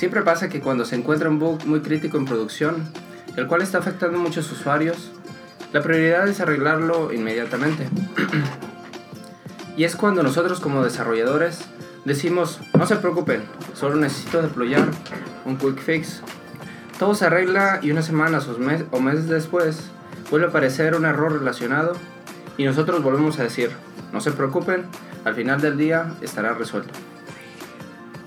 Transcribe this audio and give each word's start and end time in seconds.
Siempre 0.00 0.22
pasa 0.22 0.48
que 0.48 0.60
cuando 0.60 0.86
se 0.86 0.96
encuentra 0.96 1.28
un 1.28 1.38
bug 1.38 1.66
muy 1.66 1.82
crítico 1.82 2.16
en 2.16 2.24
producción, 2.24 2.90
el 3.36 3.46
cual 3.46 3.60
está 3.60 3.76
afectando 3.76 4.16
a 4.16 4.22
muchos 4.22 4.50
usuarios, 4.50 5.12
la 5.74 5.82
prioridad 5.82 6.26
es 6.26 6.40
arreglarlo 6.40 7.12
inmediatamente. 7.12 7.86
y 9.76 9.84
es 9.84 9.96
cuando 9.96 10.22
nosotros 10.22 10.58
como 10.60 10.82
desarrolladores 10.82 11.66
decimos, 12.06 12.60
no 12.72 12.86
se 12.86 12.96
preocupen, 12.96 13.42
solo 13.74 13.96
necesito 13.96 14.40
deployar 14.40 14.88
un 15.44 15.58
quick 15.58 15.78
fix. 15.78 16.22
Todo 16.98 17.14
se 17.14 17.26
arregla 17.26 17.80
y 17.82 17.90
unas 17.90 18.06
semanas 18.06 18.48
o, 18.48 19.00
meses 19.00 19.28
después 19.28 19.90
vuelve 20.30 20.46
a 20.46 20.48
aparecer 20.48 20.94
un 20.94 21.04
error 21.04 21.30
relacionado 21.30 21.92
y 22.56 22.64
nosotros 22.64 23.02
volvemos 23.02 23.38
a 23.38 23.42
decir, 23.42 23.68
no 24.14 24.22
se 24.22 24.32
preocupen, 24.32 24.86
al 25.26 25.34
final 25.34 25.60
del 25.60 25.76
día 25.76 26.14
estará 26.22 26.54
resuelto. 26.54 26.94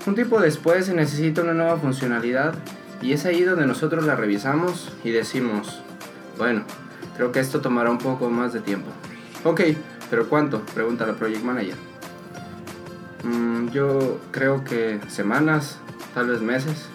Un 0.06 0.14
tiempo 0.14 0.38
después 0.38 0.84
se 0.84 0.94
necesita 0.94 1.40
una 1.40 1.54
nueva 1.54 1.78
funcionalidad 1.78 2.54
y 3.00 3.14
es 3.14 3.24
ahí 3.24 3.42
donde 3.42 3.66
nosotros 3.66 4.04
la 4.04 4.14
revisamos 4.14 4.92
y 5.02 5.10
decimos, 5.10 5.80
bueno, 6.36 6.64
creo 7.16 7.32
que 7.32 7.40
esto 7.40 7.62
tomará 7.62 7.90
un 7.90 7.96
poco 7.96 8.28
más 8.28 8.52
de 8.52 8.60
tiempo. 8.60 8.88
Ok, 9.44 9.62
pero 10.10 10.28
¿cuánto? 10.28 10.60
Pregunta 10.74 11.06
la 11.06 11.14
Project 11.14 11.42
Manager. 11.42 11.76
Mm, 13.22 13.70
yo 13.70 14.20
creo 14.30 14.62
que 14.62 15.00
semanas, 15.08 15.78
tal 16.12 16.28
vez 16.28 16.42
meses. 16.42 16.86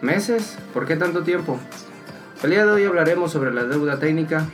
¿Meses? 0.00 0.58
¿Por 0.74 0.84
qué 0.84 0.96
tanto 0.96 1.22
tiempo? 1.22 1.60
El 2.42 2.50
día 2.50 2.66
de 2.66 2.72
hoy 2.72 2.84
hablaremos 2.84 3.30
sobre 3.30 3.54
la 3.54 3.62
deuda 3.64 4.00
técnica. 4.00 4.48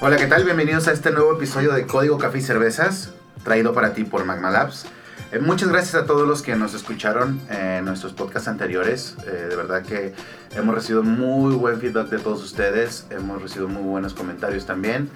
Hola, 0.00 0.16
¿qué 0.16 0.26
tal? 0.26 0.44
Bienvenidos 0.44 0.86
a 0.86 0.92
este 0.92 1.10
nuevo 1.10 1.34
episodio 1.34 1.72
de 1.72 1.86
Código 1.88 2.18
Café 2.18 2.38
y 2.38 2.42
Cervezas, 2.42 3.14
traído 3.44 3.72
para 3.72 3.92
ti 3.92 4.04
por 4.04 4.24
Magma 4.24 4.50
Labs. 4.50 4.86
Eh, 5.32 5.38
muchas 5.38 5.68
gracias 5.68 5.94
a 5.94 6.06
todos 6.06 6.26
los 6.28 6.42
que 6.42 6.54
nos 6.56 6.74
escucharon 6.74 7.40
en 7.50 7.84
nuestros 7.84 8.12
podcasts 8.12 8.48
anteriores. 8.48 9.16
Eh, 9.26 9.46
de 9.50 9.56
verdad 9.56 9.82
que 9.82 10.14
hemos 10.54 10.74
recibido 10.74 11.02
muy 11.02 11.54
buen 11.54 11.80
feedback 11.80 12.08
de 12.08 12.18
todos 12.18 12.42
ustedes. 12.42 13.06
Hemos 13.10 13.42
recibido 13.42 13.68
muy 13.68 13.82
buenos 13.82 14.14
comentarios 14.14 14.64
también. 14.66 15.10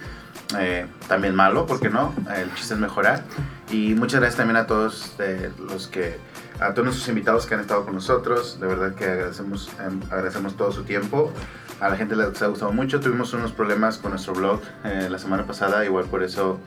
Eh, 0.58 0.86
también 1.08 1.34
malo, 1.34 1.66
porque 1.66 1.90
no? 1.90 2.14
El 2.34 2.52
chiste 2.54 2.74
es 2.74 2.80
mejorar. 2.80 3.22
Y 3.70 3.94
muchas 3.94 4.20
gracias 4.20 4.38
también 4.38 4.56
a 4.56 4.66
todos 4.66 5.12
los 5.58 5.88
que, 5.88 6.16
a 6.58 6.72
todos 6.72 6.86
nuestros 6.86 7.08
invitados 7.08 7.46
que 7.46 7.54
han 7.54 7.60
estado 7.60 7.84
con 7.84 7.94
nosotros. 7.94 8.58
De 8.58 8.66
verdad 8.66 8.94
que 8.94 9.04
agradecemos, 9.04 9.70
em, 9.86 10.00
agradecemos 10.10 10.56
todo 10.56 10.72
su 10.72 10.84
tiempo. 10.84 11.32
A 11.80 11.88
la 11.88 11.96
gente 11.96 12.16
les 12.16 12.42
ha 12.42 12.46
gustado 12.46 12.72
mucho. 12.72 13.00
Tuvimos 13.00 13.32
unos 13.32 13.52
problemas 13.52 13.98
con 13.98 14.10
nuestro 14.10 14.32
blog 14.34 14.60
la 14.84 15.18
semana 15.18 15.46
pasada, 15.46 15.84
igual 15.84 16.06
por 16.06 16.22
eso 16.22 16.60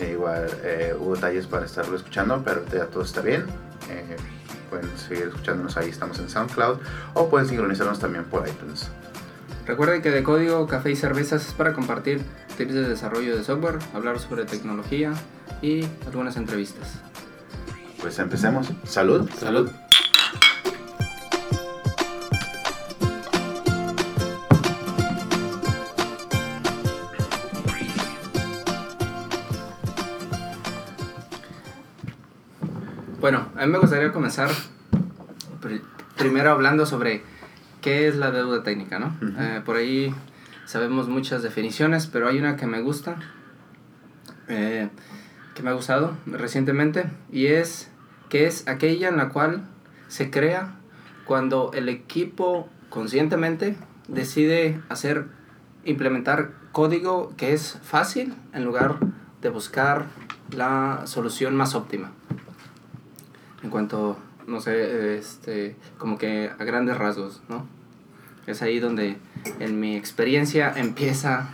eh, 0.00 0.12
igual 0.12 0.48
eh, 0.62 0.94
hubo 0.98 1.14
detalles 1.14 1.46
para 1.46 1.66
estarlo 1.66 1.96
escuchando, 1.96 2.42
pero 2.44 2.64
ya 2.72 2.86
todo 2.86 3.02
está 3.02 3.20
bien. 3.20 3.44
Eh, 3.90 4.16
pueden 4.70 4.88
seguir 4.96 5.28
escuchándonos 5.28 5.76
ahí, 5.76 5.88
estamos 5.88 6.18
en 6.18 6.28
SoundCloud 6.28 6.78
o 7.14 7.28
pueden 7.28 7.48
sincronizarnos 7.48 7.98
también 7.98 8.24
por 8.24 8.46
iTunes. 8.46 8.88
Recuerden 9.66 10.02
que 10.02 10.10
de 10.10 10.22
código 10.22 10.66
Café 10.66 10.90
y 10.90 10.96
Cervezas 10.96 11.46
es 11.46 11.52
para 11.52 11.72
compartir 11.72 12.22
tips 12.56 12.74
de 12.74 12.88
desarrollo 12.88 13.36
de 13.36 13.44
software, 13.44 13.78
hablar 13.94 14.18
sobre 14.18 14.44
tecnología 14.44 15.12
y 15.62 15.84
algunas 16.06 16.36
entrevistas. 16.36 17.00
Pues 18.00 18.18
empecemos. 18.18 18.68
Salud. 18.84 19.28
Salud. 19.38 19.70
Bueno, 33.20 33.48
a 33.56 33.66
mí 33.66 33.72
me 33.72 33.80
gustaría 33.80 34.12
comenzar 34.12 34.48
primero 36.16 36.52
hablando 36.52 36.86
sobre 36.86 37.24
qué 37.80 38.06
es 38.06 38.14
la 38.14 38.30
deuda 38.30 38.62
técnica, 38.62 39.00
¿no? 39.00 39.12
Eh, 39.40 39.60
por 39.64 39.74
ahí 39.74 40.14
sabemos 40.66 41.08
muchas 41.08 41.42
definiciones, 41.42 42.06
pero 42.06 42.28
hay 42.28 42.38
una 42.38 42.56
que 42.56 42.66
me 42.66 42.80
gusta, 42.80 43.16
eh, 44.46 44.88
que 45.56 45.64
me 45.64 45.70
ha 45.70 45.72
gustado 45.72 46.12
recientemente, 46.26 47.10
y 47.32 47.46
es 47.46 47.90
que 48.28 48.46
es 48.46 48.68
aquella 48.68 49.08
en 49.08 49.16
la 49.16 49.30
cual 49.30 49.66
se 50.06 50.30
crea 50.30 50.76
cuando 51.24 51.72
el 51.74 51.88
equipo 51.88 52.68
conscientemente 52.88 53.76
decide 54.06 54.80
hacer, 54.88 55.26
implementar 55.84 56.52
código 56.70 57.34
que 57.36 57.52
es 57.52 57.80
fácil 57.82 58.36
en 58.52 58.64
lugar 58.64 58.98
de 59.42 59.48
buscar 59.48 60.06
la 60.52 61.02
solución 61.06 61.56
más 61.56 61.74
óptima 61.74 62.12
en 63.62 63.70
cuanto, 63.70 64.16
no 64.46 64.60
sé, 64.60 65.16
este, 65.16 65.76
como 65.98 66.18
que 66.18 66.50
a 66.58 66.64
grandes 66.64 66.96
rasgos, 66.96 67.42
¿no? 67.48 67.66
Es 68.46 68.62
ahí 68.62 68.80
donde 68.80 69.18
en 69.60 69.78
mi 69.78 69.96
experiencia 69.96 70.72
empieza 70.74 71.50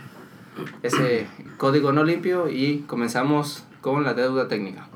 ese 0.81 1.27
código 1.57 1.91
no 1.91 2.03
limpio 2.03 2.47
y 2.47 2.85
comenzamos 2.87 3.65
con 3.81 4.03
la 4.03 4.13
deuda 4.13 4.47
técnica. 4.47 4.87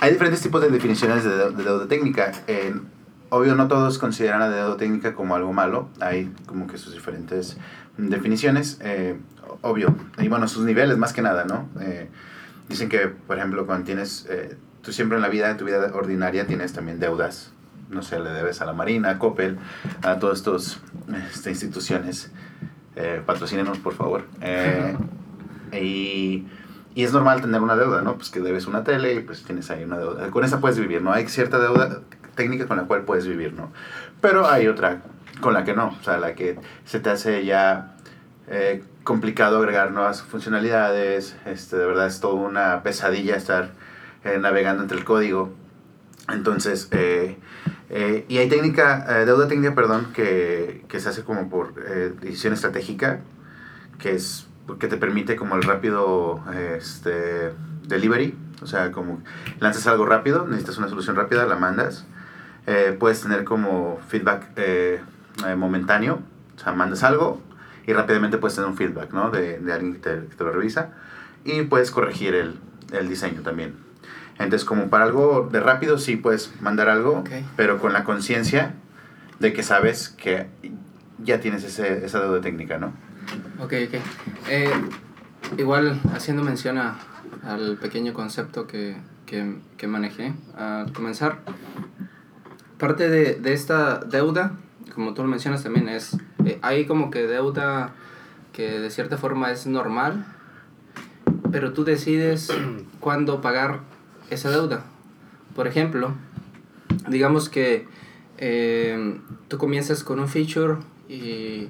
Hay 0.00 0.12
diferentes 0.12 0.40
tipos 0.40 0.60
de 0.62 0.70
definiciones 0.70 1.24
de, 1.24 1.50
deuda 1.50 1.86
técnica. 1.86 2.32
obvio, 3.28 3.54
no 3.54 3.68
todos 3.68 3.98
consideran 3.98 4.40
la 4.40 4.50
deuda 4.50 4.76
técnica 4.76 5.14
como 5.14 5.34
algo 5.34 5.52
malo. 5.52 5.88
Hay 6.00 6.32
como 6.46 6.66
que 6.66 6.78
sus 6.78 6.94
diferentes 6.94 7.56
definiciones. 7.96 8.78
Eh, 8.82 9.16
obvio, 9.62 9.94
y 10.18 10.28
bueno, 10.28 10.48
sus 10.48 10.64
niveles 10.64 10.98
más 10.98 11.12
que 11.12 11.22
nada, 11.22 11.44
¿no? 11.44 11.68
Eh, 11.80 12.08
dicen 12.68 12.88
que, 12.88 13.08
por 13.08 13.38
ejemplo, 13.38 13.66
cuando 13.66 13.84
tienes 13.84 14.26
eh, 14.28 14.56
tú 14.86 14.92
siempre 14.92 15.16
en 15.16 15.22
la 15.22 15.28
vida, 15.28 15.50
en 15.50 15.56
tu 15.56 15.64
vida 15.64 15.90
ordinaria, 15.92 16.46
tienes 16.46 16.72
también 16.72 17.00
deudas. 17.00 17.50
No 17.90 18.02
sé, 18.02 18.20
le 18.20 18.30
debes 18.30 18.60
a 18.60 18.66
la 18.66 18.72
Marina, 18.72 19.10
a 19.10 19.18
Coppel, 19.18 19.58
a 20.02 20.20
todas 20.20 20.38
estas 20.38 20.80
este, 21.34 21.50
instituciones. 21.50 22.30
Eh, 22.94 23.20
patrocínenos, 23.26 23.78
por 23.78 23.94
favor. 23.94 24.26
Eh, 24.40 24.96
y, 25.72 26.46
y, 26.94 27.02
es 27.02 27.12
normal 27.12 27.40
tener 27.40 27.60
una 27.60 27.74
deuda, 27.74 28.00
¿no? 28.02 28.14
Pues 28.14 28.30
que 28.30 28.38
debes 28.38 28.68
una 28.68 28.84
tele 28.84 29.14
y 29.14 29.20
pues 29.20 29.42
tienes 29.42 29.68
ahí 29.72 29.82
una 29.82 29.98
deuda. 29.98 30.30
Con 30.30 30.44
esa 30.44 30.60
puedes 30.60 30.78
vivir, 30.78 31.02
¿no? 31.02 31.12
Hay 31.12 31.26
cierta 31.26 31.58
deuda 31.58 32.02
técnica 32.36 32.66
con 32.66 32.76
la 32.76 32.84
cual 32.84 33.02
puedes 33.02 33.26
vivir, 33.26 33.54
¿no? 33.54 33.72
Pero 34.20 34.48
hay 34.48 34.68
otra 34.68 35.02
con 35.40 35.52
la 35.52 35.64
que 35.64 35.74
no. 35.74 35.96
O 36.00 36.04
sea, 36.04 36.18
la 36.18 36.36
que 36.36 36.60
se 36.84 37.00
te 37.00 37.10
hace 37.10 37.44
ya 37.44 37.96
eh, 38.46 38.84
complicado 39.02 39.58
agregar 39.58 39.90
nuevas 39.90 40.22
funcionalidades. 40.22 41.36
Este, 41.44 41.76
de 41.76 41.86
verdad 41.86 42.06
es 42.06 42.20
toda 42.20 42.34
una 42.34 42.84
pesadilla 42.84 43.34
estar 43.34 43.70
eh, 44.26 44.38
navegando 44.38 44.82
entre 44.82 44.98
el 44.98 45.04
código. 45.04 45.52
Entonces, 46.28 46.88
eh, 46.90 47.38
eh, 47.90 48.24
y 48.28 48.38
hay 48.38 48.48
técnica, 48.48 49.24
deuda 49.24 49.46
técnica, 49.46 49.74
perdón, 49.74 50.08
que, 50.12 50.84
que, 50.88 50.98
se 50.98 51.08
hace 51.08 51.22
como 51.22 51.48
por 51.48 51.74
decisión 52.20 52.52
estratégica, 52.52 53.20
que 53.98 54.12
es 54.12 54.48
que 54.80 54.88
te 54.88 54.96
permite 54.96 55.36
como 55.36 55.54
el 55.54 55.62
rápido 55.62 56.42
este, 56.76 57.52
delivery, 57.86 58.36
o 58.60 58.66
sea, 58.66 58.90
como 58.90 59.22
lanzas 59.60 59.86
algo 59.86 60.04
rápido, 60.04 60.44
necesitas 60.46 60.78
una 60.78 60.88
solución 60.88 61.14
rápida, 61.14 61.46
la 61.46 61.54
mandas. 61.54 62.04
puedes 62.98 63.20
tener 63.20 63.44
como 63.44 64.00
feedback 64.08 64.50
momentáneo, 65.56 66.18
o 66.56 66.58
sea, 66.58 66.72
mandas 66.72 67.04
algo 67.04 67.40
y 67.86 67.92
rápidamente 67.92 68.38
puedes 68.38 68.56
tener 68.56 68.68
un 68.68 68.76
feedback, 68.76 69.12
¿no? 69.12 69.30
De, 69.30 69.60
de 69.60 69.72
alguien 69.72 69.92
que 69.92 70.00
te, 70.00 70.26
que 70.26 70.34
te, 70.34 70.42
lo 70.42 70.50
revisa. 70.50 70.90
Y 71.44 71.62
puedes 71.62 71.92
corregir 71.92 72.34
el, 72.34 72.58
el 72.90 73.08
diseño 73.08 73.42
también. 73.42 73.85
Entonces, 74.38 74.64
como 74.64 74.88
para 74.90 75.04
algo 75.04 75.48
de 75.50 75.60
rápido, 75.60 75.98
sí 75.98 76.16
puedes 76.16 76.52
mandar 76.60 76.88
algo, 76.88 77.24
pero 77.56 77.78
con 77.78 77.92
la 77.92 78.04
conciencia 78.04 78.74
de 79.38 79.52
que 79.52 79.62
sabes 79.62 80.10
que 80.10 80.46
ya 81.18 81.40
tienes 81.40 81.64
ese, 81.64 82.04
esa 82.04 82.20
deuda 82.20 82.40
técnica, 82.40 82.78
¿no? 82.78 82.92
Ok, 83.58 83.72
ok. 83.88 83.94
Eh, 84.48 84.70
igual, 85.56 86.00
haciendo 86.14 86.42
mención 86.42 86.78
al 86.78 87.78
pequeño 87.80 88.12
concepto 88.12 88.66
que, 88.66 88.96
que, 89.24 89.56
que, 89.76 89.86
manejé 89.86 90.34
al 90.56 90.92
comenzar, 90.92 91.38
parte 92.78 93.08
de, 93.08 93.34
de, 93.34 93.52
esta 93.54 93.98
deuda, 94.00 94.52
como 94.94 95.14
tú 95.14 95.22
lo 95.22 95.28
mencionas 95.28 95.62
también, 95.62 95.88
es, 95.88 96.16
eh, 96.44 96.58
hay 96.62 96.86
como 96.86 97.10
que 97.10 97.26
deuda 97.26 97.92
que 98.52 98.80
de 98.80 98.90
cierta 98.90 99.16
forma 99.16 99.50
es 99.50 99.66
normal, 99.66 100.26
pero 101.50 101.72
tú 101.72 101.84
decides 101.84 102.50
cuándo 103.00 103.40
pagar 103.40 103.80
esa 104.30 104.50
deuda. 104.50 104.84
Por 105.54 105.66
ejemplo, 105.66 106.14
digamos 107.08 107.48
que 107.48 107.86
eh, 108.38 109.18
tú 109.48 109.58
comienzas 109.58 110.04
con 110.04 110.20
un 110.20 110.28
feature 110.28 110.76
y, 111.08 111.68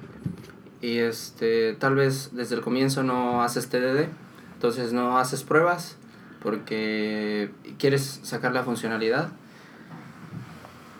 y, 0.81 0.97
este, 0.97 1.73
tal 1.73 1.95
vez 1.95 2.31
desde 2.33 2.55
el 2.55 2.61
comienzo 2.61 3.03
no 3.03 3.43
haces 3.43 3.69
TDD, 3.69 4.07
entonces 4.55 4.93
no 4.93 5.17
haces 5.17 5.43
pruebas 5.43 5.97
porque 6.41 7.51
quieres 7.77 8.19
sacar 8.23 8.53
la 8.53 8.63
funcionalidad. 8.63 9.29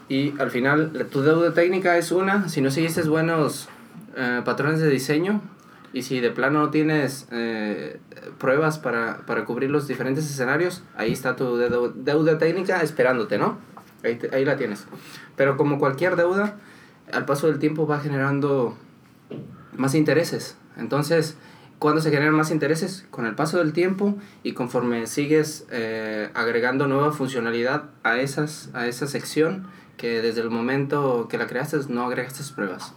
Y 0.09 0.39
al 0.39 0.51
final 0.51 1.07
tu 1.11 1.21
deuda 1.21 1.53
técnica 1.53 1.97
es 1.97 2.11
una, 2.11 2.47
si 2.47 2.61
no 2.61 2.71
sigues 2.71 3.07
buenos 3.07 3.67
eh, 4.15 4.41
patrones 4.45 4.79
de 4.79 4.89
diseño, 4.89 5.41
Y 5.93 6.03
si 6.03 6.19
de 6.19 6.31
plano 6.31 6.59
no 6.59 6.69
tienes 6.69 7.27
eh, 7.31 7.99
pruebas 8.37 8.77
para, 8.77 9.25
para, 9.25 9.45
cubrir 9.45 9.69
los 9.69 9.87
diferentes 9.87 10.29
escenarios, 10.29 10.83
ahí 10.95 11.13
está 11.13 11.35
tu 11.35 11.57
deuda, 11.57 12.37
técnica 12.37 12.81
esperándote, 12.81 13.37
¿no? 13.37 13.57
Ahí, 14.03 14.19
ahí 14.33 14.45
la 14.45 14.57
tienes. 14.57 14.85
Pero 15.35 15.55
como 15.55 15.79
cualquier 15.79 16.15
deuda, 16.15 16.57
al 17.11 17.25
paso 17.25 17.47
del 17.47 17.59
tiempo 17.59 17.87
va 17.87 17.99
generando 17.99 18.77
más 19.75 19.95
intereses. 19.95 20.57
Entonces, 20.77 21.37
¿cuándo 21.79 22.01
se 22.01 22.11
generan 22.11 22.35
más 22.35 22.51
intereses? 22.51 23.05
Con 23.09 23.25
el 23.25 23.35
paso 23.35 23.57
del 23.59 23.73
tiempo 23.73 24.17
y 24.43 24.53
conforme 24.53 25.07
sigues 25.07 25.65
eh, 25.71 26.29
agregando 26.33 26.87
nueva 26.87 27.11
funcionalidad 27.11 27.85
a, 28.03 28.19
esas, 28.19 28.69
a 28.73 28.87
esa 28.87 29.07
sección 29.07 29.67
que 29.95 30.21
desde 30.21 30.41
el 30.41 30.49
momento 30.49 31.27
que 31.29 31.37
la 31.37 31.47
creaste 31.47 31.77
no 31.89 32.05
agregaste 32.05 32.43
pruebas. 32.53 32.93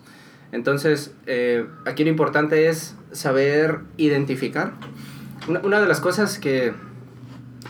Entonces, 0.52 1.14
eh, 1.26 1.67
aquí 1.87 2.05
lo 2.05 2.11
importante 2.11 2.69
es 2.69 2.97
saber 3.12 3.81
identificar. 3.97 4.73
Una, 5.49 5.81
de 5.81 5.87
las 5.87 6.00
cosas 6.00 6.38
que, 6.38 6.73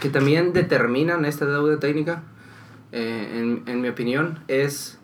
que, 0.00 0.08
también 0.08 0.52
determinan 0.52 1.24
esta 1.24 1.46
deuda 1.46 1.78
técnica, 1.78 2.22
eh, 2.92 3.28
en, 3.34 3.62
en, 3.66 3.80
mi 3.80 3.88
opinión, 3.88 4.40
es 4.48 4.98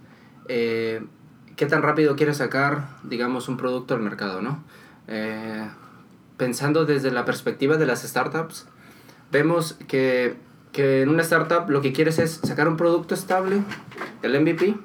qué 1.56 1.66
tan 1.66 1.82
rápido 1.82 2.16
quieres 2.16 2.36
sacar, 2.36 2.88
digamos, 3.02 3.48
un 3.48 3.56
producto 3.56 3.94
al 3.94 4.00
mercado, 4.00 4.42
¿no? 4.42 4.62
Eh, 5.08 5.68
pensando 6.36 6.84
desde 6.84 7.10
la 7.10 7.24
perspectiva 7.24 7.76
de 7.78 7.86
las 7.86 8.02
startups, 8.02 8.66
vemos 9.32 9.78
que, 9.88 10.36
que, 10.72 11.02
en 11.02 11.08
una 11.08 11.22
startup 11.22 11.68
lo 11.70 11.80
que 11.80 11.92
quieres 11.92 12.18
es 12.18 12.40
sacar 12.44 12.68
un 12.68 12.76
producto 12.76 13.14
estable, 13.14 13.62
el 14.22 14.38
MVP, 14.40 14.76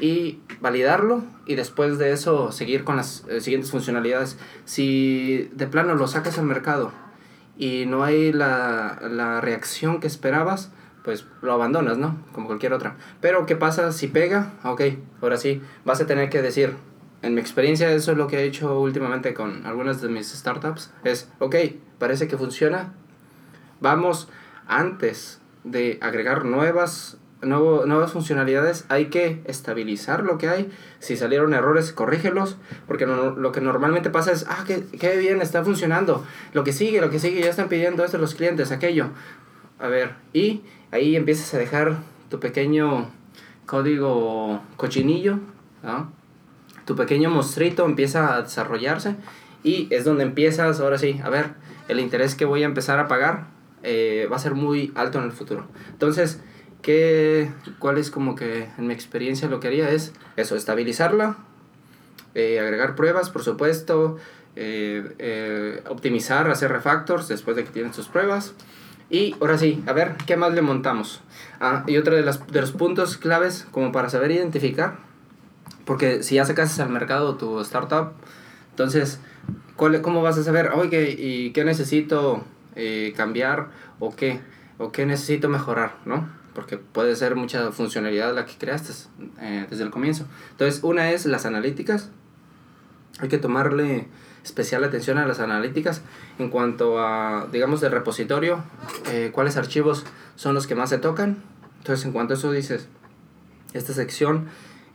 y 0.00 0.40
validarlo 0.60 1.24
y 1.46 1.54
después 1.54 1.98
de 1.98 2.12
eso 2.12 2.52
seguir 2.52 2.84
con 2.84 2.96
las 2.96 3.24
eh, 3.28 3.40
siguientes 3.40 3.70
funcionalidades. 3.70 4.38
Si 4.64 5.50
de 5.54 5.66
plano 5.66 5.94
lo 5.94 6.06
sacas 6.06 6.38
al 6.38 6.46
mercado 6.46 6.92
y 7.56 7.84
no 7.86 8.04
hay 8.04 8.32
la, 8.32 8.98
la 9.10 9.40
reacción 9.40 10.00
que 10.00 10.06
esperabas, 10.06 10.70
pues 11.04 11.24
lo 11.40 11.52
abandonas, 11.52 11.98
¿no? 11.98 12.18
Como 12.32 12.48
cualquier 12.48 12.72
otra. 12.72 12.96
Pero 13.20 13.46
¿qué 13.46 13.54
pasa 13.54 13.92
si 13.92 14.08
pega? 14.08 14.52
Ok, 14.64 14.82
ahora 15.22 15.36
sí, 15.36 15.62
vas 15.84 16.00
a 16.00 16.06
tener 16.06 16.28
que 16.30 16.42
decir, 16.42 16.74
en 17.22 17.34
mi 17.34 17.40
experiencia 17.40 17.90
eso 17.92 18.12
es 18.12 18.18
lo 18.18 18.26
que 18.26 18.40
he 18.40 18.44
hecho 18.44 18.80
últimamente 18.80 19.32
con 19.32 19.64
algunas 19.66 20.00
de 20.00 20.08
mis 20.08 20.32
startups, 20.32 20.92
es, 21.04 21.30
ok, 21.38 21.54
parece 21.98 22.28
que 22.28 22.36
funciona, 22.36 22.92
vamos, 23.80 24.28
antes 24.66 25.40
de 25.62 25.98
agregar 26.02 26.44
nuevas, 26.44 27.18
nuevo, 27.46 27.86
nuevas 27.86 28.12
funcionalidades, 28.12 28.84
hay 28.88 29.06
que 29.06 29.40
estabilizar 29.44 30.24
lo 30.24 30.38
que 30.38 30.48
hay, 30.48 30.70
si 30.98 31.16
salieron 31.16 31.54
errores, 31.54 31.92
corrígelos, 31.92 32.56
porque 32.86 33.06
lo 33.06 33.52
que 33.52 33.60
normalmente 33.60 34.10
pasa 34.10 34.32
es, 34.32 34.46
ah, 34.48 34.64
qué, 34.66 34.84
qué 34.98 35.16
bien, 35.16 35.40
está 35.40 35.64
funcionando, 35.64 36.24
lo 36.52 36.64
que 36.64 36.72
sigue, 36.72 37.00
lo 37.00 37.10
que 37.10 37.18
sigue, 37.18 37.40
ya 37.40 37.50
están 37.50 37.68
pidiendo 37.68 38.04
esto 38.04 38.18
los 38.18 38.34
clientes, 38.34 38.72
aquello. 38.72 39.10
A 39.78 39.88
ver, 39.88 40.14
y 40.32 40.62
ahí 40.90 41.16
empiezas 41.16 41.52
a 41.54 41.58
dejar 41.58 41.96
tu 42.28 42.40
pequeño 42.40 43.10
código 43.66 44.62
cochinillo, 44.76 45.38
tu 46.84 46.96
pequeño 46.96 47.30
monstruito 47.30 47.84
empieza 47.84 48.36
a 48.36 48.42
desarrollarse 48.42 49.16
y 49.62 49.88
es 49.90 50.04
donde 50.04 50.22
empiezas, 50.24 50.80
ahora 50.80 50.98
sí, 50.98 51.20
a 51.22 51.28
ver, 51.28 51.54
el 51.88 52.00
interés 52.00 52.34
que 52.34 52.44
voy 52.44 52.62
a 52.62 52.66
empezar 52.66 52.98
a 52.98 53.08
pagar 53.08 53.48
eh, 53.82 54.28
va 54.30 54.36
a 54.36 54.38
ser 54.40 54.54
muy 54.54 54.92
alto 54.94 55.18
en 55.18 55.24
el 55.24 55.32
futuro. 55.32 55.66
Entonces, 55.90 56.40
¿qué, 56.86 57.50
¿cuál 57.80 57.98
es 57.98 58.12
como 58.12 58.36
que 58.36 58.68
en 58.78 58.86
mi 58.86 58.94
experiencia 58.94 59.48
lo 59.48 59.58
que 59.58 59.66
haría 59.66 59.90
es 59.90 60.12
eso, 60.36 60.54
estabilizarla, 60.54 61.36
eh, 62.36 62.60
agregar 62.60 62.94
pruebas, 62.94 63.28
por 63.28 63.42
supuesto, 63.42 64.18
eh, 64.54 65.82
optimizar, 65.88 66.48
hacer 66.48 66.70
refactors 66.70 67.26
después 67.26 67.56
de 67.56 67.64
que 67.64 67.70
tienes 67.70 67.96
tus 67.96 68.06
pruebas 68.06 68.54
y 69.10 69.34
ahora 69.40 69.58
sí, 69.58 69.82
a 69.88 69.92
ver, 69.92 70.14
¿qué 70.26 70.36
más 70.36 70.54
le 70.54 70.62
montamos? 70.62 71.22
Ah, 71.60 71.82
y 71.88 71.96
otro 71.96 72.14
de, 72.14 72.22
las, 72.22 72.46
de 72.46 72.60
los 72.60 72.70
puntos 72.70 73.16
claves 73.16 73.66
como 73.72 73.90
para 73.90 74.08
saber 74.08 74.30
identificar, 74.30 74.98
porque 75.84 76.22
si 76.22 76.36
ya 76.36 76.44
sacas 76.44 76.78
al 76.78 76.90
mercado 76.90 77.34
tu 77.34 77.60
startup, 77.62 78.12
entonces, 78.70 79.18
¿cuál, 79.74 80.00
¿cómo 80.02 80.22
vas 80.22 80.38
a 80.38 80.44
saber, 80.44 80.70
oye, 80.74 81.16
¿y 81.18 81.50
qué 81.50 81.64
necesito 81.64 82.44
eh, 82.76 83.12
cambiar 83.16 83.70
o 83.98 84.14
qué? 84.14 84.38
¿O 84.78 84.92
qué 84.92 85.04
necesito 85.04 85.48
mejorar, 85.48 85.96
no? 86.04 86.28
Porque 86.56 86.78
puede 86.78 87.14
ser 87.16 87.36
mucha 87.36 87.70
funcionalidad 87.70 88.34
la 88.34 88.46
que 88.46 88.54
creaste 88.56 88.90
eh, 89.42 89.66
desde 89.68 89.84
el 89.84 89.90
comienzo. 89.90 90.24
Entonces, 90.52 90.82
una 90.82 91.10
es 91.10 91.26
las 91.26 91.44
analíticas. 91.44 92.08
Hay 93.18 93.28
que 93.28 93.36
tomarle 93.36 94.08
especial 94.42 94.82
atención 94.82 95.18
a 95.18 95.26
las 95.26 95.38
analíticas 95.38 96.00
en 96.38 96.48
cuanto 96.48 96.98
a, 96.98 97.46
digamos, 97.52 97.82
del 97.82 97.92
repositorio, 97.92 98.64
eh, 99.10 99.32
cuáles 99.34 99.58
archivos 99.58 100.06
son 100.36 100.54
los 100.54 100.66
que 100.66 100.74
más 100.74 100.88
se 100.88 100.96
tocan. 100.96 101.42
Entonces, 101.76 102.06
en 102.06 102.12
cuanto 102.12 102.32
a 102.32 102.36
eso 102.38 102.50
dices, 102.50 102.88
esta 103.74 103.92
sección 103.92 104.46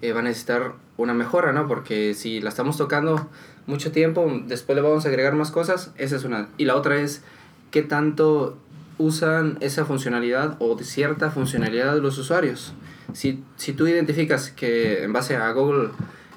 eh, 0.01 0.13
va 0.13 0.21
a 0.21 0.23
necesitar 0.23 0.73
una 0.97 1.13
mejora, 1.13 1.51
¿no? 1.51 1.67
Porque 1.67 2.15
si 2.15 2.41
la 2.41 2.49
estamos 2.49 2.75
tocando 2.77 3.29
mucho 3.67 3.91
tiempo, 3.91 4.27
después 4.47 4.75
le 4.75 4.81
vamos 4.81 5.05
a 5.05 5.09
agregar 5.09 5.35
más 5.35 5.51
cosas, 5.51 5.91
esa 5.97 6.15
es 6.15 6.23
una. 6.23 6.49
Y 6.57 6.65
la 6.65 6.75
otra 6.75 6.95
es 6.95 7.21
qué 7.69 7.83
tanto 7.83 8.57
usan 9.01 9.57
esa 9.61 9.85
funcionalidad 9.85 10.55
o 10.59 10.77
cierta 10.79 11.31
funcionalidad 11.31 11.95
de 11.95 12.01
los 12.01 12.17
usuarios. 12.17 12.73
Si, 13.13 13.43
si 13.57 13.73
tú 13.73 13.87
identificas 13.87 14.51
que 14.51 15.03
en 15.03 15.11
base 15.11 15.35
a 15.35 15.51
Google 15.51 15.89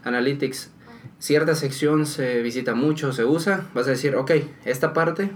Analytics 0.02 0.70
cierta 1.18 1.54
sección 1.54 2.06
se 2.06 2.42
visita 2.42 2.74
mucho, 2.74 3.12
se 3.12 3.24
usa, 3.24 3.66
vas 3.74 3.86
a 3.86 3.90
decir, 3.90 4.16
ok, 4.16 4.32
esta 4.64 4.92
parte, 4.92 5.30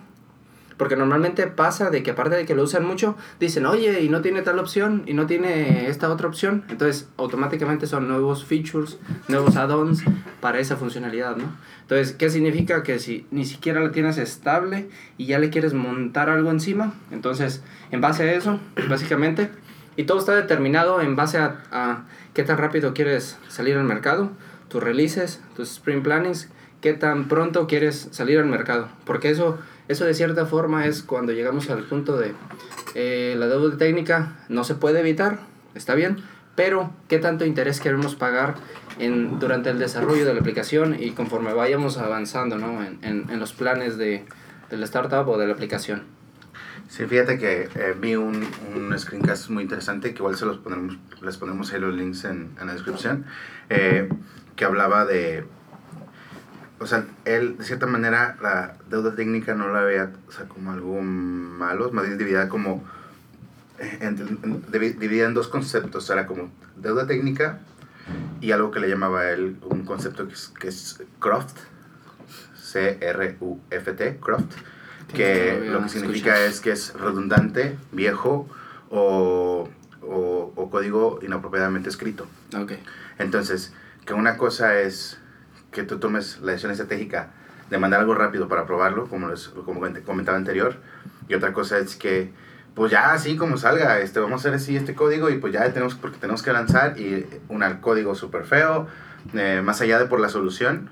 porque 0.78 0.96
normalmente 0.96 1.46
pasa 1.48 1.90
de 1.90 2.02
que 2.02 2.12
aparte 2.12 2.36
de 2.36 2.46
que 2.46 2.54
lo 2.54 2.62
usan 2.62 2.86
mucho, 2.86 3.16
dicen, 3.38 3.66
oye, 3.66 4.00
y 4.00 4.08
no 4.08 4.22
tiene 4.22 4.42
tal 4.42 4.58
opción, 4.58 5.02
y 5.06 5.12
no 5.12 5.26
tiene 5.26 5.88
esta 5.88 6.08
otra 6.10 6.28
opción, 6.28 6.64
entonces 6.70 7.08
automáticamente 7.18 7.86
son 7.86 8.08
nuevos 8.08 8.44
features, 8.44 8.98
nuevos 9.26 9.56
add-ons 9.56 10.04
para 10.40 10.60
esa 10.60 10.76
funcionalidad, 10.76 11.36
¿no? 11.36 11.52
Entonces, 11.82 12.14
¿qué 12.14 12.30
significa? 12.30 12.82
Que 12.82 12.98
si 12.98 13.26
ni 13.30 13.44
siquiera 13.44 13.80
la 13.80 13.90
tienes 13.92 14.18
estable 14.18 14.88
y 15.18 15.26
ya 15.26 15.38
le 15.38 15.50
quieres 15.50 15.74
montar 15.74 16.30
algo 16.30 16.50
encima, 16.50 16.94
entonces, 17.10 17.62
en 17.90 18.00
base 18.00 18.22
a 18.22 18.32
eso, 18.32 18.60
básicamente, 18.88 19.50
y 19.96 20.04
todo 20.04 20.20
está 20.20 20.36
determinado 20.36 21.00
en 21.00 21.16
base 21.16 21.38
a, 21.38 21.64
a 21.72 22.04
qué 22.34 22.44
tan 22.44 22.56
rápido 22.56 22.94
quieres 22.94 23.36
salir 23.48 23.76
al 23.76 23.84
mercado, 23.84 24.30
tus 24.68 24.80
releases, 24.80 25.40
tus 25.56 25.72
sprint 25.72 26.04
plannings, 26.04 26.48
qué 26.80 26.92
tan 26.92 27.26
pronto 27.26 27.66
quieres 27.66 28.08
salir 28.12 28.38
al 28.38 28.46
mercado. 28.46 28.88
Porque 29.04 29.30
eso, 29.30 29.58
eso 29.88 30.04
de 30.04 30.14
cierta 30.14 30.46
forma 30.46 30.86
es 30.86 31.02
cuando 31.02 31.32
llegamos 31.32 31.68
al 31.70 31.84
punto 31.84 32.16
de 32.16 32.34
eh, 32.94 33.34
la 33.38 33.46
deuda 33.46 33.76
técnica 33.76 34.36
no 34.48 34.64
se 34.64 34.74
puede 34.74 35.00
evitar, 35.00 35.40
está 35.74 35.94
bien, 35.94 36.18
pero 36.54 36.92
qué 37.08 37.18
tanto 37.18 37.44
interés 37.44 37.80
queremos 37.80 38.14
pagar 38.14 38.56
en, 38.98 39.38
durante 39.38 39.70
el 39.70 39.78
desarrollo 39.78 40.24
de 40.24 40.34
la 40.34 40.40
aplicación 40.40 40.96
y 40.98 41.12
conforme 41.12 41.52
vayamos 41.52 41.98
avanzando 41.98 42.58
¿no? 42.58 42.82
en, 42.82 42.98
en, 43.02 43.30
en 43.30 43.38
los 43.38 43.52
planes 43.52 43.96
de, 43.96 44.24
de 44.70 44.76
la 44.76 44.84
startup 44.84 45.28
o 45.28 45.38
de 45.38 45.46
la 45.46 45.52
aplicación. 45.54 46.02
Sí, 46.88 47.04
fíjate 47.04 47.38
que 47.38 47.68
eh, 47.74 47.94
vi 48.00 48.16
un, 48.16 48.46
un 48.74 48.98
screencast 48.98 49.50
muy 49.50 49.62
interesante, 49.62 50.14
que 50.14 50.18
igual 50.18 50.36
se 50.36 50.46
los 50.46 50.58
ponemos, 50.58 50.96
les 51.20 51.36
ponemos 51.36 51.72
ahí 51.72 51.80
los 51.80 51.94
links 51.94 52.24
en, 52.24 52.50
la 52.64 52.72
descripción. 52.72 53.26
Eh, 53.68 54.08
que 54.56 54.64
hablaba 54.64 55.04
de, 55.04 55.44
o 56.80 56.86
sea, 56.86 57.06
él 57.24 57.58
de 57.58 57.64
cierta 57.64 57.86
manera 57.86 58.36
la 58.40 58.76
deuda 58.88 59.14
técnica 59.14 59.54
no 59.54 59.68
la 59.68 59.82
veía 59.82 60.12
o 60.28 60.32
sea, 60.32 60.46
como 60.46 60.72
algo 60.72 61.00
malo, 61.00 61.90
más 61.92 62.06
bien 62.06 62.18
dividida 62.18 62.48
como, 62.48 62.84
eh, 63.78 63.98
en, 64.00 64.64
dividida 64.70 65.26
en 65.26 65.34
dos 65.34 65.48
conceptos, 65.48 66.08
era 66.10 66.26
como 66.26 66.50
deuda 66.76 67.06
técnica 67.06 67.58
y 68.40 68.52
algo 68.52 68.70
que 68.70 68.80
le 68.80 68.88
llamaba 68.88 69.28
él 69.30 69.58
un 69.64 69.84
concepto 69.84 70.28
que 70.28 70.34
es, 70.34 70.48
que 70.48 70.68
es 70.68 71.02
Croft, 71.18 71.58
C-R-U-F-T, 72.56 74.18
Croft, 74.20 74.54
que 75.12 75.68
lo 75.70 75.82
que 75.82 75.88
significa 75.88 76.40
es 76.44 76.60
que 76.60 76.70
es 76.70 76.94
redundante, 76.94 77.76
viejo 77.92 78.48
o, 78.90 79.68
o, 80.02 80.52
o 80.54 80.70
código 80.70 81.18
inapropiadamente 81.22 81.88
escrito. 81.88 82.26
Okay. 82.54 82.78
Entonces, 83.18 83.72
que 84.04 84.14
una 84.14 84.36
cosa 84.36 84.78
es 84.80 85.18
que 85.78 85.84
tú 85.84 86.00
tomes 86.00 86.40
la 86.40 86.52
decisión 86.52 86.72
estratégica 86.72 87.30
de 87.70 87.78
mandar 87.78 88.00
algo 88.00 88.12
rápido 88.12 88.48
para 88.48 88.66
probarlo, 88.66 89.06
como, 89.06 89.28
les, 89.28 89.48
como 89.48 89.80
comentaba 90.04 90.36
anterior, 90.36 90.74
y 91.28 91.34
otra 91.34 91.52
cosa 91.52 91.78
es 91.78 91.94
que, 91.94 92.32
pues 92.74 92.90
ya 92.90 93.12
así 93.12 93.36
como 93.36 93.56
salga, 93.58 94.00
este, 94.00 94.18
vamos 94.18 94.40
a 94.44 94.48
hacer 94.48 94.54
así 94.54 94.76
este 94.76 94.96
código 94.96 95.30
y 95.30 95.38
pues 95.38 95.52
ya 95.52 95.72
tenemos, 95.72 95.94
porque 95.94 96.18
tenemos 96.18 96.42
que 96.42 96.52
lanzar 96.52 96.98
y 96.98 97.26
un 97.48 97.62
código 97.80 98.16
súper 98.16 98.44
feo, 98.44 98.88
eh, 99.34 99.62
más 99.64 99.80
allá 99.80 100.00
de 100.00 100.06
por 100.06 100.18
la 100.18 100.28
solución, 100.28 100.90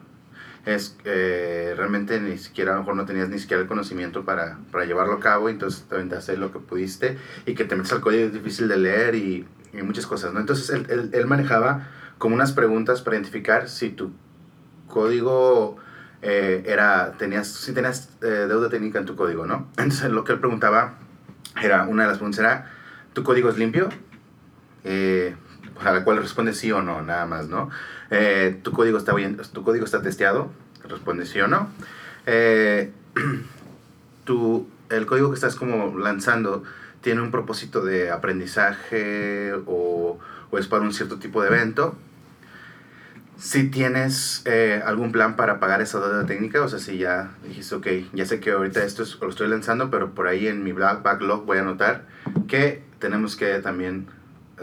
es 0.66 0.96
eh, 1.04 1.74
realmente 1.76 2.20
ni 2.20 2.38
siquiera, 2.38 2.72
a 2.72 2.74
lo 2.74 2.82
mejor 2.82 2.94
no 2.94 3.06
tenías 3.06 3.28
ni 3.28 3.40
siquiera 3.40 3.62
el 3.62 3.68
conocimiento 3.68 4.24
para, 4.24 4.58
para 4.70 4.84
llevarlo 4.84 5.14
a 5.14 5.20
cabo, 5.20 5.48
entonces 5.48 5.84
te 5.88 6.14
hacer 6.14 6.38
lo 6.38 6.52
que 6.52 6.60
pudiste 6.60 7.18
y 7.44 7.54
que 7.54 7.64
te 7.64 7.74
metes 7.74 7.92
al 7.92 8.00
código 8.00 8.26
es 8.26 8.32
difícil 8.32 8.68
de 8.68 8.76
leer 8.76 9.16
y, 9.16 9.48
y 9.72 9.82
muchas 9.82 10.06
cosas, 10.06 10.32
¿no? 10.32 10.38
Entonces 10.38 10.70
él, 10.70 10.86
él, 10.90 11.10
él 11.12 11.26
manejaba 11.26 11.88
como 12.18 12.34
unas 12.34 12.52
preguntas 12.52 13.02
para 13.02 13.16
identificar 13.16 13.68
si 13.68 13.90
tu 13.90 14.12
código 14.86 15.76
eh, 16.22 16.64
era, 16.66 17.12
tenías, 17.18 17.46
si 17.46 17.72
tenías 17.72 18.10
eh, 18.22 18.46
deuda 18.48 18.68
técnica 18.68 18.98
en 18.98 19.06
tu 19.06 19.16
código, 19.16 19.46
¿no? 19.46 19.68
Entonces 19.76 20.10
lo 20.10 20.24
que 20.24 20.32
él 20.32 20.40
preguntaba 20.40 20.94
era, 21.62 21.84
una 21.84 22.02
de 22.02 22.08
las 22.08 22.18
preguntas 22.18 22.40
era, 22.40 22.72
¿tu 23.12 23.22
código 23.22 23.48
es 23.48 23.58
limpio? 23.58 23.88
Eh, 24.84 25.34
a 25.80 25.92
la 25.92 26.04
cual 26.04 26.18
responde 26.18 26.54
sí 26.54 26.72
o 26.72 26.82
no, 26.82 27.02
nada 27.02 27.26
más, 27.26 27.48
¿no? 27.48 27.70
¿tu, 28.62 28.72
código 28.72 28.98
está 28.98 29.12
bien, 29.14 29.36
¿Tu 29.36 29.62
código 29.62 29.84
está 29.84 30.00
testeado? 30.00 30.50
Responde 30.88 31.26
sí 31.26 31.40
o 31.40 31.48
no. 31.48 31.68
Tu, 34.24 34.66
el 34.90 35.06
código 35.06 35.28
que 35.30 35.36
estás 35.36 35.54
como 35.54 35.98
lanzando 35.98 36.64
tiene 37.00 37.20
un 37.20 37.30
propósito 37.30 37.84
de 37.84 38.10
aprendizaje 38.10 39.52
o 39.66 40.18
es 40.58 40.66
para 40.66 40.82
un 40.82 40.92
cierto 40.92 41.18
tipo 41.18 41.42
de 41.42 41.48
evento. 41.48 41.96
Si 43.38 43.68
tienes 43.68 44.42
eh, 44.46 44.82
algún 44.84 45.12
plan 45.12 45.36
para 45.36 45.60
pagar 45.60 45.82
esa 45.82 46.00
deuda 46.00 46.24
técnica, 46.24 46.62
o 46.62 46.68
sea, 46.68 46.78
si 46.78 46.96
ya 46.98 47.32
dijiste, 47.46 47.74
ok, 47.74 47.86
ya 48.14 48.24
sé 48.24 48.40
que 48.40 48.52
ahorita 48.52 48.82
esto 48.82 49.02
es- 49.02 49.18
lo 49.20 49.28
estoy 49.28 49.48
lanzando, 49.48 49.90
pero 49.90 50.14
por 50.14 50.26
ahí 50.26 50.46
en 50.46 50.64
mi 50.64 50.72
backlog 50.72 51.44
voy 51.44 51.58
a 51.58 51.60
anotar 51.60 52.06
que 52.48 52.82
tenemos 52.98 53.36
que 53.36 53.58
también 53.58 54.06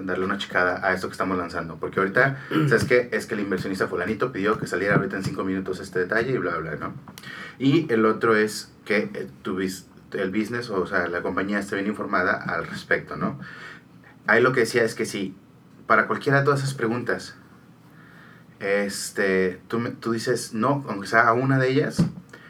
darle 0.02 0.26
una 0.26 0.40
checada 0.40 0.80
a 0.84 0.92
esto 0.94 1.08
que 1.08 1.12
estamos 1.12 1.38
lanzando. 1.38 1.78
Porque 1.78 2.00
ahorita, 2.00 2.38
¿sabes 2.68 2.86
qué? 2.86 3.10
Es 3.12 3.28
que 3.28 3.36
el 3.36 3.42
inversionista 3.42 3.88
fulanito 3.88 4.32
pidió 4.32 4.58
que 4.58 4.66
saliera 4.66 4.96
ahorita 4.96 5.18
en 5.18 5.24
5 5.24 5.44
minutos 5.44 5.80
este 5.80 6.00
detalle 6.00 6.32
y 6.32 6.38
bla, 6.40 6.58
bla, 6.58 6.76
¿no? 6.76 6.94
Y 7.60 7.92
el 7.94 8.06
otro 8.08 8.36
es 8.36 8.72
que 8.86 9.10
eh, 9.14 9.28
tu 9.44 9.60
el 9.60 10.30
business, 10.32 10.70
o 10.72 10.86
sea, 10.88 11.08
la 11.08 11.22
compañía 11.22 11.60
esté 11.60 11.76
bien 11.76 11.88
informada 11.88 12.34
al 12.34 12.66
respecto, 12.68 13.18
¿no? 13.18 13.40
Ahí 14.26 14.42
lo 14.42 14.52
que 14.52 14.62
decía 14.62 14.84
es 14.84 14.96
que 14.96 15.06
si 15.06 15.36
para 15.86 16.08
cualquiera 16.08 16.40
de 16.40 16.46
todas 16.46 16.62
esas 16.62 16.74
preguntas, 16.74 17.36
este, 18.64 19.60
tú, 19.68 19.82
tú 20.00 20.14
dices 20.14 20.54
no, 20.54 20.86
aunque 20.88 21.08
sea 21.08 21.28
a 21.28 21.34
una 21.34 21.60
de 21.60 21.70
ellas, 21.70 21.98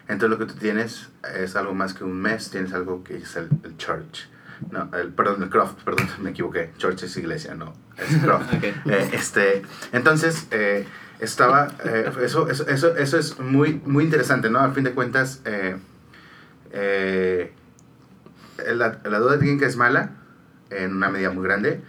entonces 0.07 0.29
lo 0.29 0.37
que 0.37 0.51
tú 0.51 0.59
tienes 0.59 1.09
es 1.35 1.55
algo 1.55 1.73
más 1.73 1.95
que 1.95 2.03
un 2.03 2.21
mes, 2.21 2.51
tienes 2.51 2.71
algo 2.73 3.03
que 3.03 3.17
es 3.17 3.35
el, 3.35 3.49
el 3.63 3.75
church. 3.77 4.29
No, 4.69 4.89
el, 4.95 5.09
perdón, 5.09 5.41
el 5.41 5.49
croft, 5.49 5.81
perdón, 5.85 6.07
me 6.21 6.29
equivoqué. 6.29 6.71
Church 6.77 7.03
es 7.03 7.17
iglesia, 7.17 7.55
no, 7.55 7.73
es 7.97 8.15
croft. 8.23 8.53
Ok. 8.53 8.63
Eh, 8.63 9.09
este, 9.13 9.63
entonces, 9.91 10.47
eh, 10.51 10.85
estaba, 11.19 11.69
eh, 11.83 12.11
eso, 12.21 12.47
eso, 12.49 12.67
eso, 12.67 12.95
eso 12.95 13.17
es 13.17 13.39
muy, 13.39 13.81
muy 13.85 14.03
interesante, 14.03 14.49
¿no? 14.49 14.59
Al 14.59 14.73
fin 14.73 14.83
de 14.83 14.91
cuentas, 14.91 15.41
eh, 15.45 15.77
eh, 16.71 17.51
la, 18.57 18.99
la 19.03 19.19
deuda 19.19 19.39
técnica 19.39 19.65
es 19.65 19.75
mala 19.75 20.11
en 20.69 20.95
una 20.95 21.09
medida 21.09 21.31
muy 21.31 21.43
grande. 21.43 21.81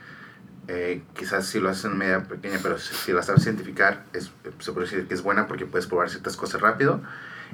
Eh, 0.68 1.02
quizás 1.14 1.46
si 1.46 1.60
lo 1.60 1.68
haces 1.68 1.84
en 1.86 1.98
medida 1.98 2.22
pequeña, 2.24 2.58
pero 2.62 2.78
si, 2.78 2.94
si 2.94 3.12
la 3.12 3.22
sabes 3.22 3.44
identificar, 3.44 4.04
es, 4.12 4.32
se 4.58 4.72
puede 4.72 4.86
decir 4.86 5.06
que 5.06 5.14
es 5.14 5.22
buena 5.22 5.46
porque 5.46 5.66
puedes 5.66 5.86
probar 5.86 6.08
ciertas 6.08 6.36
cosas 6.36 6.60
rápido. 6.60 7.02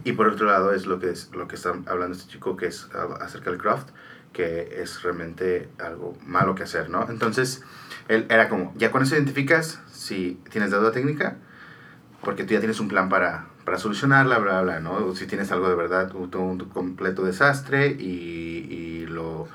Y 0.04 0.12
por 0.12 0.28
otro 0.28 0.46
lado 0.46 0.72
es 0.72 0.86
lo 0.86 0.98
que, 0.98 1.10
es, 1.10 1.30
lo 1.32 1.48
que 1.48 1.56
está 1.56 1.74
hablando 1.86 2.16
este 2.16 2.30
chico, 2.30 2.56
que 2.56 2.66
es 2.66 2.88
ah, 2.94 3.18
acerca 3.20 3.50
del 3.50 3.60
craft, 3.60 3.88
que 4.32 4.80
es 4.80 5.02
realmente 5.02 5.68
algo 5.78 6.16
malo 6.24 6.54
que 6.54 6.62
hacer, 6.62 6.88
¿no? 6.88 7.06
Entonces, 7.10 7.62
él 8.08 8.26
era 8.30 8.48
como, 8.48 8.72
ya 8.76 8.90
con 8.90 9.02
eso 9.02 9.16
identificas 9.16 9.80
si 9.92 10.40
tienes 10.50 10.70
deuda 10.70 10.92
técnica, 10.92 11.36
porque 12.22 12.44
tú 12.44 12.54
ya 12.54 12.60
tienes 12.60 12.80
un 12.80 12.88
plan 12.88 13.08
para, 13.08 13.46
para 13.64 13.78
solucionarla, 13.78 14.38
bla, 14.38 14.62
bla, 14.62 14.80
¿no? 14.80 14.94
O 14.94 15.14
si 15.16 15.26
tienes 15.26 15.50
algo 15.52 15.68
de 15.68 15.74
verdad, 15.74 16.14
un, 16.14 16.34
un 16.34 16.58
completo 16.70 17.24
desastre 17.24 17.88
y, 17.88 18.66
y, 18.70 19.06
lo, 19.06 19.48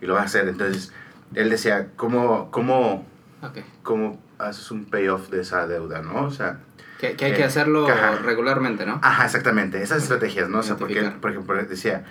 y 0.00 0.06
lo 0.06 0.14
vas 0.14 0.22
a 0.22 0.26
hacer. 0.26 0.48
Entonces, 0.48 0.92
él 1.34 1.50
decía, 1.50 1.88
¿cómo, 1.96 2.50
cómo, 2.50 3.06
Ok. 3.42 3.58
cómo 3.82 4.20
haces 4.38 4.70
un 4.70 4.84
payoff 4.86 5.30
de 5.30 5.40
esa 5.40 5.66
deuda, 5.66 6.02
¿no? 6.02 6.24
O 6.24 6.30
sea, 6.30 6.58
Que, 6.98 7.14
que 7.16 7.24
hay 7.26 7.32
que 7.34 7.40
Eh, 7.42 7.44
hacerlo 7.44 7.88
ajá. 7.88 8.18
regularmente, 8.22 8.86
¿no? 8.86 9.00
Ajá, 9.02 9.24
exactamente, 9.24 9.82
esas 9.82 10.02
estrategias, 10.02 10.48
¿no? 10.48 10.58
O 10.60 10.62
sea, 10.62 10.76
porque, 10.76 11.02
por 11.20 11.30
ejemplo, 11.32 11.56
decía, 11.64 12.04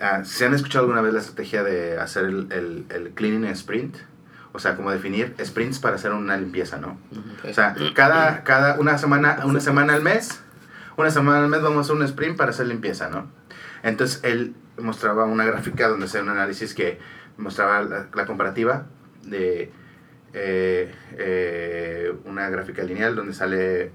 ah, 0.00 0.24
¿se 0.24 0.44
han 0.46 0.54
escuchado 0.54 0.84
alguna 0.84 1.00
vez 1.02 1.12
la 1.14 1.20
estrategia 1.20 1.62
de 1.62 1.98
hacer 1.98 2.24
el, 2.24 2.50
el, 2.52 2.86
el 2.90 3.10
cleaning 3.10 3.44
sprint? 3.52 3.96
O 4.54 4.58
sea, 4.58 4.74
como 4.76 4.90
definir 4.90 5.34
sprints 5.42 5.78
para 5.78 5.94
hacer 5.96 6.12
una 6.12 6.36
limpieza, 6.36 6.76
¿no? 6.78 6.98
O 7.48 7.54
sea, 7.54 7.74
cada, 7.94 8.42
cada 8.44 8.78
una 8.78 8.98
semana, 8.98 9.38
una 9.44 9.60
semana 9.60 9.94
al 9.94 10.02
mes, 10.02 10.40
una 10.96 11.10
semana 11.10 11.38
al 11.38 11.48
mes 11.48 11.62
vamos 11.62 11.78
a 11.78 11.80
hacer 11.82 11.96
un 11.96 12.02
sprint 12.02 12.36
para 12.36 12.50
hacer 12.50 12.66
limpieza, 12.66 13.08
¿no? 13.08 13.28
Entonces 13.82 14.20
él 14.24 14.54
mostraba 14.78 15.24
una 15.24 15.44
gráfica 15.44 15.88
donde 15.88 16.04
hacía 16.06 16.20
un 16.22 16.28
análisis 16.28 16.74
que 16.74 16.98
mostraba 17.36 17.82
la, 17.82 18.06
la 18.14 18.26
comparativa 18.26 18.86
de 19.24 19.70
eh, 20.34 20.94
eh, 21.18 22.12
una 22.24 22.48
gráfica 22.48 22.82
lineal 22.82 23.14
donde 23.14 23.34
sale 23.34 23.90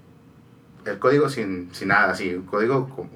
el 0.86 1.00
código 1.00 1.30
sin, 1.30 1.74
sin 1.74 1.90
nada, 1.90 2.12
así, 2.12 2.34
un 2.36 2.44
código 2.46 2.88
como, 2.90 3.10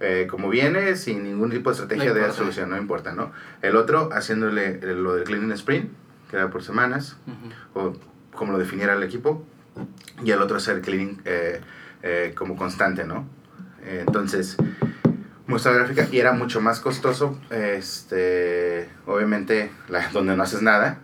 eh, 0.00 0.26
como 0.30 0.48
viene, 0.48 0.96
sin 0.96 1.24
ningún 1.24 1.50
tipo 1.50 1.70
de 1.70 1.74
estrategia 1.74 2.10
No 2.10 2.14
de 2.14 2.32
solución, 2.32 2.70
no 2.70 2.76
importa, 2.76 3.12
¿no? 3.12 3.32
El 3.62 3.76
otro 3.76 4.10
haciéndole 4.12 4.80
lo 4.94 5.14
del 5.16 5.24
cleaning 5.24 5.52
sprint, 5.52 5.90
que 6.30 6.36
era 6.36 6.50
por 6.50 6.62
semanas, 6.62 7.16
Ujú. 7.26 7.88
o 7.88 7.92
como 8.34 8.52
lo 8.52 8.58
definiera 8.58 8.94
el 8.94 9.02
equipo, 9.02 9.44
y 10.24 10.30
el 10.30 10.40
otro 10.40 10.56
hacer 10.56 10.80
cleaning 10.80 11.20
como 12.34 12.56
constante, 12.56 13.04
¿no? 13.04 13.26
Entonces, 13.84 14.56
muestra 15.46 15.72
gráfica 15.72 16.08
y 16.10 16.18
era 16.18 16.32
mucho 16.32 16.60
más 16.60 16.80
costoso, 16.80 17.38
este, 17.50 18.88
obviamente, 19.06 19.70
la, 19.88 20.08
donde 20.12 20.36
no 20.36 20.42
haces 20.42 20.62
nada, 20.62 20.98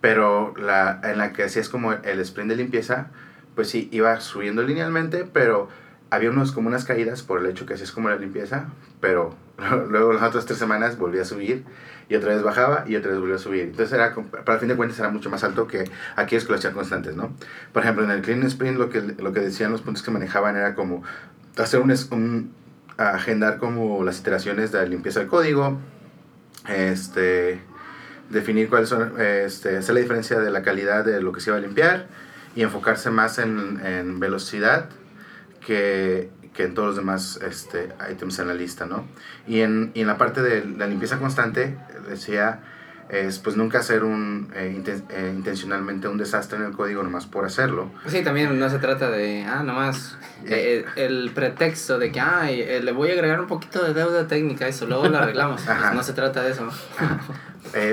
pero 0.00 0.54
la, 0.56 1.00
en 1.04 1.18
la 1.18 1.32
que 1.32 1.44
hacías 1.44 1.68
como 1.68 1.92
el 1.92 2.20
sprint 2.20 2.50
de 2.50 2.56
limpieza, 2.56 3.08
pues 3.54 3.68
sí, 3.70 3.88
iba 3.92 4.18
subiendo 4.20 4.62
linealmente, 4.62 5.24
pero 5.32 5.68
había 6.10 6.30
unos, 6.30 6.52
como 6.52 6.68
unas 6.68 6.84
caídas 6.84 7.22
por 7.22 7.40
el 7.40 7.46
hecho 7.46 7.64
que 7.66 7.74
hacías 7.74 7.92
como 7.92 8.08
la 8.10 8.16
limpieza, 8.16 8.66
pero 9.00 9.34
luego 9.88 10.12
las 10.12 10.22
otras 10.22 10.44
tres 10.46 10.58
semanas 10.58 10.98
volvía 10.98 11.22
a 11.22 11.24
subir 11.24 11.64
y 12.08 12.14
otra 12.16 12.34
vez 12.34 12.42
bajaba 12.42 12.84
y 12.86 12.96
otra 12.96 13.12
vez 13.12 13.20
volvía 13.20 13.36
a 13.36 13.38
subir. 13.38 13.62
Entonces 13.62 13.92
era, 13.92 14.14
para 14.44 14.58
fin 14.58 14.68
de 14.68 14.76
cuentas 14.76 14.98
era 14.98 15.08
mucho 15.08 15.30
más 15.30 15.44
alto 15.44 15.66
que 15.66 15.90
aquellos 16.16 16.44
que 16.44 16.52
lo 16.52 16.58
hacían 16.58 16.74
constantes, 16.74 17.16
¿no? 17.16 17.32
Por 17.72 17.82
ejemplo, 17.82 18.04
en 18.04 18.10
el 18.10 18.20
Clean 18.22 18.42
Sprint 18.42 18.76
lo 18.78 18.90
que, 18.90 19.00
lo 19.00 19.32
que 19.32 19.40
decían 19.40 19.72
los 19.72 19.80
puntos 19.80 20.02
que 20.02 20.10
manejaban 20.10 20.56
era 20.56 20.74
como 20.74 21.02
hacer 21.56 21.80
un, 21.80 21.90
es- 21.90 22.08
un 23.10 23.16
agendar 23.16 23.58
como 23.58 24.04
las 24.04 24.18
iteraciones 24.20 24.72
de 24.72 24.78
la 24.78 24.84
limpieza 24.84 25.20
del 25.20 25.28
código, 25.28 25.78
este, 26.68 27.60
definir 28.30 28.68
cuáles 28.68 28.88
son, 28.88 29.20
este, 29.20 29.76
hacer 29.76 29.94
la 29.94 30.00
diferencia 30.00 30.40
de 30.40 30.50
la 30.50 30.62
calidad 30.62 31.04
de 31.04 31.20
lo 31.20 31.32
que 31.32 31.40
se 31.40 31.50
iba 31.50 31.56
a 31.56 31.60
limpiar 31.60 32.06
y 32.54 32.62
enfocarse 32.62 33.10
más 33.10 33.38
en, 33.38 33.80
en 33.84 34.20
velocidad 34.20 34.88
que, 35.66 36.30
que 36.54 36.64
en 36.64 36.74
todos 36.74 36.88
los 36.88 36.96
demás 36.96 37.40
este, 37.42 37.90
items 38.10 38.38
en 38.38 38.48
la 38.48 38.54
lista, 38.54 38.86
¿no? 38.86 39.06
Y 39.46 39.60
en, 39.60 39.90
y 39.94 40.02
en 40.02 40.06
la 40.06 40.18
parte 40.18 40.42
de 40.42 40.64
la 40.64 40.86
limpieza 40.86 41.18
constante, 41.18 41.76
decía, 42.08 42.60
es 43.12 43.38
pues 43.38 43.56
nunca 43.56 43.78
hacer 43.78 44.02
un, 44.04 44.50
eh, 44.56 44.74
inten- 44.76 45.04
eh, 45.10 45.30
intencionalmente 45.36 46.08
un 46.08 46.16
desastre 46.18 46.58
en 46.58 46.64
el 46.64 46.72
código 46.72 47.02
nomás 47.02 47.26
por 47.26 47.44
hacerlo. 47.44 47.90
Sí, 48.06 48.22
también 48.22 48.58
no 48.58 48.68
se 48.70 48.78
trata 48.78 49.10
de, 49.10 49.44
ah, 49.44 49.62
nomás 49.62 50.16
eh, 50.46 50.84
el 50.96 51.30
pretexto 51.34 51.98
de 51.98 52.10
que, 52.10 52.20
ah, 52.20 52.46
le 52.50 52.90
voy 52.92 53.10
a 53.10 53.12
agregar 53.12 53.38
un 53.40 53.46
poquito 53.46 53.84
de 53.84 53.92
deuda 53.94 54.26
técnica 54.26 54.64
a 54.64 54.68
eso, 54.68 54.86
luego 54.86 55.06
lo 55.08 55.18
arreglamos. 55.18 55.62
Pues 55.66 55.94
no 55.94 56.02
se 56.02 56.14
trata 56.14 56.42
de 56.42 56.52
eso. 56.52 56.68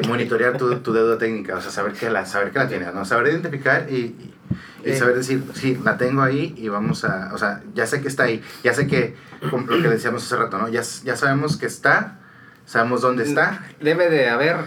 Monitorear 0.08 0.58
tu, 0.58 0.74
tu 0.80 0.94
deuda 0.94 1.18
técnica, 1.18 1.56
o 1.58 1.62
sea, 1.62 1.72
saber 1.72 1.94
que 1.94 2.10
la, 2.10 2.26
saber 2.26 2.52
que 2.52 2.60
la 2.60 2.68
tienes, 2.68 2.94
¿no? 2.94 3.06
Saber 3.06 3.28
identificar 3.32 3.88
y, 3.90 3.96
y, 3.96 4.90
y 4.90 4.94
saber 4.96 5.16
decir, 5.16 5.44
sí, 5.54 5.78
la 5.84 5.98
tengo 5.98 6.22
ahí 6.22 6.54
y 6.58 6.68
vamos 6.70 7.04
a, 7.06 7.32
o 7.34 7.38
sea, 7.38 7.62
ya 7.74 7.86
sé 7.86 8.02
que 8.02 8.08
está 8.08 8.24
ahí, 8.24 8.42
ya 8.64 8.74
sé 8.74 8.88
que, 8.88 9.16
como 9.50 9.68
lo 9.68 9.82
que 9.82 9.88
decíamos 9.90 10.24
hace 10.26 10.36
rato, 10.36 10.58
¿no? 10.58 10.68
Ya, 10.70 10.82
ya 11.04 11.16
sabemos 11.16 11.58
que 11.58 11.66
está, 11.68 12.20
sabemos 12.66 13.02
dónde 13.02 13.24
está, 13.24 13.62
Debe 13.80 14.10
de 14.10 14.30
haber, 14.30 14.58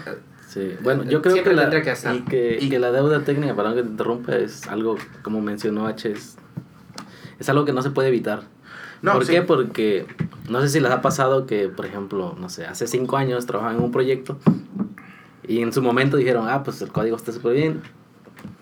Sí, 0.53 0.75
bueno, 0.83 1.03
yo 1.03 1.21
creo 1.23 1.33
Siempre 1.33 1.55
que 1.55 1.61
la, 1.61 1.69
que 1.71 2.15
y 2.15 2.21
que, 2.25 2.57
Y- 2.61 2.69
que 2.69 2.77
la 2.77 2.91
deuda 2.91 3.21
técnica, 3.23 3.55
perdón 3.55 3.73
que 3.75 3.81
te 3.83 3.89
interrumpa, 3.89 4.35
es 4.35 4.67
algo, 4.67 4.97
como 5.23 5.41
mencionó 5.41 5.87
H, 5.87 6.11
es, 6.11 6.35
es 7.39 7.49
algo 7.49 7.65
que 7.65 7.73
no 7.73 7.81
se 7.81 7.89
puede 7.89 8.09
evitar. 8.09 8.43
No, 9.01 9.13
¿Por 9.13 9.25
sí. 9.25 9.31
qué? 9.33 9.41
Porque 9.41 10.05
no 10.49 10.61
sé 10.61 10.69
si 10.69 10.79
les 10.79 10.91
ha 10.91 11.01
pasado 11.01 11.45
que, 11.47 11.69
por 11.69 11.85
ejemplo, 11.87 12.35
no 12.39 12.49
sé, 12.49 12.65
hace 12.67 12.85
cinco 12.85 13.17
años 13.17 13.45
trabajaban 13.47 13.77
en 13.77 13.83
un 13.83 13.91
proyecto 13.91 14.37
y 15.47 15.61
en 15.61 15.73
su 15.73 15.81
momento 15.81 16.17
dijeron, 16.17 16.47
ah, 16.47 16.61
pues 16.63 16.81
el 16.83 16.89
código 16.91 17.15
está 17.17 17.31
súper 17.31 17.53
bien. 17.53 17.81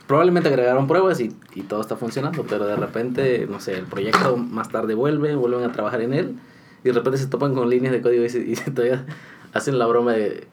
Probablemente 0.07 0.49
agregaron 0.49 0.87
pruebas 0.87 1.19
y, 1.19 1.35
y 1.55 1.61
todo 1.63 1.81
está 1.81 1.95
funcionando, 1.97 2.45
pero 2.47 2.65
de 2.65 2.75
repente, 2.75 3.47
no 3.49 3.59
sé, 3.59 3.73
el 3.77 3.85
proyecto 3.85 4.37
más 4.37 4.69
tarde 4.69 4.93
vuelve, 4.93 5.35
vuelven 5.35 5.63
a 5.69 5.71
trabajar 5.71 6.01
en 6.01 6.13
él 6.13 6.35
y 6.83 6.87
de 6.87 6.93
repente 6.93 7.17
se 7.17 7.27
topan 7.27 7.53
con 7.53 7.69
líneas 7.69 7.91
de 7.93 8.01
código 8.01 8.23
y, 8.25 8.29
se- 8.29 8.41
y 8.45 8.55
se 8.55 8.71
todavía 8.71 9.05
hacen 9.53 9.77
la 9.77 9.85
broma 9.85 10.13
de 10.13 10.47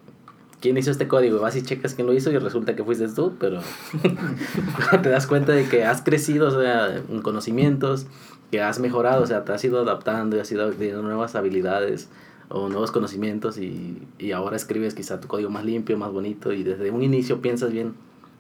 quién 0.61 0.77
hizo 0.77 0.91
este 0.91 1.09
código. 1.09 1.41
Vas 1.41 1.57
y 1.57 1.63
checas 1.63 1.95
quién 1.95 2.07
lo 2.07 2.13
hizo 2.15 2.31
y 2.31 2.39
resulta 2.39 2.75
que 2.77 2.85
fuiste 2.85 3.09
tú, 3.09 3.35
pero 3.39 3.61
te 5.03 5.09
das 5.09 5.27
cuenta 5.27 5.53
de 5.53 5.69
que 5.69 5.85
has 5.85 6.03
crecido, 6.03 6.49
o 6.49 6.61
sea, 6.63 6.97
en 6.97 7.23
conocimientos, 7.23 8.07
que 8.51 8.63
has 8.63 8.79
mejorado, 8.81 9.23
o 9.23 9.27
sea, 9.27 9.45
te 9.45 9.53
has 9.53 9.63
ido 9.65 9.81
adaptando 9.81 10.37
y 10.37 10.41
has 10.41 10.51
ido 10.51 10.65
adquiriendo 10.67 11.03
nuevas 11.03 11.35
habilidades 11.35 12.09
o 12.49 12.69
nuevos 12.69 12.91
conocimientos 12.91 13.59
y, 13.59 14.03
y 14.19 14.33
ahora 14.33 14.57
escribes 14.57 14.95
quizá 14.95 15.21
tu 15.21 15.29
código 15.29 15.51
más 15.51 15.65
limpio, 15.65 15.99
más 15.99 16.11
bonito 16.13 16.53
y 16.53 16.63
desde 16.63 16.91
un 16.91 17.03
inicio 17.03 17.43
piensas 17.43 17.71
bien 17.73 17.93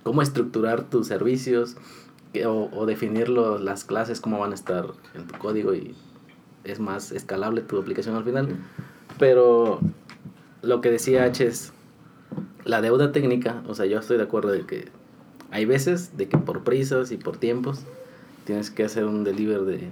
cómo 0.02 0.22
estructurar 0.22 0.84
tus 0.84 1.06
servicios 1.08 1.76
que- 2.32 2.46
o, 2.46 2.70
o 2.72 2.86
definir 2.86 3.28
las 3.28 3.84
clases, 3.84 4.20
cómo 4.22 4.38
van 4.38 4.52
a 4.52 4.54
estar 4.54 4.86
en 5.14 5.26
tu 5.26 5.36
código 5.38 5.74
y 5.74 5.94
es 6.64 6.80
más 6.80 7.12
escalable 7.12 7.60
tu 7.60 7.78
aplicación 7.78 8.16
al 8.16 8.24
final. 8.24 8.56
Pero 9.18 9.80
lo 10.62 10.80
que 10.80 10.90
decía 10.90 11.24
H 11.24 11.46
es 11.46 11.72
la 12.64 12.80
deuda 12.80 13.12
técnica, 13.12 13.62
o 13.66 13.74
sea, 13.74 13.86
yo 13.86 13.98
estoy 13.98 14.16
de 14.16 14.24
acuerdo 14.24 14.50
de 14.50 14.66
que 14.66 14.88
hay 15.50 15.64
veces 15.64 16.16
de 16.16 16.28
que 16.28 16.38
por 16.38 16.64
prisas 16.64 17.10
y 17.12 17.16
por 17.16 17.36
tiempos 17.36 17.84
tienes 18.44 18.70
que 18.70 18.84
hacer 18.84 19.04
un 19.04 19.24
deliver 19.24 19.62
de, 19.62 19.88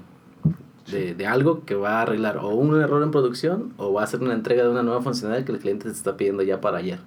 de, 0.90 1.14
de 1.14 1.26
algo 1.26 1.64
que 1.64 1.74
va 1.74 1.98
a 1.98 2.02
arreglar 2.02 2.38
o 2.38 2.48
un 2.48 2.80
error 2.80 3.02
en 3.02 3.10
producción 3.10 3.72
o 3.76 3.92
va 3.92 4.02
a 4.02 4.04
hacer 4.04 4.20
una 4.20 4.34
entrega 4.34 4.64
de 4.64 4.70
una 4.70 4.82
nueva 4.82 5.02
funcionalidad 5.02 5.46
que 5.46 5.52
el 5.52 5.58
cliente 5.58 5.86
te 5.86 5.92
está 5.92 6.16
pidiendo 6.16 6.42
ya 6.42 6.60
para 6.60 6.78
ayer. 6.78 6.98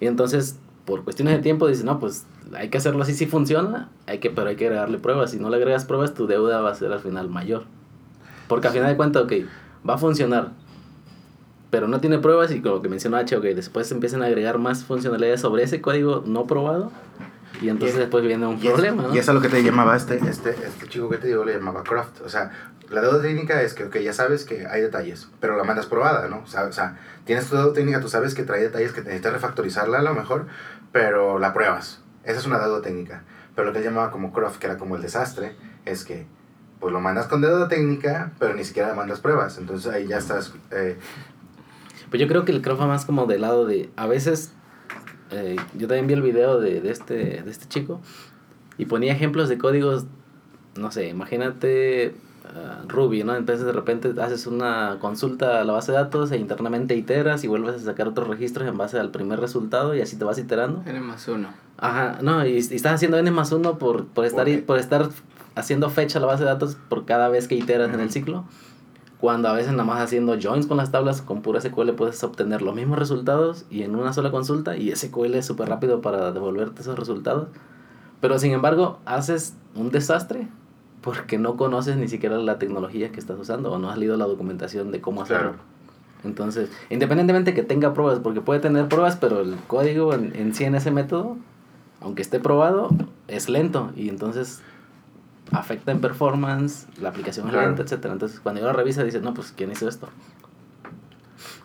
Y 0.00 0.06
entonces, 0.06 0.58
por 0.84 1.04
cuestiones 1.04 1.36
de 1.36 1.42
tiempo, 1.42 1.66
dices, 1.66 1.84
no, 1.84 1.98
pues 1.98 2.26
hay 2.54 2.68
que 2.68 2.78
hacerlo 2.78 3.02
así 3.02 3.14
si 3.14 3.26
funciona, 3.26 3.90
hay 4.06 4.18
que, 4.18 4.30
pero 4.30 4.48
hay 4.48 4.56
que 4.56 4.66
agregarle 4.66 4.98
pruebas. 4.98 5.30
Si 5.30 5.38
no 5.38 5.48
le 5.50 5.56
agregas 5.56 5.84
pruebas, 5.84 6.14
tu 6.14 6.26
deuda 6.26 6.60
va 6.60 6.70
a 6.70 6.74
ser 6.74 6.92
al 6.92 7.00
final 7.00 7.28
mayor. 7.28 7.64
Porque 8.48 8.66
al 8.66 8.72
final 8.72 8.88
de 8.90 8.96
cuentas, 8.96 9.24
ok, 9.24 9.32
va 9.88 9.94
a 9.94 9.98
funcionar, 9.98 10.52
pero 11.74 11.88
no 11.88 12.00
tiene 12.00 12.18
pruebas 12.20 12.52
y 12.52 12.62
como 12.62 12.80
que 12.82 12.88
mencionó 12.88 13.16
H, 13.16 13.36
ok, 13.36 13.42
después 13.46 13.90
empiezan 13.90 14.22
a 14.22 14.26
agregar 14.26 14.58
más 14.58 14.84
funcionalidades 14.84 15.40
sobre 15.40 15.64
ese 15.64 15.80
código 15.80 16.22
no 16.24 16.46
probado 16.46 16.92
y 17.60 17.68
entonces 17.68 17.96
Y- 17.96 17.98
después 17.98 18.24
viene 18.24 18.46
un 18.46 18.58
Y 18.62 18.66
es- 18.68 18.72
problema, 18.74 19.02
¿no? 19.02 19.12
Y 19.12 19.18
eso 19.18 19.32
es 19.32 19.34
lo 19.34 19.40
que 19.40 19.48
te 19.48 19.60
llamaba 19.64 19.96
este, 19.96 20.18
este, 20.28 20.50
este 20.50 20.86
chico 20.86 21.08
que 21.10 21.16
te 21.18 21.26
digo, 21.26 21.44
le 21.44 21.54
llamaba 21.54 21.82
Croft. 21.82 22.20
O 22.24 22.28
sea, 22.28 22.52
la 22.90 23.00
deuda 23.00 23.20
técnica 23.22 23.60
es 23.60 23.74
que, 23.74 23.86
ok, 23.86 23.96
ya 23.96 24.12
sabes 24.12 24.44
que 24.44 24.68
hay 24.68 24.82
detalles, 24.82 25.26
pero 25.40 25.56
la 25.56 25.64
mandas 25.64 25.86
probada, 25.86 26.28
¿no? 26.28 26.42
O 26.44 26.46
sea, 26.46 26.62
o 26.66 26.72
sea, 26.72 26.96
tienes 27.24 27.46
tu 27.48 27.56
deuda 27.56 27.72
técnica, 27.72 28.00
tú 28.00 28.08
sabes 28.08 28.36
que 28.36 28.44
trae 28.44 28.60
detalles 28.62 28.92
que 28.92 29.00
necesitas 29.00 29.32
refactorizarla 29.32 29.98
a 29.98 30.02
lo 30.02 30.14
mejor, 30.14 30.46
pero 30.92 31.40
la 31.40 31.52
pruebas. 31.52 32.02
Esa 32.22 32.38
es 32.38 32.46
una 32.46 32.60
deuda 32.60 32.82
técnica. 32.82 33.24
Pero 33.56 33.66
lo 33.66 33.72
que 33.72 33.80
él 33.80 33.84
llamaba 33.84 34.12
como 34.12 34.32
Croft, 34.32 34.58
que 34.58 34.66
era 34.68 34.78
como 34.78 34.94
el 34.94 35.02
desastre, 35.02 35.56
es 35.86 36.04
que 36.04 36.26
pues 36.78 36.92
lo 36.92 37.00
mandas 37.00 37.26
con 37.26 37.40
deuda 37.40 37.66
técnica, 37.66 38.30
pero 38.38 38.54
ni 38.54 38.62
siquiera 38.62 38.94
mandas 38.94 39.18
pruebas. 39.18 39.56
Entonces 39.58 39.90
ahí 39.92 40.06
ya 40.06 40.18
estás... 40.18 40.52
eh, 40.70 40.96
Pues 42.14 42.20
yo 42.20 42.28
creo 42.28 42.44
que 42.44 42.52
el 42.52 42.62
crowd 42.62 42.78
va 42.78 42.86
más 42.86 43.06
como 43.06 43.26
del 43.26 43.40
lado 43.40 43.66
de, 43.66 43.90
a 43.96 44.06
veces, 44.06 44.52
eh, 45.32 45.56
yo 45.76 45.88
también 45.88 46.06
vi 46.06 46.14
el 46.14 46.22
video 46.22 46.60
de, 46.60 46.80
de, 46.80 46.92
este, 46.92 47.42
de 47.42 47.50
este 47.50 47.66
chico 47.66 48.00
y 48.78 48.84
ponía 48.84 49.12
ejemplos 49.12 49.48
de 49.48 49.58
códigos, 49.58 50.04
no 50.78 50.92
sé, 50.92 51.08
imagínate 51.08 52.14
ah, 52.44 52.82
Ruby, 52.86 53.24
¿no? 53.24 53.34
Entonces 53.34 53.66
de 53.66 53.72
repente 53.72 54.14
haces 54.22 54.46
una 54.46 54.98
consulta 55.00 55.60
a 55.60 55.64
la 55.64 55.72
base 55.72 55.90
de 55.90 55.98
datos 55.98 56.30
e 56.30 56.36
internamente 56.36 56.94
iteras 56.94 57.42
y 57.42 57.48
vuelves 57.48 57.74
a 57.74 57.78
sacar 57.80 58.06
otros 58.06 58.28
registros 58.28 58.68
en 58.68 58.78
base 58.78 58.96
al 58.96 59.10
primer 59.10 59.40
resultado 59.40 59.92
y 59.96 60.00
así 60.00 60.16
te 60.16 60.24
vas 60.24 60.38
iterando. 60.38 60.84
N 60.86 61.00
más 61.00 61.26
uno. 61.26 61.48
Ajá, 61.78 62.20
no, 62.22 62.46
y, 62.46 62.52
y 62.52 62.58
estás 62.58 62.92
haciendo 62.92 63.18
n 63.18 63.28
más 63.32 63.50
uno 63.50 63.76
por, 63.76 64.06
por, 64.06 64.24
estar, 64.24 64.46
por 64.66 64.78
estar 64.78 65.08
haciendo 65.56 65.90
fecha 65.90 66.20
a 66.20 66.20
la 66.20 66.28
base 66.28 66.44
de 66.44 66.50
datos 66.50 66.76
por 66.88 67.06
cada 67.06 67.28
vez 67.28 67.48
que 67.48 67.56
iteras 67.56 67.92
en 67.92 67.98
el 67.98 68.12
ciclo. 68.12 68.44
Cuando 69.24 69.48
a 69.48 69.54
veces 69.54 69.72
nada 69.72 69.84
más 69.84 70.02
haciendo 70.02 70.36
joins 70.38 70.66
con 70.66 70.76
las 70.76 70.90
tablas, 70.90 71.22
con 71.22 71.40
pura 71.40 71.58
SQL 71.58 71.92
puedes 71.92 72.22
obtener 72.22 72.60
los 72.60 72.74
mismos 72.74 72.98
resultados 72.98 73.64
y 73.70 73.82
en 73.82 73.96
una 73.96 74.12
sola 74.12 74.30
consulta 74.30 74.76
y 74.76 74.94
SQL 74.94 75.32
es 75.36 75.46
súper 75.46 75.70
rápido 75.70 76.02
para 76.02 76.30
devolverte 76.30 76.82
esos 76.82 76.98
resultados. 76.98 77.48
Pero 78.20 78.38
sin 78.38 78.52
embargo, 78.52 78.98
haces 79.06 79.54
un 79.76 79.90
desastre 79.90 80.46
porque 81.00 81.38
no 81.38 81.56
conoces 81.56 81.96
ni 81.96 82.06
siquiera 82.06 82.36
la 82.36 82.58
tecnología 82.58 83.12
que 83.12 83.18
estás 83.18 83.38
usando 83.40 83.72
o 83.72 83.78
no 83.78 83.88
has 83.88 83.96
leído 83.96 84.18
la 84.18 84.26
documentación 84.26 84.92
de 84.92 85.00
cómo 85.00 85.22
hacerlo. 85.22 85.52
Claro. 85.52 85.64
Entonces, 86.24 86.68
independientemente 86.90 87.54
que 87.54 87.62
tenga 87.62 87.94
pruebas, 87.94 88.18
porque 88.18 88.42
puede 88.42 88.60
tener 88.60 88.90
pruebas, 88.90 89.16
pero 89.16 89.40
el 89.40 89.56
código 89.66 90.12
en, 90.12 90.36
en 90.36 90.54
sí 90.54 90.64
en 90.64 90.74
ese 90.74 90.90
método, 90.90 91.38
aunque 92.02 92.20
esté 92.20 92.40
probado, 92.40 92.90
es 93.28 93.48
lento 93.48 93.90
y 93.96 94.10
entonces 94.10 94.60
afecta 95.52 95.92
en 95.92 96.00
performance, 96.00 96.86
la 97.00 97.10
aplicación 97.10 97.46
es 97.46 97.52
Claro. 97.52 97.66
lenta, 97.68 97.82
etcétera. 97.82 98.12
Entonces, 98.14 98.40
cuando 98.40 98.60
yo 98.60 98.66
lo 98.66 98.72
revisa, 98.72 99.04
dices, 99.04 99.22
no, 99.22 99.34
pues, 99.34 99.52
¿quién 99.56 99.70
hizo 99.70 99.88
esto? 99.88 100.08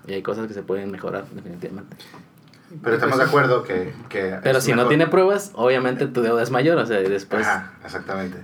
Y 0.08 0.14
hay 0.14 0.22
cosas 0.22 0.48
que 0.48 0.54
se 0.54 0.64
pueden 0.64 0.92
mejorar, 0.92 1.26
definitivamente. 1.34 1.96
pero 2.84 2.96
estamos 2.96 3.18
de 3.18 3.24
acuerdo 3.24 3.64
que... 3.64 3.94
que 4.10 4.38
Pero 4.44 4.58
es 4.60 4.64
si 4.64 4.72
no 4.72 4.78
mejor. 4.78 4.90
tiene 4.90 5.08
pruebas, 5.08 5.52
obviamente 5.54 6.08
tu 6.08 6.22
deuda 6.22 6.42
es 6.44 6.52
mayor, 6.52 6.78
o 6.78 6.86
sea, 6.86 7.02
y 7.02 7.08
después... 7.10 7.46
Ajá, 7.48 7.74
exactamente. 7.86 8.38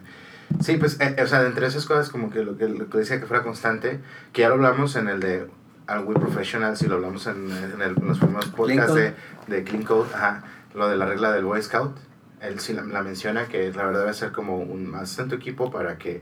Sí, 0.62 0.78
pues, 0.78 1.00
eh, 1.02 1.16
o 1.22 1.28
sea, 1.28 1.46
entre 1.46 1.68
esas 1.68 1.86
cosas, 1.86 2.10
como 2.10 2.30
que 2.30 2.44
lo 2.44 2.58
que, 2.58 2.68
lo 2.70 2.88
que 2.90 2.98
decía 3.00 3.20
que 3.20 3.26
fuera 3.26 3.44
constante, 3.44 4.00
que 4.32 4.42
ya 4.42 4.50
lo 4.50 4.56
hablamos 4.56 4.96
en 4.96 5.08
el 5.10 5.20
de 5.20 5.48
Are 5.88 6.02
We 6.04 6.16
Professionals 6.16 6.82
y 6.82 6.88
lo 6.88 6.96
hablamos 6.96 7.28
en, 7.28 7.52
en, 7.52 7.82
el- 7.82 7.98
en 7.98 8.08
los 8.08 8.20
primeros 8.20 8.46
podcasts 8.48 8.94
de, 8.96 9.14
de 9.48 9.64
Clean 9.64 9.84
Code, 9.84 10.10
ajá, 10.14 10.44
lo 10.76 10.88
de 10.88 10.98
la 10.98 11.06
regla 11.08 11.32
del 11.32 11.46
Boy 11.46 11.62
Scout. 11.62 11.96
Él 12.42 12.60
sí 12.60 12.74
la, 12.74 12.84
la 12.84 13.02
menciona 13.02 13.48
que 13.48 13.72
la 13.72 13.86
verdad 13.86 14.02
debe 14.02 14.14
ser 14.14 14.32
como 14.32 14.58
un 14.58 14.90
más 14.90 15.18
en 15.20 15.30
tu 15.30 15.36
equipo 15.36 15.72
para 15.72 15.98
que. 15.98 16.22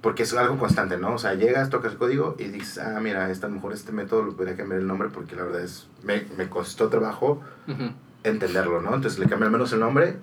Porque 0.00 0.22
es 0.22 0.32
algo 0.34 0.56
constante, 0.58 0.98
¿no? 0.98 1.14
O 1.14 1.18
sea, 1.18 1.34
llegas, 1.34 1.68
tocas 1.70 1.92
el 1.92 1.98
código 1.98 2.36
y 2.38 2.44
dices, 2.44 2.78
ah, 2.78 3.00
mira, 3.02 3.30
esta, 3.30 3.46
a 3.46 3.50
lo 3.50 3.56
mejor 3.56 3.72
este 3.72 3.90
método 3.92 4.22
lo 4.22 4.36
podría 4.36 4.56
cambiar 4.56 4.80
el 4.80 4.86
nombre 4.86 5.08
porque 5.12 5.34
la 5.34 5.44
verdad 5.44 5.62
es. 5.62 5.88
Me, 6.04 6.24
me 6.36 6.48
costó 6.48 6.88
trabajo 6.88 7.40
Ujú. 7.66 7.90
entenderlo, 8.22 8.80
¿no? 8.80 8.94
Entonces 8.94 9.18
le 9.18 9.26
cambio 9.26 9.46
al 9.46 9.52
menos 9.52 9.72
el 9.72 9.80
nombre. 9.80 10.16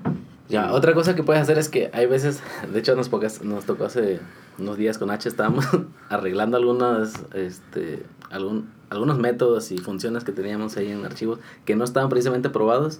Ya, 0.49 0.71
otra 0.73 0.93
cosa 0.93 1.15
que 1.15 1.23
puedes 1.23 1.41
hacer 1.41 1.57
es 1.57 1.69
que 1.69 1.89
hay 1.93 2.05
veces, 2.05 2.41
de 2.71 2.77
hecho 2.79 2.95
nos, 2.95 3.09
pocas, 3.09 3.41
nos 3.43 3.65
tocó 3.65 3.85
hace 3.85 4.19
unos 4.59 4.77
días 4.77 4.97
con 4.97 5.09
H, 5.09 5.27
estábamos 5.27 5.65
arreglando 6.09 6.57
algunas, 6.57 7.13
este, 7.33 8.05
algún, 8.29 8.69
algunos 8.89 9.17
métodos 9.19 9.71
y 9.71 9.77
funciones 9.77 10.23
que 10.23 10.31
teníamos 10.33 10.75
ahí 10.77 10.91
en 10.91 11.05
archivos 11.05 11.39
que 11.65 11.75
no 11.75 11.83
estaban 11.85 12.09
precisamente 12.09 12.49
probados 12.49 12.99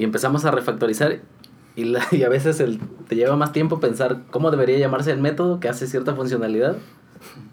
y 0.00 0.04
empezamos 0.04 0.46
a 0.46 0.50
refactorizar 0.50 1.20
y, 1.76 1.94
a 2.24 2.28
veces 2.30 2.62
te 3.06 3.16
lleva 3.16 3.36
más 3.36 3.52
tiempo 3.52 3.80
pensar 3.80 4.22
cómo 4.30 4.50
debería 4.50 4.78
llamarse 4.78 5.12
el 5.12 5.20
método 5.20 5.60
que 5.60 5.68
hace 5.68 5.86
cierta 5.86 6.14
funcionalidad 6.14 6.76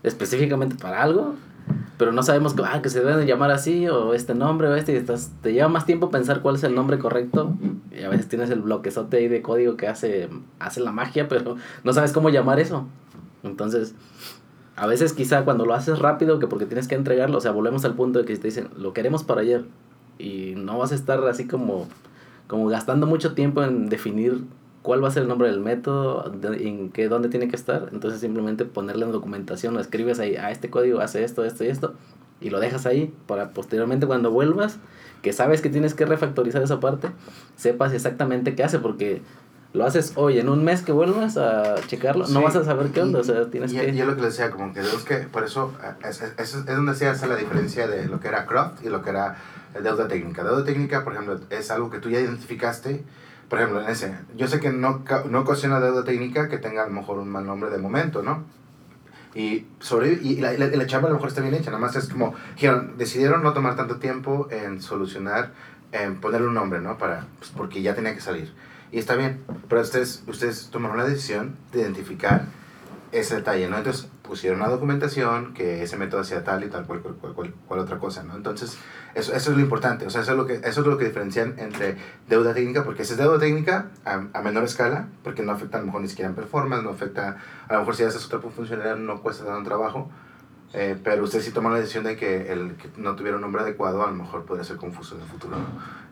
específicamente 0.01 0.75
para 0.75 1.03
algo 1.03 1.36
pero 1.97 2.13
no 2.13 2.23
sabemos 2.23 2.55
ah, 2.63 2.81
que 2.81 2.88
se 2.88 2.99
deben 2.99 3.17
de 3.17 3.25
llamar 3.25 3.51
así 3.51 3.89
o 3.89 4.13
este 4.13 4.33
nombre 4.33 4.69
o 4.69 4.75
este 4.75 4.93
y 4.93 4.95
estás, 4.95 5.31
te 5.41 5.51
lleva 5.51 5.67
más 5.67 5.86
tiempo 5.86 6.10
pensar 6.10 6.41
cuál 6.41 6.55
es 6.55 6.63
el 6.63 6.73
nombre 6.73 6.99
correcto 6.99 7.53
y 7.91 8.03
a 8.03 8.10
veces 8.10 8.29
tienes 8.29 8.49
el 8.49 8.62
bloquezote 8.62 9.17
ahí 9.17 9.27
de 9.27 9.41
código 9.41 9.75
que 9.75 9.89
hace, 9.89 10.29
hace 10.60 10.79
la 10.79 10.93
magia 10.93 11.27
pero 11.29 11.57
no 11.83 11.91
sabes 11.91 12.13
cómo 12.13 12.29
llamar 12.29 12.62
eso. 12.62 12.86
Entonces 13.43 13.93
a 14.77 14.88
veces 14.88 15.12
quizá 15.12 15.43
cuando 15.43 15.65
lo 15.65 15.73
haces 15.73 15.99
rápido 15.99 16.39
que 16.39 16.47
porque 16.47 16.65
tienes 16.65 16.88
que 16.88 16.95
entregarlo 16.95 17.39
o 17.39 17.41
sea 17.41 17.51
volvemos 17.51 17.83
al 17.83 17.95
punto 17.95 18.19
de 18.19 18.25
que 18.25 18.38
te 18.38 18.47
dicen 18.47 18.69
lo 18.77 18.93
queremos 18.93 19.25
para 19.25 19.41
ayer 19.41 19.65
y 20.17 20.53
no 20.55 20.77
vas 20.77 20.93
a 20.93 20.95
estar 20.95 21.21
así 21.27 21.45
como 21.45 21.88
como 22.47 22.67
gastando 22.67 23.05
mucho 23.07 23.33
tiempo 23.33 23.63
en 23.63 23.89
definir 23.89 24.43
cuál 24.81 25.03
va 25.03 25.10
a 25.10 25.12
ser 25.12 25.23
el 25.23 25.29
nombre 25.29 25.49
del 25.49 25.60
método, 25.60 26.29
de- 26.29 26.67
en 26.67 26.89
qué, 26.91 27.10
dónde 27.10 27.27
tiene 27.29 27.47
que 27.49 27.55
estar. 27.57 27.89
Entonces 27.91 28.21
simplemente 28.21 28.63
ponerle 28.65 29.05
en 29.05 29.12
documentación, 29.12 29.73
lo 29.73 29.81
escribes 29.81 30.19
ahí, 30.19 30.36
ah, 30.38 30.49
este 30.51 30.69
código 30.69 30.99
hace 31.01 31.23
esto, 31.23 31.43
esto 31.43 31.63
y 31.65 31.67
esto, 31.67 31.93
y 32.39 32.49
lo 32.49 32.60
dejas 32.60 32.86
ahí 32.86 33.13
para 33.27 33.49
posteriormente 33.51 34.07
cuando 34.07 34.31
vuelvas, 34.31 34.77
que 35.21 35.33
sabes 35.33 35.62
que 35.62 35.69
tienes 35.69 35.93
que 35.93 36.05
refactorizar 36.05 36.62
esa 36.62 36.79
parte, 36.79 37.10
sepas 37.57 37.91
exactamente 37.93 38.55
qué 38.55 38.63
hace, 38.63 38.79
porque 38.79 39.21
lo 39.73 39.86
haces 39.86 40.13
hoy, 40.15 40.39
en 40.39 40.47
un 40.47 40.63
mes 40.63 40.81
que 40.83 40.91
vuelvas 40.93 41.36
a 41.38 41.75
checarlo, 41.88 42.25
no 42.27 42.41
vas 42.41 42.55
a 42.55 42.63
saber 42.63 42.91
qué 42.91 42.99
y- 43.01 43.03
onda, 43.03 43.19
o 43.19 43.23
sea, 43.23 43.49
tienes 43.49 43.73
y, 43.73 43.77
que... 43.77 43.89
y 43.89 43.99
es 43.99 44.07
lo 44.07 44.15
que 44.15 44.21
les 44.21 44.38
decía, 44.38 44.49
como 44.51 44.71
que 44.73 44.79
tenemos 44.79 45.03
que, 45.03 45.15
por 45.17 45.43
eso, 45.43 45.73
eh, 45.83 46.07
es, 46.07 46.21
es, 46.21 46.33
es, 46.38 46.55
es 46.55 46.65
donde 46.65 46.95
se 46.95 47.07
hace 47.07 47.27
la 47.27 47.36
diferencia 47.36 47.88
de 47.88 48.07
lo 48.07 48.19
que 48.21 48.29
era 48.29 48.45
Croft 48.45 48.86
y 48.86 48.89
lo 48.89 49.01
que 49.01 49.10
era 49.10 49.36
deuda 49.73 50.08
técnica. 50.08 50.43
Deuda 50.43 50.63
técnica, 50.63 51.03
por 51.03 51.13
ejemplo, 51.13 51.39
es 51.49 51.71
algo 51.71 51.89
que 51.89 51.99
tú 51.99 52.10
ya 52.10 52.19
identificaste. 52.19 53.03
Por 53.49 53.60
ejemplo, 53.60 53.82
en 53.82 53.89
ese, 53.89 54.13
yo 54.36 54.47
sé 54.47 54.60
que 54.60 54.71
no, 54.71 55.03
no 55.30 55.39
ocasiona 55.39 55.80
deuda 55.80 56.03
técnica 56.03 56.49
que 56.49 56.58
tenga 56.58 56.84
a 56.84 56.88
lo 56.88 56.93
mejor 56.93 57.19
un 57.19 57.30
mal 57.30 57.45
nombre 57.45 57.69
de 57.69 57.77
momento, 57.77 58.21
¿no? 58.21 58.43
Y, 59.36 59.67
sobre, 59.80 60.13
y 60.13 60.38
la, 60.38 60.53
la, 60.53 60.67
la 60.67 60.88
chamba 60.88 61.08
a 61.08 61.12
lo 61.12 61.15
mejor 61.15 61.30
está 61.30 61.41
bien 61.41 61.53
hecha, 61.53 61.69
nada 61.69 61.80
más 61.80 61.95
es 61.95 62.10
como, 62.10 62.34
decidieron 62.97 63.43
no 63.43 63.53
tomar 63.53 63.75
tanto 63.75 63.97
tiempo 63.97 64.47
en 64.49 64.82
solucionar, 64.82 65.51
en 65.91 66.19
ponerle 66.19 66.47
un 66.47 66.56
nombre, 66.56 66.82
¿no? 66.82 66.97
Para, 66.97 67.27
pues, 67.38 67.51
porque 67.56 67.82
ya 67.82 67.93
tenía 67.93 68.15
que 68.15 68.21
salir. 68.21 68.51
Y 68.91 68.99
está 68.99 69.15
bien, 69.15 69.43
pero 69.69 69.82
ustedes, 69.82 70.23
ustedes 70.27 70.69
tomaron 70.71 70.97
la 70.97 71.06
decisión 71.06 71.56
de 71.71 71.82
identificar 71.82 72.45
ese 73.12 73.36
detalle, 73.36 73.69
¿no? 73.69 73.77
Entonces 73.77 74.10
pusieron 74.27 74.59
una 74.59 74.69
documentación 74.69 75.53
que 75.53 75.81
ese 75.83 75.97
método 75.97 76.21
hacía 76.21 76.43
tal 76.43 76.63
y 76.63 76.67
tal 76.67 76.85
cual, 76.85 76.99
cual, 77.01 77.15
cual, 77.33 77.53
cual- 77.67 77.79
otra 77.79 77.97
cosa, 77.97 78.23
¿no? 78.23 78.35
Entonces, 78.35 78.77
eso, 79.15 79.33
eso 79.33 79.51
es 79.51 79.57
lo 79.57 79.63
importante, 79.63 80.05
o 80.05 80.09
sea, 80.09 80.21
eso 80.21 80.31
es 80.31 80.37
lo 80.37 80.45
que, 80.45 80.55
eso 80.55 80.81
es 80.81 80.87
lo 80.87 80.97
que 80.97 81.05
diferencian 81.05 81.55
entre 81.57 81.95
deuda 82.27 82.53
técnica, 82.53 82.83
porque 82.83 83.03
esa 83.03 83.13
es 83.13 83.19
deuda 83.19 83.39
técnica 83.39 83.87
a, 84.05 84.23
a 84.33 84.41
menor 84.41 84.63
escala, 84.65 85.07
porque 85.23 85.41
no 85.43 85.51
afecta 85.53 85.77
a 85.77 85.79
lo 85.79 85.87
mejor 85.87 86.01
ni 86.01 86.07
siquiera 86.09 86.29
en 86.29 86.35
performance, 86.35 86.83
no 86.83 86.89
afecta, 86.91 87.37
a 87.67 87.73
lo 87.73 87.79
mejor 87.79 87.95
si 87.95 88.03
haces 88.03 88.25
otra 88.25 88.39
funcionalidad 88.39 88.97
no 88.97 89.21
cuesta 89.21 89.45
tanto 89.45 89.63
trabajo, 89.69 90.09
eh, 90.73 90.97
pero 91.03 91.23
usted 91.23 91.41
sí 91.41 91.51
tomó 91.51 91.69
la 91.69 91.79
decisión 91.79 92.03
de 92.03 92.17
que 92.17 92.51
el 92.51 92.75
que 92.75 92.89
no 92.97 93.15
tuviera 93.15 93.37
un 93.37 93.41
nombre 93.41 93.61
adecuado 93.61 94.03
a 94.03 94.07
lo 94.07 94.13
mejor 94.15 94.45
podría 94.45 94.65
ser 94.65 94.75
confuso 94.77 95.15
en 95.15 95.21
el 95.21 95.27
futuro, 95.27 95.55
¿no? 95.57 95.65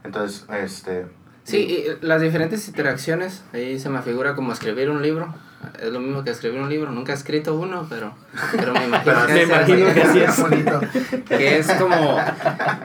Entonces, 0.04 0.46
este... 0.50 1.06
Sí, 1.44 1.58
y 1.58 2.06
las 2.06 2.22
diferentes 2.22 2.68
interacciones, 2.68 3.44
ahí 3.54 3.80
se 3.80 3.90
me 3.90 4.02
figura 4.02 4.34
como 4.34 4.52
escribir 4.54 4.90
un 4.90 5.02
libro. 5.04 5.34
Es 5.82 5.92
lo 5.92 6.00
mismo 6.00 6.24
que 6.24 6.30
escribir 6.30 6.60
un 6.62 6.70
libro. 6.70 6.92
Nunca 6.92 7.12
he 7.12 7.16
escrito 7.16 7.56
uno, 7.56 7.88
pero, 7.90 8.14
pero 8.52 8.74
me 8.74 8.86
imagino 8.86 9.14
Pero 9.16 9.28
que 9.28 9.34
me 9.34 9.44
imagino 9.44 9.94
que 9.94 10.02
así 10.02 10.20
es. 10.20 10.42
bonito. 10.42 10.82
que 11.28 11.58
es 11.58 11.72
como 11.74 12.18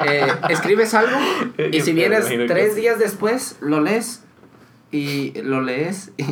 eh, 0.07 0.27
escribes 0.49 0.95
algo 0.95 1.19
y 1.71 1.81
si 1.81 1.93
vienes 1.93 2.27
tres 2.49 2.75
días 2.77 2.99
después 2.99 3.57
lo 3.61 3.81
lees 3.81 4.23
y 4.93 5.41
lo 5.43 5.61
lees 5.61 6.13
y, 6.17 6.25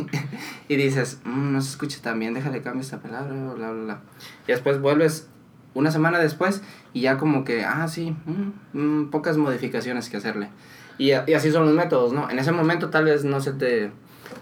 y 0.67 0.75
dices, 0.75 1.19
"Mm, 1.23 1.53
no 1.53 1.61
se 1.61 1.69
escucha 1.69 1.99
tan 2.01 2.19
bien, 2.19 2.33
déjale 2.33 2.61
cambio 2.61 2.81
esta 2.81 2.99
palabra, 2.99 3.33
bla, 3.33 3.71
bla, 3.71 3.83
bla. 3.83 3.99
Y 4.47 4.51
después 4.51 4.81
vuelves 4.81 5.29
una 5.75 5.91
semana 5.91 6.19
después 6.19 6.61
y 6.93 7.01
ya 7.01 7.17
como 7.17 7.43
que, 7.45 7.63
ah, 7.63 7.87
sí, 7.87 8.15
mm, 8.25 8.79
mm, 8.79 9.09
pocas 9.11 9.37
modificaciones 9.37 10.09
que 10.09 10.17
hacerle. 10.17 10.49
Y, 10.97 11.11
y 11.11 11.33
así 11.35 11.51
son 11.51 11.65
los 11.67 11.75
métodos, 11.75 12.11
¿no? 12.11 12.29
En 12.29 12.39
ese 12.39 12.51
momento 12.51 12.89
tal 12.89 13.05
vez 13.05 13.23
no 13.23 13.39
se 13.39 13.53
te... 13.53 13.91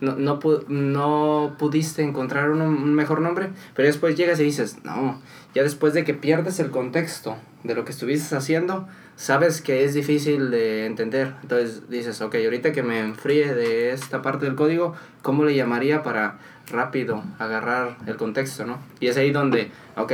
No, 0.02 0.16
no, 0.16 0.40
no 0.68 1.56
pudiste 1.58 2.04
encontrar 2.04 2.50
un 2.52 2.94
mejor 2.94 3.22
nombre, 3.22 3.50
pero 3.76 3.88
después 3.88 4.16
llegas 4.16 4.40
y 4.40 4.44
dices, 4.44 4.78
no, 4.84 5.22
ya 5.56 5.64
después 5.64 5.94
de 5.94 6.04
que 6.04 6.14
pierdes 6.14 6.60
el 6.60 6.70
contexto 6.70 7.38
de 7.64 7.76
lo 7.76 7.84
que 7.86 7.92
estuviste 7.92 8.36
haciendo, 8.36 8.88
sabes 9.16 9.62
que 9.62 9.84
es 9.84 9.94
difícil 9.94 10.52
de 10.52 10.86
entender. 10.86 11.34
Entonces 11.42 11.90
dices, 11.90 12.22
ok, 12.22 12.36
ahorita 12.36 12.72
que 12.72 12.84
me 12.84 13.00
enfríe 13.00 13.54
de 13.54 13.92
esta 13.92 14.22
parte 14.22 14.46
del 14.46 14.56
código, 14.56 14.94
¿cómo 15.22 15.44
le 15.44 15.56
llamaría 15.56 16.04
para 16.04 16.38
rápido 16.70 17.24
agarrar 17.40 17.98
el 18.06 18.16
contexto, 18.16 18.66
no? 18.66 18.80
Y 19.00 19.08
es 19.08 19.18
ahí 19.18 19.32
donde, 19.32 19.72
ok, 19.96 20.14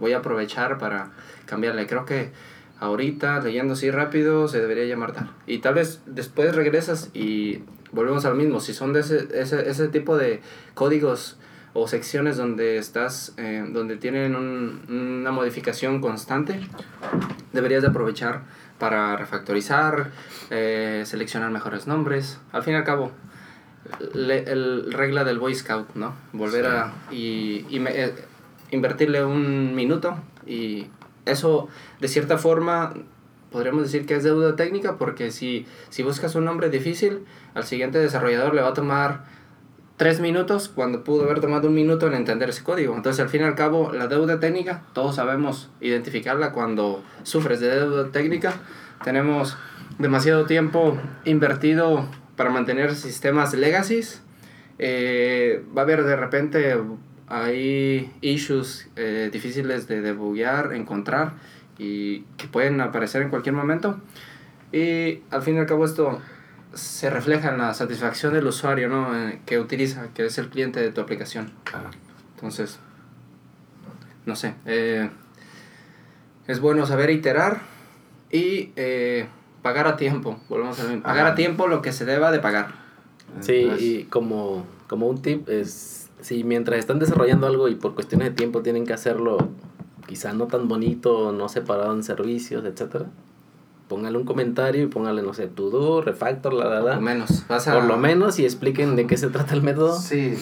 voy 0.00 0.12
a 0.12 0.18
aprovechar 0.18 0.78
para 0.78 1.10
cambiarle. 1.46 1.86
Creo 1.86 2.04
que 2.04 2.32
ahorita, 2.80 3.40
leyendo 3.40 3.74
así 3.74 3.90
rápido, 3.90 4.48
se 4.48 4.60
debería 4.60 4.84
llamar 4.84 5.12
tal. 5.12 5.30
Y 5.46 5.58
tal 5.58 5.74
vez 5.74 6.00
después 6.06 6.54
regresas 6.54 7.10
y 7.14 7.60
volvemos 7.92 8.24
al 8.24 8.34
mismo. 8.34 8.60
Si 8.60 8.72
son 8.74 8.92
de 8.92 9.00
ese, 9.00 9.28
ese, 9.34 9.68
ese 9.68 9.88
tipo 9.88 10.16
de 10.16 10.40
códigos 10.74 11.36
o 11.74 11.86
secciones 11.86 12.36
donde 12.36 12.78
estás, 12.78 13.34
eh, 13.36 13.64
donde 13.70 13.96
tienen 13.96 14.34
un- 14.36 14.80
una 14.88 15.30
modificación 15.30 16.00
constante, 16.00 16.60
deberías 17.52 17.82
de 17.82 17.88
aprovechar 17.88 18.42
para 18.78 19.16
refactorizar, 19.16 20.10
eh, 20.50 21.02
seleccionar 21.06 21.50
mejores 21.50 21.86
nombres. 21.86 22.40
Al 22.52 22.62
fin 22.62 22.74
y 22.74 22.76
al 22.76 22.84
cabo, 22.84 23.12
le- 24.14 24.50
el 24.50 24.92
regla 24.92 25.24
del 25.24 25.38
Boy 25.38 25.54
Scout, 25.54 25.94
¿no? 25.94 26.14
Volver 26.32 26.64
Sí. 26.64 26.70
a... 26.70 26.92
y, 27.10 27.66
y 27.70 27.80
me- 27.80 27.90
eh, 28.04 28.14
invertirle 28.70 29.24
un 29.24 29.74
minuto 29.74 30.18
y 30.46 30.86
eso 31.26 31.68
de 32.00 32.08
cierta 32.08 32.38
forma 32.38 32.94
podríamos 33.50 33.82
decir 33.82 34.06
que 34.06 34.14
es 34.16 34.24
deuda 34.24 34.56
técnica 34.56 34.96
porque 34.96 35.30
si, 35.30 35.66
si 35.88 36.02
buscas 36.02 36.34
un 36.34 36.44
nombre 36.44 36.70
difícil 36.70 37.20
al 37.54 37.64
siguiente 37.64 37.98
desarrollador 37.98 38.54
le 38.54 38.62
va 38.62 38.68
a 38.68 38.74
tomar 38.74 39.24
tres 39.98 40.20
minutos 40.20 40.70
cuando 40.72 41.02
pudo 41.02 41.24
haber 41.24 41.40
tomado 41.40 41.68
un 41.68 41.74
minuto 41.74 42.06
en 42.06 42.14
entender 42.14 42.48
ese 42.48 42.62
código. 42.62 42.94
Entonces, 42.94 43.20
al 43.20 43.28
fin 43.28 43.42
y 43.42 43.44
al 43.44 43.56
cabo, 43.56 43.92
la 43.92 44.06
deuda 44.06 44.38
técnica, 44.38 44.84
todos 44.94 45.16
sabemos 45.16 45.70
identificarla 45.80 46.52
cuando 46.52 47.02
sufres 47.24 47.58
de 47.58 47.68
deuda 47.68 48.10
técnica. 48.12 48.54
Tenemos 49.02 49.56
demasiado 49.98 50.46
tiempo 50.46 50.96
invertido 51.24 52.08
para 52.36 52.50
mantener 52.50 52.94
sistemas 52.94 53.52
legacies. 53.54 54.22
Eh, 54.78 55.64
va 55.76 55.82
a 55.82 55.84
haber 55.84 56.04
de 56.04 56.14
repente 56.14 56.76
hay 57.26 58.12
issues 58.20 58.88
eh, 58.94 59.28
difíciles 59.32 59.88
de 59.88 60.00
debuguear, 60.00 60.72
encontrar 60.74 61.32
y 61.78 62.20
que 62.36 62.48
pueden 62.48 62.80
aparecer 62.80 63.22
en 63.22 63.30
cualquier 63.30 63.54
momento. 63.54 64.00
Y 64.72 65.20
al 65.30 65.42
fin 65.42 65.56
y 65.56 65.58
al 65.58 65.66
cabo 65.66 65.84
esto 65.84 66.20
se 66.74 67.10
refleja 67.10 67.50
en 67.50 67.58
la 67.58 67.72
satisfacción 67.72 68.34
del 68.34 68.46
usuario 68.46 68.88
¿no? 68.88 69.16
Eh, 69.16 69.40
que 69.46 69.58
utiliza, 69.58 70.08
que 70.14 70.26
es 70.26 70.38
el 70.38 70.48
cliente 70.48 70.80
de 70.80 70.92
tu 70.92 71.00
aplicación. 71.00 71.52
Claro. 71.64 71.90
Entonces, 72.34 72.78
no 74.26 74.36
sé, 74.36 74.54
eh, 74.66 75.10
es 76.46 76.60
bueno 76.60 76.86
saber 76.86 77.10
iterar 77.10 77.60
y 78.30 78.72
eh, 78.76 79.26
pagar 79.62 79.86
a 79.86 79.96
tiempo, 79.96 80.38
volvemos 80.48 80.78
a 80.80 80.84
mismo, 80.84 81.02
pagar 81.02 81.24
Ajá. 81.24 81.32
a 81.32 81.34
tiempo 81.34 81.66
lo 81.66 81.82
que 81.82 81.92
se 81.92 82.04
deba 82.04 82.30
de 82.30 82.38
pagar. 82.38 82.74
Sí, 83.40 83.62
Entonces, 83.62 83.82
y 83.82 84.04
como, 84.04 84.66
como 84.86 85.08
un 85.08 85.20
tip 85.20 85.48
es, 85.48 86.10
si 86.20 86.44
mientras 86.44 86.78
están 86.78 86.98
desarrollando 86.98 87.46
algo 87.46 87.68
y 87.68 87.74
por 87.74 87.94
cuestiones 87.94 88.28
de 88.28 88.34
tiempo 88.34 88.62
tienen 88.62 88.86
que 88.86 88.92
hacerlo 88.92 89.48
quizá 90.08 90.32
no 90.32 90.46
tan 90.48 90.66
bonito, 90.66 91.30
no 91.32 91.48
separado 91.48 91.92
en 91.92 92.02
servicios, 92.02 92.64
etcétera, 92.64 93.06
póngale 93.88 94.18
un 94.18 94.24
comentario 94.24 94.82
y 94.82 94.86
póngale, 94.86 95.22
no 95.22 95.34
sé, 95.34 95.46
to 95.46 95.70
do, 95.70 96.00
refactor, 96.00 96.54
la, 96.54 96.64
la, 96.64 96.80
Por 96.80 96.88
la. 96.88 96.94
lo 96.96 97.00
menos, 97.02 97.44
a... 97.48 97.74
Por 97.74 97.84
lo 97.84 97.96
menos 97.98 98.38
y 98.38 98.44
expliquen 98.44 98.96
de 98.96 99.06
qué 99.06 99.16
se 99.16 99.28
trata 99.28 99.54
el 99.54 99.62
método. 99.62 99.96
Sí. 99.96 100.34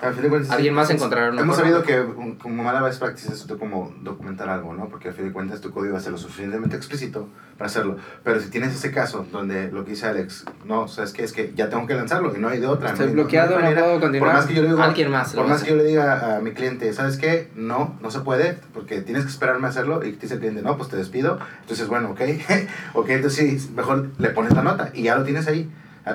Al 0.00 0.14
fin 0.14 0.22
de 0.22 0.28
cuentas, 0.30 0.50
Alguien 0.50 0.74
más 0.74 0.88
encontrará 0.90 1.30
una 1.30 1.42
Hemos 1.42 1.56
sabido 1.56 1.82
que 1.82 2.00
um, 2.00 2.36
como 2.36 2.62
mala 2.62 2.80
best 2.82 3.00
practice 3.00 3.32
es 3.32 3.46
tú 3.46 3.58
como 3.58 3.92
documentar 4.00 4.48
algo, 4.48 4.72
¿no? 4.74 4.88
Porque 4.88 5.08
al 5.08 5.14
fin 5.14 5.26
de 5.26 5.32
cuentas 5.32 5.60
tu 5.60 5.70
código 5.70 5.92
va 5.92 5.98
a 5.98 6.02
ser 6.02 6.12
lo 6.12 6.18
suficientemente 6.18 6.76
explícito 6.76 7.28
para 7.58 7.66
hacerlo. 7.68 7.96
Pero 8.24 8.40
si 8.40 8.48
tienes 8.48 8.74
ese 8.74 8.90
caso 8.90 9.26
donde 9.30 9.70
lo 9.70 9.84
que 9.84 9.90
dice 9.90 10.06
Alex, 10.06 10.46
no, 10.64 10.88
¿sabes 10.88 11.12
qué? 11.12 11.24
Es 11.24 11.32
que 11.32 11.52
ya 11.54 11.68
tengo 11.68 11.86
que 11.86 11.94
lanzarlo 11.94 12.34
y 12.34 12.40
no 12.40 12.48
hay 12.48 12.60
de 12.60 12.66
otra. 12.66 12.90
Estoy 12.90 13.08
no 13.08 13.12
bloqueado, 13.12 13.56
no 13.56 13.62
manera. 13.62 13.82
puedo 13.82 14.00
continuar. 14.00 14.30
Por 14.30 14.40
más 14.40 14.46
que 14.46 14.54
yo 14.54 14.62
le 14.62 14.68
diga, 14.68 14.84
Alguien 14.84 15.10
más 15.10 15.34
por 15.34 15.46
más 15.46 15.62
que 15.62 15.70
yo 15.70 15.76
le 15.76 15.84
diga 15.84 16.36
a 16.36 16.40
mi 16.40 16.52
cliente, 16.52 16.92
¿sabes 16.94 17.18
qué? 17.18 17.50
No, 17.54 17.98
no 18.00 18.10
se 18.10 18.20
puede 18.20 18.58
porque 18.72 19.02
tienes 19.02 19.24
que 19.24 19.30
esperarme 19.30 19.66
a 19.66 19.70
hacerlo 19.70 20.04
y 20.04 20.12
te 20.12 20.22
dice 20.22 20.34
el 20.34 20.40
cliente, 20.40 20.62
no, 20.62 20.76
pues 20.78 20.88
te 20.88 20.96
despido. 20.96 21.38
Entonces, 21.60 21.88
bueno, 21.88 22.10
ok, 22.10 22.20
ok, 22.94 23.08
entonces 23.10 23.62
sí, 23.62 23.70
mejor 23.76 24.08
le 24.18 24.30
pones 24.30 24.54
la 24.54 24.62
nota 24.62 24.90
y 24.94 25.02
ya 25.02 25.16
lo 25.16 25.24
tienes 25.24 25.46
ahí. 25.46 25.70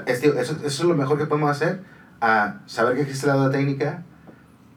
Este, 0.08 0.30
eso, 0.30 0.54
eso 0.54 0.66
es 0.66 0.84
lo 0.84 0.96
mejor 0.96 1.18
que 1.18 1.26
podemos 1.26 1.52
hacer, 1.52 1.82
a 2.26 2.62
saber 2.66 2.96
que 2.96 3.04
existe 3.04 3.28
la 3.28 3.36
duda 3.36 3.52
técnica, 3.52 4.04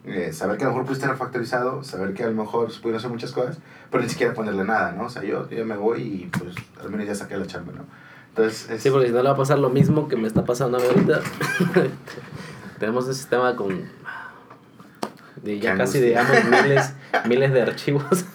eh, 0.04 0.32
saber 0.34 0.58
que 0.58 0.64
a 0.64 0.66
lo 0.66 0.74
mejor 0.74 0.86
pudiste 0.86 1.06
refactorizado, 1.06 1.82
saber 1.82 2.12
que 2.12 2.22
a 2.22 2.26
lo 2.26 2.34
mejor 2.34 2.70
se 2.70 2.78
pudieron 2.78 2.98
hacer 2.98 3.10
muchas 3.10 3.32
cosas, 3.32 3.58
pero 3.90 4.02
ni 4.02 4.10
siquiera 4.10 4.34
ponerle 4.34 4.64
nada, 4.64 4.92
¿no? 4.92 5.04
O 5.04 5.08
sea, 5.08 5.22
yo, 5.22 5.48
yo 5.48 5.64
me 5.64 5.76
voy 5.76 6.02
y 6.02 6.30
pues 6.38 6.54
al 6.82 6.90
menos 6.90 7.06
ya 7.06 7.14
saqué 7.14 7.38
la 7.38 7.46
chamba, 7.46 7.72
¿no? 7.72 7.84
Entonces, 8.28 8.68
es, 8.68 8.82
Sí, 8.82 8.90
porque 8.90 9.06
si 9.06 9.12
no 9.12 9.22
le 9.22 9.28
va 9.30 9.34
a 9.34 9.36
pasar 9.36 9.58
lo 9.58 9.70
mismo 9.70 10.08
que 10.08 10.16
me 10.16 10.26
está 10.26 10.44
pasando 10.44 10.76
a 10.76 10.80
mí 10.80 10.86
ahorita. 10.86 11.20
Tenemos 12.78 13.06
un 13.06 13.14
sistema 13.14 13.56
con 13.56 13.88
de 15.42 15.58
ya 15.58 15.74
casi, 15.74 16.00
digamos, 16.00 16.36
miles, 16.44 16.92
miles 17.26 17.52
de 17.52 17.62
archivos. 17.62 18.26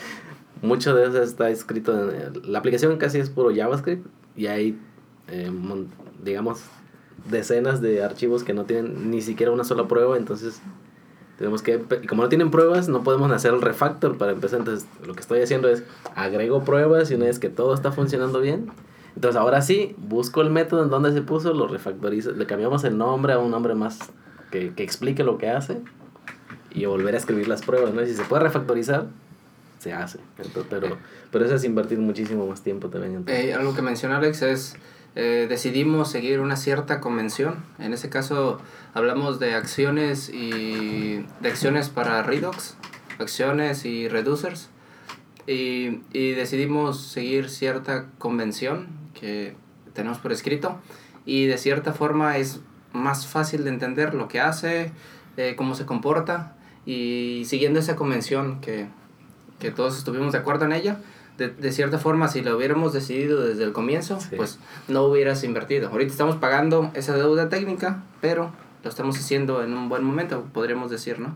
Mucho 0.62 0.92
de 0.94 1.06
eso 1.06 1.22
está 1.22 1.50
escrito 1.50 2.10
en... 2.10 2.50
La 2.50 2.58
aplicación 2.58 2.96
casi 2.98 3.20
es 3.20 3.30
puro 3.30 3.54
JavaScript 3.54 4.06
y 4.34 4.48
hay, 4.48 4.78
eh, 5.28 5.52
digamos, 6.22 6.64
decenas 7.30 7.80
de 7.80 8.02
archivos 8.02 8.44
que 8.44 8.54
no 8.54 8.64
tienen 8.64 9.10
ni 9.10 9.20
siquiera 9.20 9.52
una 9.52 9.64
sola 9.64 9.88
prueba, 9.88 10.16
entonces 10.16 10.60
tenemos 11.38 11.62
que... 11.62 11.82
Y 12.02 12.06
como 12.06 12.22
no 12.22 12.28
tienen 12.28 12.50
pruebas, 12.50 12.88
no 12.88 13.02
podemos 13.02 13.30
hacer 13.30 13.52
el 13.52 13.62
refactor 13.62 14.16
para 14.16 14.32
empezar, 14.32 14.60
entonces 14.60 14.88
lo 15.06 15.14
que 15.14 15.20
estoy 15.20 15.40
haciendo 15.40 15.68
es 15.68 15.82
agrego 16.14 16.64
pruebas 16.64 17.10
y 17.10 17.14
una 17.14 17.26
vez 17.26 17.38
que 17.38 17.48
todo 17.48 17.74
está 17.74 17.92
funcionando 17.92 18.40
bien, 18.40 18.70
entonces 19.14 19.40
ahora 19.40 19.62
sí, 19.62 19.94
busco 19.98 20.42
el 20.42 20.50
método 20.50 20.84
en 20.84 20.90
donde 20.90 21.12
se 21.12 21.22
puso, 21.22 21.52
lo 21.54 21.68
refactorizo, 21.68 22.32
le 22.32 22.46
cambiamos 22.46 22.84
el 22.84 22.98
nombre 22.98 23.32
a 23.32 23.38
un 23.38 23.50
nombre 23.50 23.74
más 23.74 23.98
que, 24.50 24.74
que 24.74 24.82
explique 24.82 25.24
lo 25.24 25.38
que 25.38 25.48
hace 25.48 25.78
y 26.70 26.84
volver 26.84 27.14
a 27.14 27.18
escribir 27.18 27.48
las 27.48 27.62
pruebas, 27.62 27.94
¿no? 27.94 28.02
Y 28.02 28.06
si 28.06 28.14
se 28.14 28.24
puede 28.24 28.42
refactorizar, 28.42 29.06
se 29.78 29.94
hace. 29.94 30.18
Entonces, 30.36 30.66
pero, 30.68 30.98
pero 31.30 31.44
eso 31.46 31.54
es 31.54 31.64
invertir 31.64 31.98
muchísimo 31.98 32.46
más 32.46 32.62
tiempo 32.62 32.88
también. 32.88 33.24
Eh, 33.28 33.54
algo 33.54 33.74
que 33.74 33.80
menciona 33.82 34.18
Alex 34.18 34.42
es, 34.42 34.76
eh, 35.16 35.46
decidimos 35.48 36.10
seguir 36.10 36.40
una 36.40 36.56
cierta 36.56 37.00
convención. 37.00 37.64
En 37.78 37.94
ese 37.94 38.10
caso 38.10 38.60
hablamos 38.92 39.40
de 39.40 39.54
acciones 39.54 40.28
y 40.28 41.24
de 41.40 41.48
acciones 41.48 41.88
para 41.88 42.22
Redux, 42.22 42.76
acciones 43.18 43.86
y 43.86 44.08
reducers. 44.08 44.68
Y, 45.46 46.02
y 46.12 46.32
decidimos 46.32 47.00
seguir 47.00 47.48
cierta 47.48 48.06
convención 48.18 48.88
que 49.18 49.56
tenemos 49.94 50.18
por 50.18 50.32
escrito. 50.32 50.78
Y 51.24 51.46
de 51.46 51.56
cierta 51.56 51.94
forma 51.94 52.36
es 52.36 52.60
más 52.92 53.26
fácil 53.26 53.64
de 53.64 53.70
entender 53.70 54.14
lo 54.14 54.28
que 54.28 54.40
hace, 54.40 54.92
eh, 55.38 55.54
cómo 55.56 55.74
se 55.74 55.86
comporta. 55.86 56.56
Y 56.84 57.44
siguiendo 57.46 57.80
esa 57.80 57.96
convención 57.96 58.60
que, 58.60 58.86
que 59.58 59.70
todos 59.70 59.96
estuvimos 59.96 60.32
de 60.32 60.38
acuerdo 60.38 60.66
en 60.66 60.72
ella, 60.72 60.98
de, 61.38 61.48
de 61.48 61.72
cierta 61.72 61.98
forma, 61.98 62.28
si 62.28 62.40
lo 62.42 62.56
hubiéramos 62.56 62.92
decidido 62.92 63.40
desde 63.46 63.64
el 63.64 63.72
comienzo, 63.72 64.18
Sí. 64.20 64.36
pues 64.36 64.58
no 64.88 65.02
hubieras 65.04 65.44
invertido. 65.44 65.88
Ahorita 65.90 66.10
estamos 66.12 66.36
pagando 66.36 66.90
esa 66.94 67.14
deuda 67.14 67.48
técnica, 67.48 68.02
pero 68.20 68.52
lo 68.82 68.90
estamos 68.90 69.18
haciendo 69.18 69.62
en 69.62 69.72
un 69.74 69.88
buen 69.88 70.04
momento, 70.04 70.44
podríamos 70.52 70.90
decir, 70.90 71.18
¿no? 71.18 71.34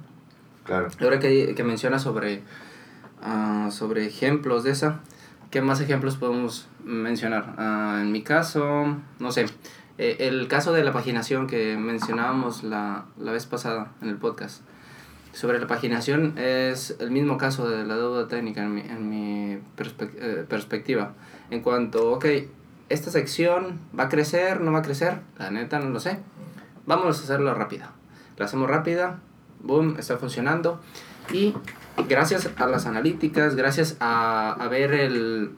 claro. 0.64 0.88
Ahora 1.00 1.18
que, 1.18 1.54
que 1.54 1.64
mencionas 1.64 2.02
sobre, 2.02 2.42
ah, 3.22 3.68
sobre 3.72 4.06
ejemplos 4.06 4.62
de 4.64 4.70
esa, 4.70 5.00
¿qué 5.50 5.60
más 5.62 5.80
ejemplos 5.80 6.16
podemos 6.16 6.68
mencionar? 6.84 7.54
Ah, 7.58 7.98
en 8.00 8.12
mi 8.12 8.22
caso, 8.22 8.96
no 9.18 9.32
sé, 9.32 9.46
eh, 9.98 10.16
el 10.20 10.46
caso 10.48 10.72
de 10.72 10.84
la 10.84 10.92
paginación 10.92 11.46
que 11.46 11.76
mencionábamos 11.76 12.62
la, 12.62 13.04
la 13.18 13.32
vez 13.32 13.46
pasada 13.46 13.92
en 14.00 14.08
el 14.08 14.16
podcast. 14.16 14.62
Sobre 15.32 15.60
la 15.60 15.66
paginación 15.66 16.36
es 16.38 16.96
el 16.98 17.10
mismo 17.10 17.38
caso 17.38 17.68
de 17.68 17.84
la 17.84 17.96
deuda 17.96 18.26
técnica 18.26 18.62
en 18.62 18.74
mi, 18.74 18.80
en 18.80 19.08
mi 19.08 19.52
eh, 19.54 20.44
perspectiva. 20.48 21.14
En 21.50 21.62
cuanto, 21.62 22.12
ok, 22.12 22.26
esta 22.88 23.10
sección 23.10 23.78
va 23.96 24.04
a 24.04 24.08
crecer, 24.08 24.60
no 24.60 24.72
va 24.72 24.80
a 24.80 24.82
crecer, 24.82 25.20
la 25.38 25.50
neta 25.50 25.78
no 25.78 25.90
lo 25.90 26.00
sé. 26.00 26.18
Vamos 26.86 27.20
a 27.20 27.22
hacerlo 27.22 27.54
rápida. 27.54 27.92
La 28.36 28.46
hacemos 28.46 28.68
rápida, 28.68 29.20
boom, 29.60 29.96
está 29.98 30.16
funcionando. 30.16 30.80
Y 31.32 31.54
gracias 32.08 32.50
a 32.56 32.66
las 32.66 32.86
analíticas, 32.86 33.54
gracias 33.54 33.96
a, 34.00 34.52
a 34.52 34.68
ver 34.68 34.92
el, 34.92 35.52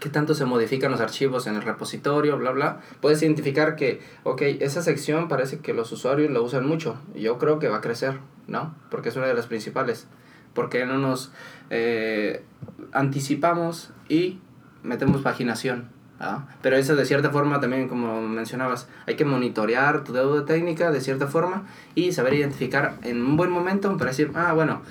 qué 0.00 0.08
tanto 0.08 0.34
se 0.34 0.44
modifican 0.44 0.90
los 0.90 1.00
archivos 1.00 1.46
en 1.46 1.56
el 1.56 1.62
repositorio, 1.62 2.36
bla, 2.38 2.50
bla. 2.50 2.80
Puedes 3.00 3.22
identificar 3.22 3.76
que, 3.76 4.00
ok, 4.24 4.42
esa 4.60 4.82
sección 4.82 5.28
parece 5.28 5.58
que 5.58 5.74
los 5.74 5.90
usuarios 5.92 6.30
la 6.30 6.40
usan 6.40 6.66
mucho. 6.66 6.96
Yo 7.14 7.38
creo 7.38 7.58
que 7.58 7.68
va 7.68 7.78
a 7.78 7.80
crecer, 7.80 8.18
¿no? 8.46 8.74
Porque 8.90 9.08
es 9.08 9.16
una 9.16 9.26
de 9.26 9.34
las 9.34 9.46
principales. 9.46 10.06
Porque 10.54 10.86
no 10.86 10.98
nos 10.98 11.32
eh, 11.70 12.44
anticipamos 12.92 13.90
y 14.08 14.40
metemos 14.82 15.22
paginación. 15.22 15.88
¿ah? 16.20 16.46
Pero 16.62 16.76
eso 16.76 16.96
de 16.96 17.04
cierta 17.04 17.30
forma 17.30 17.60
también, 17.60 17.88
como 17.88 18.20
mencionabas, 18.22 18.88
hay 19.06 19.16
que 19.16 19.24
monitorear 19.24 20.04
tu 20.04 20.12
deuda 20.12 20.44
técnica 20.44 20.90
de 20.90 21.00
cierta 21.00 21.26
forma 21.26 21.64
y 21.94 22.12
saber 22.12 22.34
identificar 22.34 22.96
en 23.02 23.24
un 23.24 23.36
buen 23.36 23.50
momento 23.50 23.94
para 23.96 24.10
decir, 24.10 24.30
ah, 24.34 24.52
bueno, 24.52 24.82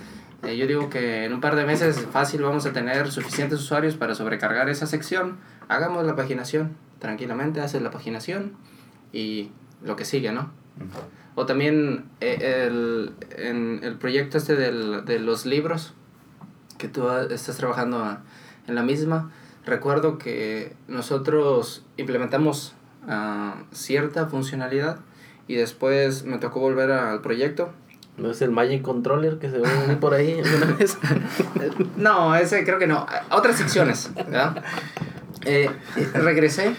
eh, 0.46 0.58
yo 0.58 0.68
digo 0.68 0.90
que 0.90 1.26
en 1.26 1.34
un 1.34 1.42
par 1.42 1.56
de 1.56 1.66
meses 1.66 2.06
fácil 2.12 2.42
vamos 2.42 2.66
a 2.66 2.74
tener 2.74 3.12
suficientes 3.12 3.60
usuarios 3.60 3.96
para 3.96 4.16
sobrecargar 4.16 4.70
esa 4.70 4.86
sección. 4.88 5.38
Hagamos 5.68 6.06
la 6.06 6.16
paginación, 6.16 6.76
tranquilamente 7.00 7.62
haces 7.62 7.82
la 7.82 7.92
paginación 7.92 8.54
y 9.12 9.52
lo 9.84 9.96
que 9.96 10.06
sigue, 10.06 10.32
¿no? 10.32 10.52
O 11.36 11.46
también 11.46 12.06
eh, 12.22 12.66
el, 12.68 13.14
en 13.38 13.82
el 13.84 13.96
proyecto 13.96 14.38
este 14.38 14.56
del, 14.56 15.06
de 15.06 15.20
los 15.20 15.46
libros, 15.46 15.94
que 16.78 16.88
tú 16.88 17.10
estás 17.10 17.58
trabajando 17.58 18.18
en 18.68 18.76
la 18.76 18.84
misma, 18.84 19.32
recuerdo 19.66 20.18
que 20.18 20.76
nosotros 20.88 21.86
implementamos 21.98 22.74
uh, 23.08 23.64
cierta 23.74 24.28
funcionalidad 24.28 25.00
y 25.48 25.56
después 25.56 26.24
me 26.24 26.38
tocó 26.38 26.60
volver 26.60 26.92
al 26.92 27.22
proyecto. 27.22 27.74
¿No 28.18 28.32
es 28.32 28.42
el 28.42 28.52
Magic 28.52 28.82
Controller 28.82 29.40
que 29.40 29.50
se 29.50 29.60
ve 29.60 29.96
por 30.00 30.14
ahí 30.14 30.40
alguna 30.40 30.78
vez? 30.78 30.98
no, 31.98 32.36
ese 32.36 32.64
creo 32.64 32.80
que 32.80 32.88
no. 32.88 33.06
Otras 33.30 33.58
secciones, 33.58 34.10
¿verdad? 34.16 34.64
Eh, 35.46 35.70
regresé 36.14 36.76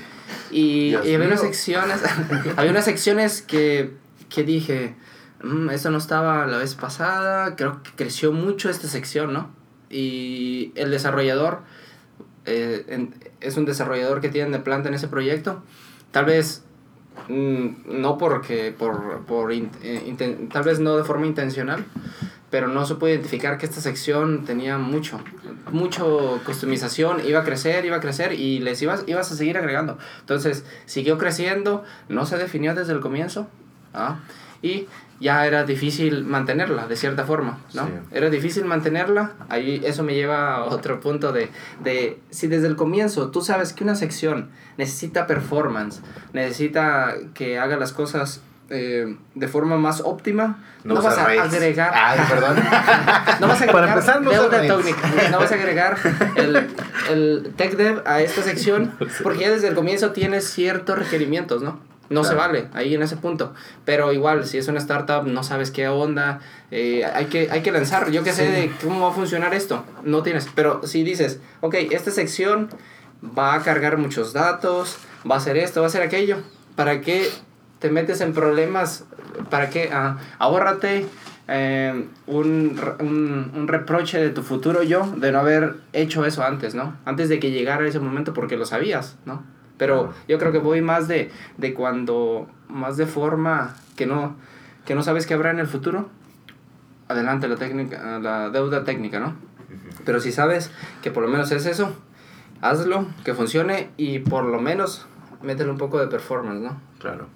y, 0.51 0.91
y 0.91 0.95
había 0.95 1.27
unas 1.27 1.41
secciones, 1.41 2.01
había 2.57 2.71
unas 2.71 2.85
secciones 2.85 3.43
que, 3.43 3.93
que 4.29 4.45
dije, 4.45 4.97
mmm, 5.43 5.71
eso 5.71 5.91
no 5.91 5.99
estaba 5.99 6.47
la 6.47 6.59
vez 6.59 6.75
pasada, 6.75 7.55
creo 7.57 7.83
que 7.83 7.91
creció 7.97 8.33
mucho 8.33 8.71
esta 8.71 8.89
sección, 8.89 9.33
¿no? 9.33 9.51
Y 9.91 10.73
el 10.75 10.91
desarrollador 10.91 11.61
eh, 12.47 12.85
en, 12.89 13.15
es 13.41 13.57
un 13.57 13.65
desarrollador 13.65 14.21
que 14.21 14.29
tienen 14.29 14.53
de 14.53 14.61
planta 14.61 14.89
en 14.89 14.95
ese 14.95 15.09
proyecto. 15.09 15.63
Tal 16.13 16.25
vez 16.25 16.65
mm, 16.65 16.66
no 17.29 18.19
porque, 18.19 18.75
por, 18.77 19.25
por 19.27 19.53
eh, 19.53 20.47
tal 20.53 20.63
vez 20.63 20.79
no 20.81 20.97
de 20.97 21.05
forma 21.05 21.27
intencional, 21.27 21.85
pero 22.51 22.69
no 22.69 22.87
se 22.87 22.95
puede 22.95 23.15
identificar 23.15 23.59
que 23.59 23.67
esta 23.67 23.81
sección 23.81 24.45
tenía 24.45 24.79
mucho, 24.79 25.21
mucho 25.73 26.41
customización, 26.47 27.27
iba 27.27 27.41
a 27.41 27.45
crecer, 27.45 27.85
iba 27.85 27.97
a 27.97 28.01
crecer 28.01 28.33
y 28.33 28.61
les 28.61 28.81
ibas, 28.83 29.05
ibas 29.07 29.31
a 29.33 29.37
seguir 29.37 29.59
agregando. 29.59 29.99
Entonces, 30.21 30.65
siguió 30.87 31.19
creciendo, 31.19 31.85
no 32.09 32.25
se 32.25 32.39
definió 32.39 32.75
desde 32.75 32.93
el 32.93 33.01
comienzo, 33.01 33.49
¿ah? 33.93 34.21
Y 34.63 34.87
ya 35.21 35.47
era 35.47 35.65
difícil 35.65 36.25
mantenerla 36.25 36.87
de 36.87 36.97
cierta 36.97 37.25
forma, 37.25 37.59
¿no? 37.75 37.89
Era 38.11 38.29
difícil 38.29 38.65
mantenerla, 38.65 39.33
ahí 39.49 39.81
eso 39.85 40.03
me 40.03 40.15
lleva 40.15 40.57
a 40.57 40.65
otro 40.65 41.01
punto 41.01 41.33
de, 41.33 41.51
de 41.83 42.19
si 42.31 42.49
desde 42.49 42.67
el 42.67 42.77
comienzo 42.77 43.31
tú 43.31 43.41
sabes 43.41 43.73
que 43.73 43.85
una 43.85 43.95
sección 43.95 44.51
necesita 44.77 45.27
performance, 45.27 46.03
necesita 46.33 47.15
que 47.35 47.59
haga 47.59 47.77
las 47.77 47.93
cosas 47.93 48.43
eh, 48.69 49.17
de 49.37 49.49
forma 49.49 49.77
más 49.77 50.03
óptima, 50.05 50.59
no, 50.83 50.95
no 50.95 51.03
vas 51.03 51.17
a 51.17 51.25
agregar. 51.25 51.93
Ay, 51.95 52.19
perdón. 52.29 52.57
no 53.41 53.47
vas 53.47 53.61
a 53.61 53.65
agregar 53.65 54.23
deuda 54.23 54.61
técnica. 54.61 55.31
No 55.31 55.39
vas 55.39 55.53
a 55.53 55.55
agregar 55.55 55.97
el, 56.35 56.69
el 57.09 57.55
tech 57.57 57.77
dev 57.77 58.03
a 58.05 58.21
esta 58.21 58.43
sección 58.43 58.93
porque 59.23 59.43
ya 59.43 59.51
desde 59.51 59.69
el 59.69 59.77
comienzo 59.77 60.11
tienes 60.11 60.51
ciertos 60.51 60.99
requerimientos, 60.99 61.63
¿no? 61.63 61.79
No 62.09 62.25
se 62.25 62.35
vale 62.35 62.69
ahí 62.73 62.95
en 62.95 63.03
ese 63.03 63.17
punto. 63.17 63.53
Pero 63.85 64.13
igual, 64.13 64.47
si 64.47 64.59
es 64.59 64.69
una 64.69 64.79
startup, 64.79 65.27
no 65.27 65.43
sabes 65.43 65.71
qué 65.71 65.89
onda, 65.89 66.41
eh, 66.71 67.05
hay, 67.05 67.27
que, 67.27 67.49
hay 67.51 67.63
que 67.63 67.73
lanzar. 67.73 68.11
Yo 68.11 68.23
qué 68.23 68.33
sé 68.33 68.49
de 68.49 68.73
cómo 68.83 69.01
va 69.01 69.11
a 69.11 69.15
funcionar 69.15 69.55
esto. 69.55 69.85
No 70.05 70.23
tienes. 70.23 70.49
Pero 70.55 70.87
si 70.87 71.03
dices, 71.03 71.41
ok, 71.61 71.75
esta 71.91 72.11
sección 72.11 72.69
va 73.37 73.55
a 73.55 73.63
cargar 73.63 73.97
muchos 73.99 74.33
datos, 74.33 74.99
va 75.29 75.37
a 75.37 75.39
hacer 75.39 75.57
esto, 75.57 75.81
va 75.81 75.87
a 75.87 75.89
hacer 75.89 76.03
aquello. 76.03 76.39
¿Para 76.77 77.01
qué 77.01 77.29
te 77.79 77.91
metes 77.91 78.21
en 78.21 78.33
problemas? 78.33 79.05
¿Para 79.51 79.71
qué? 79.71 79.91
Ah, 79.93 80.19
ahórrate 80.39 81.07
eh, 81.49 82.09
un, 82.27 82.81
un, 83.01 83.53
un, 83.55 83.69
reproche 83.69 84.19
de 84.19 84.31
tu 84.31 84.43
futuro 84.43 84.83
yo 84.83 85.07
de 85.17 85.31
no 85.31 85.39
haber 85.39 85.77
hecho 85.93 86.25
eso 86.25 86.43
antes, 86.43 86.75
¿no? 86.75 86.97
Antes 87.05 87.29
de 87.29 87.39
que 87.39 87.53
llegara 87.53 87.87
ese 87.87 88.01
momento 88.01 88.35
porque 88.35 88.57
lo 88.57 88.67
sabías, 88.67 89.17
¿no? 89.25 89.45
Pero 89.77 90.13
yo 90.29 90.39
creo 90.39 90.53
que 90.53 90.59
voy 90.59 90.81
más 90.81 91.09
de, 91.09 91.31
de 91.59 91.75
cuando, 91.75 92.49
más 92.69 92.97
de 92.97 93.07
forma 93.07 93.77
que 93.97 94.07
no, 94.07 94.37
que 94.85 94.95
no 94.95 95.03
sabes 95.03 95.27
qué 95.27 95.35
habrá 95.35 95.51
en 95.51 95.59
el 95.59 95.67
futuro. 95.67 96.09
Adelante 97.09 97.47
la 97.47 97.57
técnica, 97.57 98.19
la 98.19 98.51
deuda 98.51 98.85
técnica, 98.85 99.21
¿no? 99.21 99.37
Pero 100.05 100.21
si 100.21 100.33
sabes 100.33 100.71
que 101.03 101.11
por 101.11 101.23
lo 101.23 101.29
menos 101.29 101.51
es 101.53 101.67
eso, 101.67 101.95
hazlo, 102.61 103.07
que 103.25 103.35
funcione 103.35 103.91
y 103.97 104.21
por 104.21 104.45
lo 104.45 104.61
menos 104.61 105.07
métele 105.43 105.71
un 105.71 105.79
poco 105.79 105.99
de 105.99 106.07
performance, 106.07 106.61
¿no? 106.61 106.81
Claro. 106.99 107.27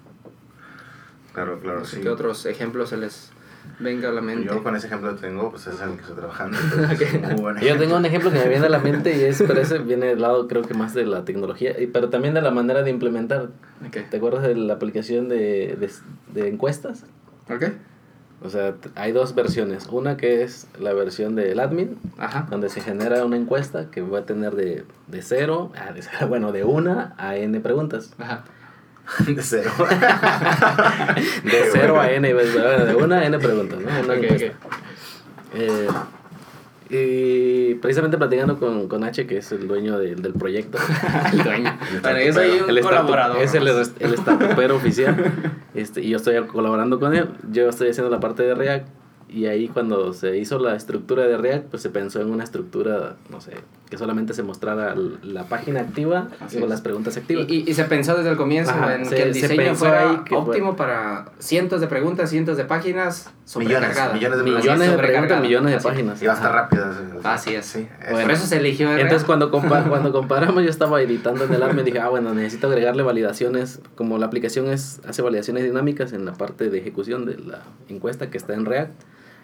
Claro, 1.33 1.59
claro, 1.59 1.79
no 1.79 1.85
sé 1.85 1.97
sí. 1.97 2.01
¿Qué 2.01 2.09
otros 2.09 2.45
ejemplos 2.45 2.89
se 2.89 2.97
les 2.97 3.31
venga 3.79 4.09
a 4.09 4.11
la 4.11 4.21
mente. 4.21 4.45
Yo 4.45 4.63
con 4.63 4.75
ese 4.75 4.87
ejemplo 4.87 5.15
tengo, 5.15 5.51
pues 5.51 5.67
es 5.67 5.81
el 5.81 5.91
que 5.95 6.01
estoy 6.01 6.15
trabajando. 6.15 6.57
okay. 6.93 7.67
Yo 7.67 7.77
tengo 7.77 7.97
un 7.97 8.05
ejemplo 8.05 8.31
que 8.31 8.39
me 8.39 8.47
viene 8.47 8.65
a 8.65 8.69
la 8.69 8.79
mente 8.79 9.15
y 9.15 9.23
es, 9.23 9.43
pero 9.45 9.59
ese 9.59 9.77
viene 9.79 10.07
del 10.07 10.21
lado 10.21 10.47
creo 10.47 10.61
que 10.61 10.73
más 10.73 10.93
de 10.93 11.05
la 11.05 11.25
tecnología, 11.25 11.75
pero 11.91 12.09
también 12.09 12.33
de 12.33 12.41
la 12.41 12.51
manera 12.51 12.83
de 12.83 12.89
implementar. 12.89 13.49
Okay. 13.87 14.05
¿Te 14.09 14.17
acuerdas 14.17 14.43
de 14.43 14.55
la 14.55 14.73
aplicación 14.73 15.29
de, 15.29 15.77
de, 15.79 15.89
de 16.33 16.47
encuestas? 16.47 17.05
Ok. 17.49 17.65
O 18.43 18.49
sea, 18.49 18.73
hay 18.95 19.11
dos 19.11 19.35
versiones. 19.35 19.87
Una 19.91 20.17
que 20.17 20.41
es 20.41 20.67
la 20.79 20.93
versión 20.93 21.35
del 21.35 21.59
admin, 21.59 21.97
Ajá. 22.17 22.47
donde 22.49 22.69
se 22.69 22.81
genera 22.81 23.23
una 23.23 23.37
encuesta 23.37 23.91
que 23.91 24.01
va 24.01 24.19
a 24.19 24.25
tener 24.25 24.55
de, 24.55 24.83
de 25.07 25.21
cero, 25.21 25.71
ah, 25.75 25.93
de, 25.93 26.25
bueno, 26.27 26.51
de 26.51 26.63
una 26.63 27.13
a 27.17 27.35
n 27.35 27.59
preguntas. 27.59 28.13
Ajá. 28.17 28.43
De 29.25 29.41
cero. 29.41 29.71
de 31.43 31.63
cero 31.71 31.99
a 31.99 32.11
n, 32.11 32.33
de 32.33 32.95
una 32.95 33.19
a 33.19 33.25
n 33.25 33.39
preguntas, 33.39 33.79
¿no? 33.79 33.89
Una 34.05 34.13
okay. 34.13 34.51
Eh, 35.53 35.87
y 36.93 37.75
precisamente 37.75 38.17
platicando 38.17 38.59
con, 38.59 38.89
con 38.89 39.03
H, 39.03 39.25
que 39.25 39.37
es 39.37 39.51
el 39.53 39.67
dueño 39.67 39.97
de, 39.97 40.15
del 40.15 40.33
proyecto. 40.33 40.77
el 41.31 41.43
dueño. 41.43 41.77
Bueno, 42.01 42.19
yo 42.19 42.33
soy 42.33 42.59
un 42.59 42.69
el 42.69 42.81
colaborador. 42.81 43.37
Es 43.41 43.53
el, 43.53 43.67
el 43.67 44.71
oficial. 44.71 45.15
Este, 45.73 46.01
y 46.01 46.09
yo 46.09 46.17
estoy 46.17 46.41
colaborando 46.47 46.99
con 46.99 47.15
él. 47.15 47.29
Yo 47.49 47.69
estoy 47.69 47.89
haciendo 47.89 48.09
la 48.09 48.19
parte 48.19 48.43
de 48.43 48.55
React. 48.55 48.87
Y 49.29 49.45
ahí 49.45 49.69
cuando 49.69 50.11
se 50.13 50.37
hizo 50.37 50.59
la 50.59 50.75
estructura 50.75 51.25
de 51.25 51.37
React, 51.37 51.67
pues 51.67 51.81
se 51.81 51.89
pensó 51.89 52.19
en 52.19 52.29
una 52.29 52.43
estructura, 52.43 53.15
no 53.29 53.39
sé, 53.39 53.53
que 53.91 53.97
solamente 53.97 54.33
se 54.33 54.41
mostrara 54.41 54.95
la 55.21 55.43
página 55.43 55.81
activa 55.81 56.29
con 56.57 56.69
las 56.69 56.79
preguntas 56.79 57.17
activas. 57.17 57.45
Y, 57.49 57.55
y, 57.57 57.69
y, 57.69 57.73
se 57.73 57.83
pensó 57.83 58.15
desde 58.15 58.29
el 58.29 58.37
comienzo 58.37 58.71
Ajá, 58.71 58.95
en 58.95 59.05
se- 59.05 59.15
que 59.17 59.23
el 59.23 59.33
se 59.35 59.49
diseño 59.49 59.75
fuera 59.75 60.09
ahí 60.09 60.17
que 60.25 60.33
óptimo 60.33 60.77
para 60.77 61.25
cientos 61.39 61.81
de 61.81 61.87
preguntas, 61.87 62.29
cientos 62.29 62.55
de 62.55 62.63
páginas 62.63 63.29
sobrecargadas. 63.43 64.13
millones 64.13 64.37
de 64.37 64.43
millones 64.45 64.91
de 64.91 64.97
preguntas, 64.97 65.41
millones 65.41 65.71
de 65.71 65.77
Así. 65.77 65.87
páginas. 65.87 66.21
Y 66.23 66.25
va 66.25 66.31
a 66.31 66.35
estar 66.37 66.53
rápido. 66.53 66.85
Así 67.25 67.53
es. 67.53 67.65
Sí, 67.65 67.87
Bueno. 68.09 68.21
Por 68.21 68.31
eso 68.31 68.47
se 68.47 68.57
eligió 68.57 68.89
R. 68.93 69.01
Entonces 69.01 69.25
cuando, 69.25 69.51
compa 69.51 69.83
cuando 69.89 70.13
comparamos, 70.13 70.63
yo 70.63 70.69
estaba 70.69 71.01
editando 71.01 71.43
en 71.43 71.53
el 71.53 71.61
admin 71.61 71.81
y 71.81 71.83
dije, 71.83 71.99
ah, 71.99 72.07
bueno, 72.07 72.33
necesito 72.33 72.67
agregarle 72.67 73.03
validaciones, 73.03 73.81
como 73.95 74.17
la 74.17 74.27
aplicación 74.27 74.67
es 74.69 75.01
hace 75.05 75.21
validaciones 75.21 75.65
dinámicas 75.65 76.13
en 76.13 76.23
la 76.25 76.31
parte 76.31 76.69
de 76.69 76.77
ejecución 76.79 77.25
de 77.25 77.35
la 77.37 77.63
encuesta 77.89 78.29
que 78.29 78.37
está 78.37 78.53
en 78.53 78.65
React. 78.65 78.93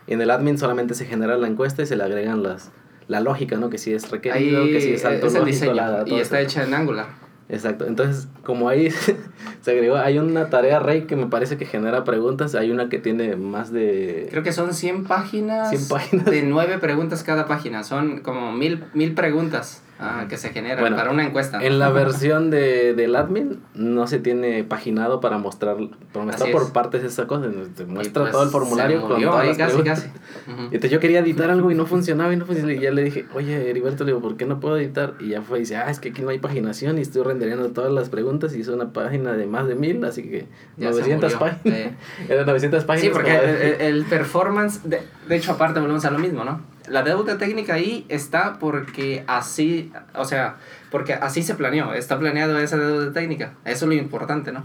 En 0.07 0.21
el 0.21 0.31
admin 0.31 0.57
solamente 0.57 0.93
se 0.93 1.03
genera 1.05 1.35
la 1.37 1.47
encuesta 1.49 1.81
y 1.81 1.85
se 1.85 1.97
le 1.97 2.03
agregan 2.05 2.41
las 2.41 2.71
la 3.07 3.19
lógica, 3.21 3.57
¿no? 3.57 3.69
Que 3.69 3.77
si 3.77 3.93
es 3.93 4.09
requerido, 4.11 4.63
Ahí 4.63 4.71
que 4.73 4.81
si 4.81 4.91
es 4.93 5.05
alto 5.05 5.27
es 5.27 5.33
el 5.33 5.39
lógico, 5.41 5.53
diseño 5.53 5.73
la- 5.73 6.03
y 6.07 6.15
está 6.19 6.41
hecha 6.41 6.63
en 6.63 6.73
Angular. 6.73 7.07
Exacto. 7.49 7.85
Entonces, 7.85 8.27
como 8.43 8.67
ahí 8.67 8.89
se 9.61 9.71
agregó, 9.71 9.95
hay 9.95 10.19
una 10.19 10.49
tarea 10.49 10.79
Rey 10.79 11.03
que 11.03 11.15
me 11.15 11.27
parece 11.27 11.55
que 11.57 11.65
genera 11.65 12.03
preguntas, 12.03 12.55
hay 12.55 12.71
una 12.71 12.89
que 12.89 12.97
tiene 12.99 13.37
más 13.37 13.71
de... 13.71 14.27
Creo 14.29 14.43
que 14.43 14.51
son 14.51 14.73
100 14.73 15.05
páginas, 15.05 15.69
100 15.69 15.87
páginas. 15.87 16.25
de 16.25 16.41
9 16.43 16.77
preguntas 16.79 17.23
cada 17.23 17.45
página. 17.45 17.83
Son 17.85 18.19
como 18.19 18.51
mil, 18.51 18.83
mil 18.93 19.13
preguntas 19.13 19.81
ah, 19.99 20.25
que 20.29 20.37
se 20.37 20.49
generan 20.49 20.79
Bueno, 20.79 20.95
para 20.95 21.11
una 21.11 21.25
encuesta. 21.25 21.61
En 21.63 21.79
la 21.79 21.89
versión 21.91 22.49
de, 22.49 22.93
del 22.93 23.15
admin 23.15 23.61
no 23.73 24.07
se 24.07 24.19
tiene 24.19 24.63
paginado 24.63 25.19
para 25.19 25.37
mostrar, 25.37 25.77
para 26.13 26.25
mostrar 26.25 26.51
por 26.51 26.63
es. 26.63 26.69
partes 26.69 27.03
esa 27.03 27.27
cosa. 27.27 27.47
Te 27.75 27.85
muestra 27.85 28.23
pues, 28.23 28.31
todo 28.31 28.43
el 28.43 28.49
formulario 28.49 28.97
se 28.97 29.01
con 29.01 29.11
murió 29.13 29.29
todas 29.29 29.41
ahí 29.43 29.47
las 29.49 29.57
casi, 29.57 29.69
preguntas. 29.77 29.99
casi. 30.45 30.55
Entonces 30.65 30.91
yo 30.91 30.99
quería 30.99 31.19
editar 31.19 31.49
algo 31.49 31.71
y 31.71 31.75
no 31.75 31.85
funcionaba 31.85 32.33
y 32.33 32.37
no 32.37 32.45
funcionaba. 32.45 32.73
Y 32.73 32.79
ya 32.79 32.91
le 32.91 33.03
dije, 33.03 33.25
oye, 33.33 33.69
Heriberto, 33.69 34.03
le 34.03 34.11
digo, 34.11 34.21
¿por 34.21 34.37
qué 34.37 34.45
no 34.45 34.59
puedo 34.59 34.77
editar? 34.77 35.13
Y 35.19 35.29
ya 35.29 35.41
fue 35.41 35.59
y 35.59 35.61
dice, 35.61 35.77
ah, 35.77 35.89
es 35.89 35.99
que 35.99 36.09
aquí 36.09 36.21
no 36.21 36.29
hay 36.29 36.39
paginación 36.39 36.97
y 36.97 37.01
estoy 37.01 37.23
rendereando 37.23 37.69
todas 37.71 37.91
las 37.91 38.09
preguntas 38.09 38.55
y 38.55 38.59
hizo 38.59 38.73
una 38.73 38.91
página 38.93 39.33
de 39.33 39.45
más 39.47 39.67
de 39.67 39.75
mil, 39.75 40.03
así 40.05 40.23
que 40.23 40.47
Ya 40.77 40.93
se 40.93 40.99
900 40.99 41.33
murió. 41.35 41.39
páginas. 41.39 41.77
Eh. 41.79 41.91
Eran 42.29 42.45
900 42.45 42.83
páginas. 42.85 43.01
Sí, 43.05 43.09
porque 43.13 43.35
el, 43.35 43.45
el- 43.81 43.81
el 43.97 44.05
performance, 44.05 44.81
de, 44.83 45.01
de 45.27 45.35
hecho 45.35 45.51
aparte 45.53 45.79
volvemos 45.79 46.05
a 46.05 46.11
lo 46.11 46.19
mismo, 46.19 46.43
¿no? 46.43 46.61
La 46.87 47.03
deuda 47.03 47.37
técnica 47.37 47.73
ahí 47.73 48.05
está 48.09 48.59
porque 48.59 49.23
así, 49.27 49.91
o 50.13 50.25
sea, 50.25 50.57
porque 50.91 51.13
así 51.13 51.43
se 51.43 51.55
planeó, 51.55 51.93
está 51.93 52.17
planeado 52.17 52.57
esa 52.59 52.77
deuda 52.77 53.11
técnica. 53.13 53.53
Eso 53.65 53.85
es 53.85 53.89
lo 53.89 53.93
importante, 53.93 54.51
¿no? 54.51 54.63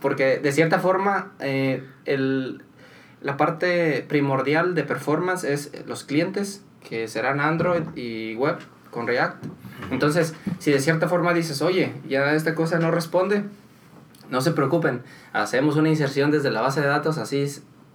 Porque 0.00 0.38
de 0.38 0.52
cierta 0.52 0.78
forma, 0.78 1.32
eh, 1.40 1.84
el, 2.04 2.62
la 3.20 3.36
parte 3.36 4.04
primordial 4.08 4.74
de 4.74 4.84
performance 4.84 5.44
es 5.44 5.72
los 5.86 6.04
clientes, 6.04 6.62
que 6.88 7.08
serán 7.08 7.40
Android 7.40 7.82
y 7.96 8.34
web 8.36 8.58
con 8.90 9.06
React. 9.06 9.44
Entonces, 9.90 10.34
si 10.58 10.70
de 10.70 10.80
cierta 10.80 11.08
forma 11.08 11.34
dices, 11.34 11.60
oye, 11.62 11.92
ya 12.08 12.32
esta 12.32 12.54
cosa 12.54 12.78
no 12.78 12.90
responde, 12.90 13.44
no 14.30 14.40
se 14.40 14.52
preocupen, 14.52 15.02
hacemos 15.32 15.76
una 15.76 15.88
inserción 15.88 16.30
desde 16.30 16.50
la 16.50 16.60
base 16.60 16.80
de 16.80 16.86
datos 16.86 17.18
así 17.18 17.46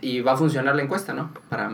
y 0.01 0.21
va 0.21 0.33
a 0.33 0.37
funcionar 0.37 0.75
la 0.75 0.83
encuesta, 0.83 1.13
¿no? 1.13 1.31
Para, 1.49 1.71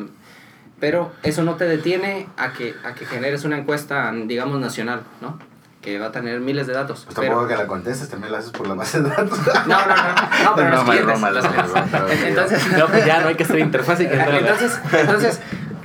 pero 0.80 1.12
eso 1.24 1.44
no 1.44 1.56
te 1.56 1.66
detiene 1.66 2.28
a 2.38 2.54
que, 2.54 2.76
a 2.84 2.94
que 2.94 3.06
generes 3.06 3.44
una 3.44 3.58
encuesta, 3.58 4.12
digamos, 4.26 4.60
nacional, 4.60 5.04
¿no? 5.22 5.38
que 5.82 5.98
va 5.98 6.08
a 6.08 6.12
tener 6.12 6.40
miles 6.42 6.68
de 6.68 6.74
datos. 6.74 7.06
Pues 7.06 7.16
tampoco 7.16 7.48
que 7.48 7.56
la 7.56 7.66
contestes, 7.66 8.10
también 8.10 8.34
la 8.34 8.40
haces 8.40 8.52
por 8.52 8.68
la 8.68 8.74
base 8.74 9.02
de 9.02 9.10
datos. 9.10 9.40
No, 9.68 9.86
no, 9.86 9.96
no, 9.96 10.44
no, 10.44 10.56
pero 10.56 10.70
los 10.72 10.84
clientes. 10.84 12.24
Entonces, 12.26 12.78
no, 12.78 12.88
pues 12.88 13.06
ya 13.06 13.22
no 13.22 13.30
hay 13.30 13.36
que 13.36 13.44
hacer 13.44 13.60
interfaz 13.60 14.02
y 14.02 14.08
que 14.08 14.14
Entonces, 14.16 14.80
entonces 14.92 15.42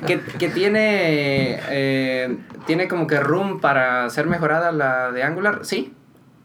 que, 0.06 0.20
que 0.20 0.48
tiene, 0.48 1.60
eh, 1.68 2.36
tiene 2.66 2.88
como 2.88 3.06
que 3.06 3.20
room 3.20 3.60
para 3.60 4.08
ser 4.10 4.26
mejorada 4.26 4.72
la 4.72 5.12
de 5.12 5.22
Angular, 5.22 5.60
sí. 5.62 5.94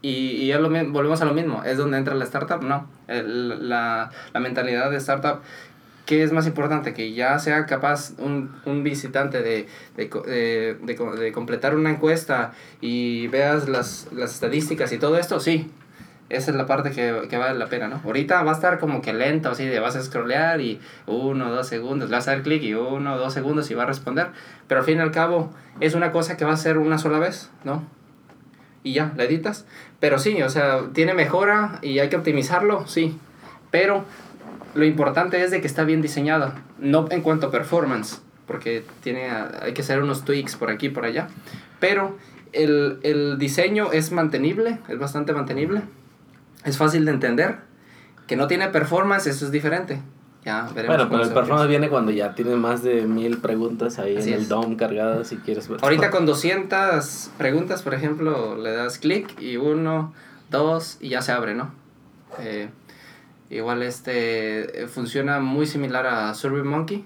Y, 0.02 0.10
y 0.10 0.48
ya 0.48 0.60
lo, 0.60 0.70
volvemos 0.70 1.22
a 1.22 1.26
lo 1.26 1.34
mismo, 1.34 1.64
es 1.66 1.78
donde 1.78 1.98
entra 1.98 2.16
la 2.16 2.24
startup, 2.24 2.62
no. 2.62 2.88
El, 3.08 3.68
la, 3.68 4.12
la 4.32 4.40
mentalidad 4.40 4.92
de 4.92 4.98
startup 4.98 5.42
¿qué 6.10 6.24
es 6.24 6.32
más 6.32 6.48
importante? 6.48 6.96
Que 6.96 7.14
ya 7.14 7.38
sea 7.38 7.68
capaz 7.68 8.14
un, 8.18 8.52
un 8.66 8.84
visitante 8.84 9.44
de, 9.44 9.68
de, 9.96 10.08
de, 10.82 10.96
de, 11.20 11.32
completar 11.32 11.76
una 11.76 11.92
encuesta 11.92 12.54
y 12.82 13.28
veas 13.28 13.70
las, 13.70 14.08
las, 14.12 14.34
estadísticas 14.34 14.92
y 14.92 14.98
todo 14.98 15.20
esto, 15.20 15.40
sí. 15.40 15.70
Esa 16.30 16.50
es 16.50 16.58
la 16.58 16.66
parte 16.66 16.90
que, 16.90 17.28
que, 17.30 17.38
vale 17.38 17.60
la 17.60 17.68
pena, 17.68 17.88
¿no? 17.88 18.02
Ahorita 18.04 18.42
va 18.42 18.54
a 18.54 18.56
estar 18.56 18.80
como 18.80 19.04
que 19.04 19.14
lento, 19.14 19.52
así 19.52 19.68
de 19.68 19.80
vas 19.80 19.96
a 19.96 20.02
scrollear 20.02 20.62
y 20.62 20.82
uno, 21.06 21.52
dos 21.52 21.68
segundos, 21.68 22.10
le 22.10 22.16
vas 22.16 22.28
a 22.28 22.32
dar 22.32 22.42
clic 22.42 22.64
y 22.64 22.74
uno, 22.74 23.16
dos 23.16 23.32
segundos 23.32 23.70
y 23.70 23.76
va 23.76 23.84
a 23.84 23.86
responder. 23.86 24.30
Pero 24.68 24.80
al 24.80 24.86
fin 24.88 24.98
y 24.98 25.02
al 25.02 25.12
cabo 25.12 25.54
es 25.80 25.94
una 25.94 26.12
cosa 26.12 26.38
que 26.38 26.46
va 26.46 26.54
a 26.54 26.58
ser 26.58 26.80
una 26.80 26.98
sola 26.98 27.20
vez, 27.20 27.52
¿no? 27.64 27.84
Y 28.82 28.94
ya, 28.94 29.14
la 29.16 29.26
editas. 29.26 29.68
Pero 30.00 30.18
sí, 30.18 30.42
o 30.42 30.50
sea, 30.50 30.88
tiene 30.92 31.14
mejora 31.14 31.78
y 31.84 32.00
hay 32.00 32.10
que 32.10 32.16
optimizarlo, 32.16 32.88
sí. 32.88 33.16
Pero 33.70 34.06
lo 34.76 34.86
importante 34.86 35.44
es 35.44 35.52
de 35.52 35.62
que 35.62 35.68
está 35.68 35.84
bien 35.84 36.02
diseñada, 36.02 36.56
no 36.80 37.08
en 37.10 37.22
cuanto 37.22 37.48
a 37.48 37.52
performance, 37.52 38.22
porque 38.48 38.84
tiene, 39.02 39.30
hay 39.30 39.74
que 39.74 39.82
hacer 39.82 40.02
unos 40.02 40.26
tweaks 40.26 40.56
por 40.56 40.70
aquí 40.70 40.88
y 40.88 40.90
por 40.90 41.06
allá, 41.06 41.28
pero 41.80 42.18
el, 42.52 43.00
el 43.04 43.38
diseño 43.38 43.92
es 43.92 44.12
mantenible, 44.12 44.80
es 44.88 45.00
bastante 45.00 45.34
mantenible, 45.34 45.82
es 46.66 46.78
fácil 46.78 47.06
de 47.06 47.12
entender, 47.12 47.58
que 48.28 48.36
no 48.36 48.48
tiene 48.48 48.68
performance, 48.68 49.28
eso 49.28 49.46
es 49.46 49.52
diferente. 49.52 50.00
Ya, 50.46 50.70
veremos 50.74 50.98
bueno, 50.98 51.10
pero 51.10 51.24
el 51.24 51.34
performance 51.34 51.68
viene 51.68 51.90
cuando 51.90 52.12
ya 52.12 52.34
tiene 52.34 52.56
más 52.56 52.82
de 52.82 53.02
mil 53.02 53.40
preguntas 53.40 54.00
ahí 54.00 54.16
en 54.16 54.30
el 54.30 54.48
DOM 54.48 54.78
cargadas 54.78 55.28
si 55.28 55.38
quieres 55.38 55.68
ver. 55.68 55.80
Ahorita 55.82 56.12
con 56.12 56.26
200 56.26 57.32
preguntas, 57.38 57.82
por 57.82 57.94
ejemplo, 57.94 58.56
le 58.56 58.72
das 58.72 59.00
clic 59.00 59.40
y 59.42 59.58
uno, 59.58 60.14
dos 60.50 60.98
y 61.02 61.10
ya 61.10 61.22
se 61.22 61.34
abre, 61.34 61.56
¿no? 61.56 61.72
Eh, 62.40 62.70
Igual 63.50 63.84
este 63.84 64.88
funciona 64.88 65.40
muy 65.40 65.66
similar 65.66 66.06
a 66.08 66.34
SurveyMonkey. 66.34 67.06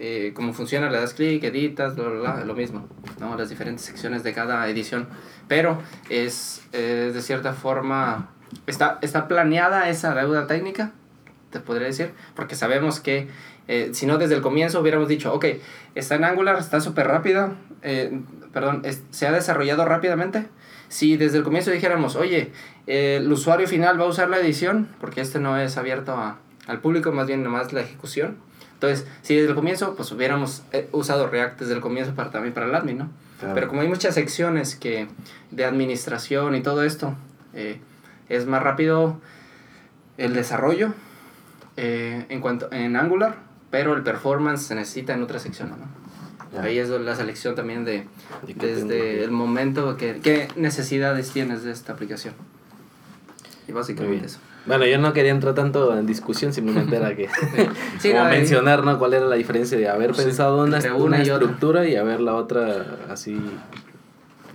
Eh, 0.00 0.32
como 0.34 0.52
funciona, 0.52 0.90
le 0.90 0.98
das 1.00 1.14
clic, 1.14 1.42
editas, 1.42 1.96
lo 1.96 2.54
mismo, 2.54 2.86
¿no? 3.18 3.36
Las 3.36 3.48
diferentes 3.48 3.84
secciones 3.84 4.22
de 4.22 4.32
cada 4.32 4.68
edición. 4.68 5.08
Pero 5.48 5.82
es, 6.08 6.62
de 6.70 7.20
cierta 7.20 7.52
forma, 7.52 8.28
está, 8.66 8.98
está 9.02 9.28
planeada 9.28 9.88
esa 9.88 10.14
deuda 10.14 10.46
técnica, 10.46 10.92
te 11.50 11.60
podría 11.60 11.88
decir, 11.88 12.12
porque 12.34 12.54
sabemos 12.54 13.00
que 13.00 13.28
eh, 13.68 13.90
si 13.92 14.06
no 14.06 14.18
desde 14.18 14.34
el 14.34 14.40
comienzo 14.40 14.80
hubiéramos 14.80 15.08
dicho, 15.08 15.32
ok, 15.32 15.44
está 15.94 16.16
en 16.16 16.24
Angular, 16.24 16.58
está 16.58 16.80
súper 16.80 17.06
rápida, 17.06 17.54
eh, 17.82 18.20
perdón, 18.52 18.82
se 19.10 19.26
ha 19.26 19.32
desarrollado 19.32 19.84
rápidamente, 19.84 20.46
si 20.88 21.16
desde 21.16 21.38
el 21.38 21.44
comienzo 21.44 21.70
dijéramos, 21.70 22.16
oye, 22.16 22.52
el 22.86 23.30
usuario 23.30 23.68
final 23.68 24.00
va 24.00 24.04
a 24.04 24.08
usar 24.08 24.28
la 24.28 24.38
edición, 24.38 24.88
porque 25.00 25.20
este 25.20 25.38
no 25.38 25.58
es 25.58 25.76
abierto 25.76 26.12
a, 26.12 26.38
al 26.66 26.80
público, 26.80 27.12
más 27.12 27.26
bien 27.26 27.42
nomás 27.42 27.72
la 27.72 27.80
ejecución. 27.80 28.36
Entonces, 28.74 29.08
si 29.22 29.34
desde 29.34 29.48
el 29.48 29.54
comienzo, 29.56 29.96
pues 29.96 30.12
hubiéramos 30.12 30.62
eh, 30.72 30.88
usado 30.92 31.26
React 31.26 31.60
desde 31.60 31.74
el 31.74 31.80
comienzo 31.80 32.14
para, 32.14 32.30
también 32.30 32.54
para 32.54 32.66
el 32.66 32.74
admin, 32.74 32.98
¿no? 32.98 33.10
Pero 33.54 33.68
como 33.68 33.82
hay 33.82 33.88
muchas 33.88 34.14
secciones 34.14 34.74
que 34.74 35.06
de 35.52 35.64
administración 35.64 36.56
y 36.56 36.60
todo 36.60 36.82
esto, 36.82 37.14
eh, 37.54 37.80
es 38.28 38.46
más 38.46 38.62
rápido 38.62 39.20
el 40.16 40.34
desarrollo 40.34 40.92
eh, 41.76 42.26
en 42.28 42.40
cuanto 42.40 42.68
en 42.72 42.96
Angular, 42.96 43.36
pero 43.70 43.94
el 43.94 44.02
performance 44.02 44.62
se 44.62 44.74
necesita 44.74 45.14
en 45.14 45.22
otra 45.22 45.38
sección, 45.38 45.70
¿no? 45.70 45.76
Ahí 46.60 46.78
es 46.78 46.88
la 46.88 47.14
selección 47.14 47.54
también 47.54 47.84
de, 47.84 48.06
desde 48.46 49.22
el 49.22 49.30
momento 49.30 49.96
que 49.96 50.20
qué 50.22 50.48
necesidades 50.56 51.30
tienes 51.30 51.62
de 51.62 51.72
esta 51.72 51.92
aplicación. 51.92 52.34
Y 53.66 53.72
básicamente 53.72 54.26
eso. 54.26 54.38
Bueno, 54.66 54.86
yo 54.86 54.98
no 54.98 55.12
quería 55.12 55.30
entrar 55.30 55.54
tanto 55.54 55.96
en 55.96 56.06
discusión, 56.06 56.52
simplemente 56.52 56.96
era 56.96 57.14
que 57.14 57.28
como 58.12 58.24
mencionar 58.24 58.84
¿no? 58.84 58.98
cuál 58.98 59.14
era 59.14 59.26
la 59.26 59.36
diferencia 59.36 59.78
de 59.78 59.88
haber 59.88 60.12
pensado 60.12 60.62
una, 60.62 60.78
una, 60.94 61.22
estructura 61.22 61.86
y 61.86 61.96
haber 61.96 62.20
la 62.20 62.34
otra 62.34 62.98
así 63.08 63.40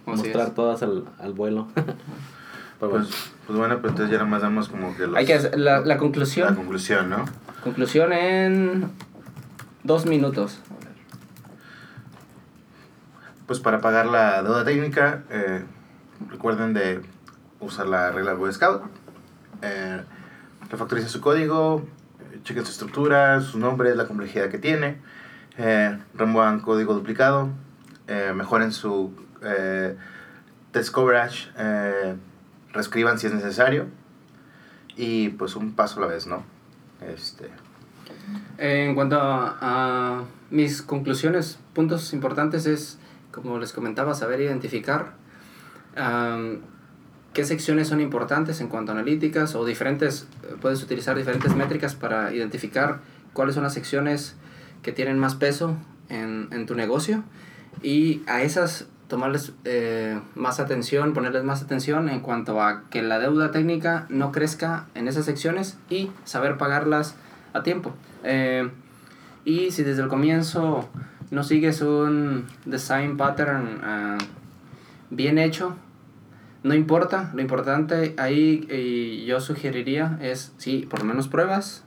mostrar 0.05 0.51
todas 0.51 0.83
al, 0.83 1.05
al 1.19 1.33
vuelo. 1.33 1.67
pues, 2.79 3.07
pues, 3.47 3.57
bueno, 3.57 3.79
pues 3.79 3.91
entonces 3.91 4.11
ya 4.11 4.17
nada 4.17 4.29
más 4.29 4.41
damos 4.41 4.69
como 4.69 4.95
que 4.95 5.07
Hay 5.15 5.25
que 5.25 5.33
hacer 5.33 5.59
la, 5.59 5.79
la 5.81 5.97
conclusión. 5.97 6.49
La 6.49 6.55
conclusión, 6.55 7.09
¿no? 7.09 7.25
Conclusión 7.63 8.13
en 8.13 8.89
dos 9.83 10.05
minutos. 10.05 10.59
Pues 13.47 13.59
para 13.59 13.81
pagar 13.81 14.05
la 14.05 14.41
deuda 14.41 14.63
técnica, 14.63 15.23
eh, 15.29 15.63
recuerden 16.29 16.73
de 16.73 17.01
usar 17.59 17.87
la 17.87 18.11
regla 18.11 18.33
Boy 18.33 18.53
Scout. 18.53 18.83
Eh, 19.61 20.01
su 21.07 21.21
código, 21.21 21.85
chequen 22.43 22.65
su 22.65 22.71
estructura, 22.71 23.41
su 23.41 23.59
nombre, 23.59 23.95
la 23.95 24.07
complejidad 24.07 24.49
que 24.49 24.59
tiene. 24.59 24.97
Eh, 25.57 25.97
remuevan 26.13 26.61
código 26.61 26.93
duplicado. 26.93 27.49
Eh, 28.07 28.31
mejoren 28.33 28.71
su 28.71 29.13
eh, 29.41 29.97
test 30.71 30.93
coverage. 30.93 31.49
Eh, 31.57 32.15
reescriban 32.71 33.19
si 33.19 33.27
es 33.27 33.33
necesario. 33.33 33.87
Y 34.95 35.29
pues 35.29 35.55
un 35.57 35.73
paso 35.73 35.99
a 35.99 36.01
la 36.01 36.07
vez, 36.07 36.27
¿no? 36.27 36.43
Este. 37.01 37.49
En 38.57 38.95
cuanto 38.95 39.17
a 39.19 40.23
mis 40.49 40.81
conclusiones, 40.81 41.59
puntos 41.73 42.13
importantes 42.13 42.65
es 42.65 42.99
como 43.33 43.59
les 43.59 43.73
comentaba, 43.73 44.13
saber 44.13 44.41
identificar 44.41 45.13
qué 47.33 47.45
secciones 47.45 47.87
son 47.87 47.99
importantes 47.99 48.61
en 48.61 48.67
cuanto 48.67 48.91
a 48.91 48.95
analíticas 48.95 49.55
o 49.55 49.65
diferentes, 49.65 50.27
puedes 50.61 50.81
utilizar 50.81 51.17
diferentes 51.17 51.55
métricas 51.55 51.95
para 51.95 52.33
identificar 52.33 53.01
cuáles 53.33 53.55
son 53.55 53.63
las 53.63 53.73
secciones 53.73 54.35
que 54.81 54.91
tienen 54.91 55.19
más 55.19 55.35
peso 55.35 55.75
en, 56.09 56.47
en 56.51 56.65
tu 56.65 56.75
negocio 56.75 57.23
y 57.81 58.21
a 58.27 58.43
esas 58.43 58.87
tomarles 59.07 59.53
eh, 59.65 60.19
más 60.35 60.59
atención, 60.59 61.13
ponerles 61.13 61.43
más 61.43 61.61
atención 61.61 62.09
en 62.09 62.21
cuanto 62.21 62.61
a 62.61 62.83
que 62.89 63.01
la 63.01 63.19
deuda 63.19 63.51
técnica 63.51 64.07
no 64.09 64.31
crezca 64.31 64.87
en 64.95 65.07
esas 65.07 65.25
secciones 65.25 65.77
y 65.89 66.09
saber 66.23 66.57
pagarlas 66.57 67.15
a 67.53 67.61
tiempo. 67.61 67.93
Eh, 68.23 68.69
y 69.45 69.71
si 69.71 69.83
desde 69.83 70.01
el 70.01 70.07
comienzo 70.07 70.89
no 71.33 71.43
sigues 71.43 71.81
un 71.81 72.45
design 72.65 73.17
pattern 73.17 73.81
uh, 73.83 74.23
bien 75.09 75.39
hecho, 75.39 75.75
no 76.61 76.75
importa, 76.75 77.31
lo 77.33 77.41
importante 77.41 78.13
ahí 78.19 78.67
y 78.69 79.25
yo 79.25 79.41
sugeriría 79.41 80.19
es, 80.21 80.53
sí, 80.57 80.87
por 80.87 80.99
lo 80.99 81.05
menos 81.05 81.27
pruebas, 81.27 81.83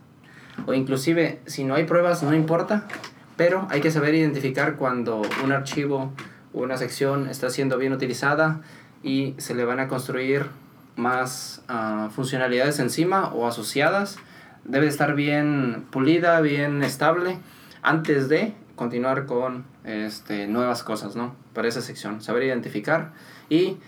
o 0.66 0.74
inclusive 0.74 1.40
si 1.46 1.62
no 1.62 1.76
hay 1.76 1.84
pruebas 1.84 2.24
no 2.24 2.34
importa, 2.34 2.88
pero 3.36 3.68
hay 3.70 3.80
que 3.80 3.92
saber 3.92 4.16
identificar 4.16 4.74
cuando 4.74 5.22
un 5.44 5.52
archivo 5.52 6.12
o 6.52 6.62
una 6.62 6.76
sección 6.76 7.28
está 7.28 7.48
siendo 7.48 7.78
bien 7.78 7.92
utilizada 7.92 8.62
y 9.04 9.34
se 9.38 9.54
le 9.54 9.64
van 9.64 9.78
a 9.78 9.86
construir 9.86 10.46
más 10.96 11.62
uh, 11.68 12.10
funcionalidades 12.10 12.80
encima 12.80 13.28
o 13.28 13.46
asociadas. 13.46 14.16
Debe 14.64 14.88
estar 14.88 15.14
bien 15.14 15.84
pulida, 15.90 16.40
bien 16.40 16.82
estable 16.82 17.38
antes 17.82 18.28
de 18.28 18.52
continuar 18.76 19.26
con 19.26 19.64
este, 19.84 20.46
nuevas 20.46 20.82
cosas, 20.82 21.16
¿no? 21.16 21.34
Para 21.54 21.68
esa 21.68 21.80
sección, 21.80 22.20
saber 22.20 22.44
identificar 22.44 23.12
y 23.48 23.78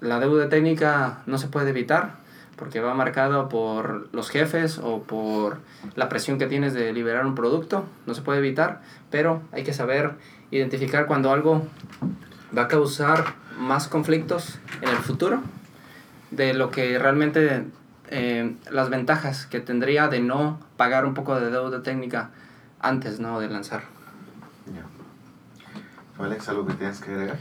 la 0.00 0.20
deuda 0.20 0.48
técnica 0.48 1.22
no 1.26 1.38
se 1.38 1.48
puede 1.48 1.70
evitar 1.70 2.16
porque 2.56 2.80
va 2.80 2.94
marcado 2.94 3.48
por 3.48 4.08
los 4.12 4.30
jefes 4.30 4.78
o 4.78 5.02
por 5.02 5.58
la 5.94 6.08
presión 6.08 6.38
que 6.38 6.46
tienes 6.46 6.74
de 6.74 6.92
liberar 6.92 7.26
un 7.26 7.34
producto, 7.34 7.84
no 8.06 8.14
se 8.14 8.22
puede 8.22 8.38
evitar, 8.38 8.80
pero 9.10 9.42
hay 9.52 9.62
que 9.62 9.72
saber 9.72 10.12
identificar 10.50 11.06
cuando 11.06 11.32
algo 11.32 11.66
va 12.56 12.62
a 12.62 12.68
causar 12.68 13.24
más 13.58 13.88
conflictos 13.88 14.58
en 14.80 14.88
el 14.88 14.96
futuro 14.96 15.42
de 16.30 16.54
lo 16.54 16.70
que 16.70 16.98
realmente 16.98 17.64
eh, 18.08 18.54
las 18.70 18.90
ventajas 18.90 19.46
que 19.46 19.60
tendría 19.60 20.08
de 20.08 20.20
no 20.20 20.60
pagar 20.76 21.04
un 21.04 21.14
poco 21.14 21.38
de 21.38 21.50
deuda 21.50 21.82
técnica 21.82 22.30
antes 22.80 23.20
¿no? 23.20 23.40
de 23.40 23.48
lanzar. 23.48 23.95
Alex, 26.18 26.48
¿algo 26.48 26.66
que 26.66 26.74
tienes 26.74 27.00
que 27.00 27.10
agregar? 27.10 27.38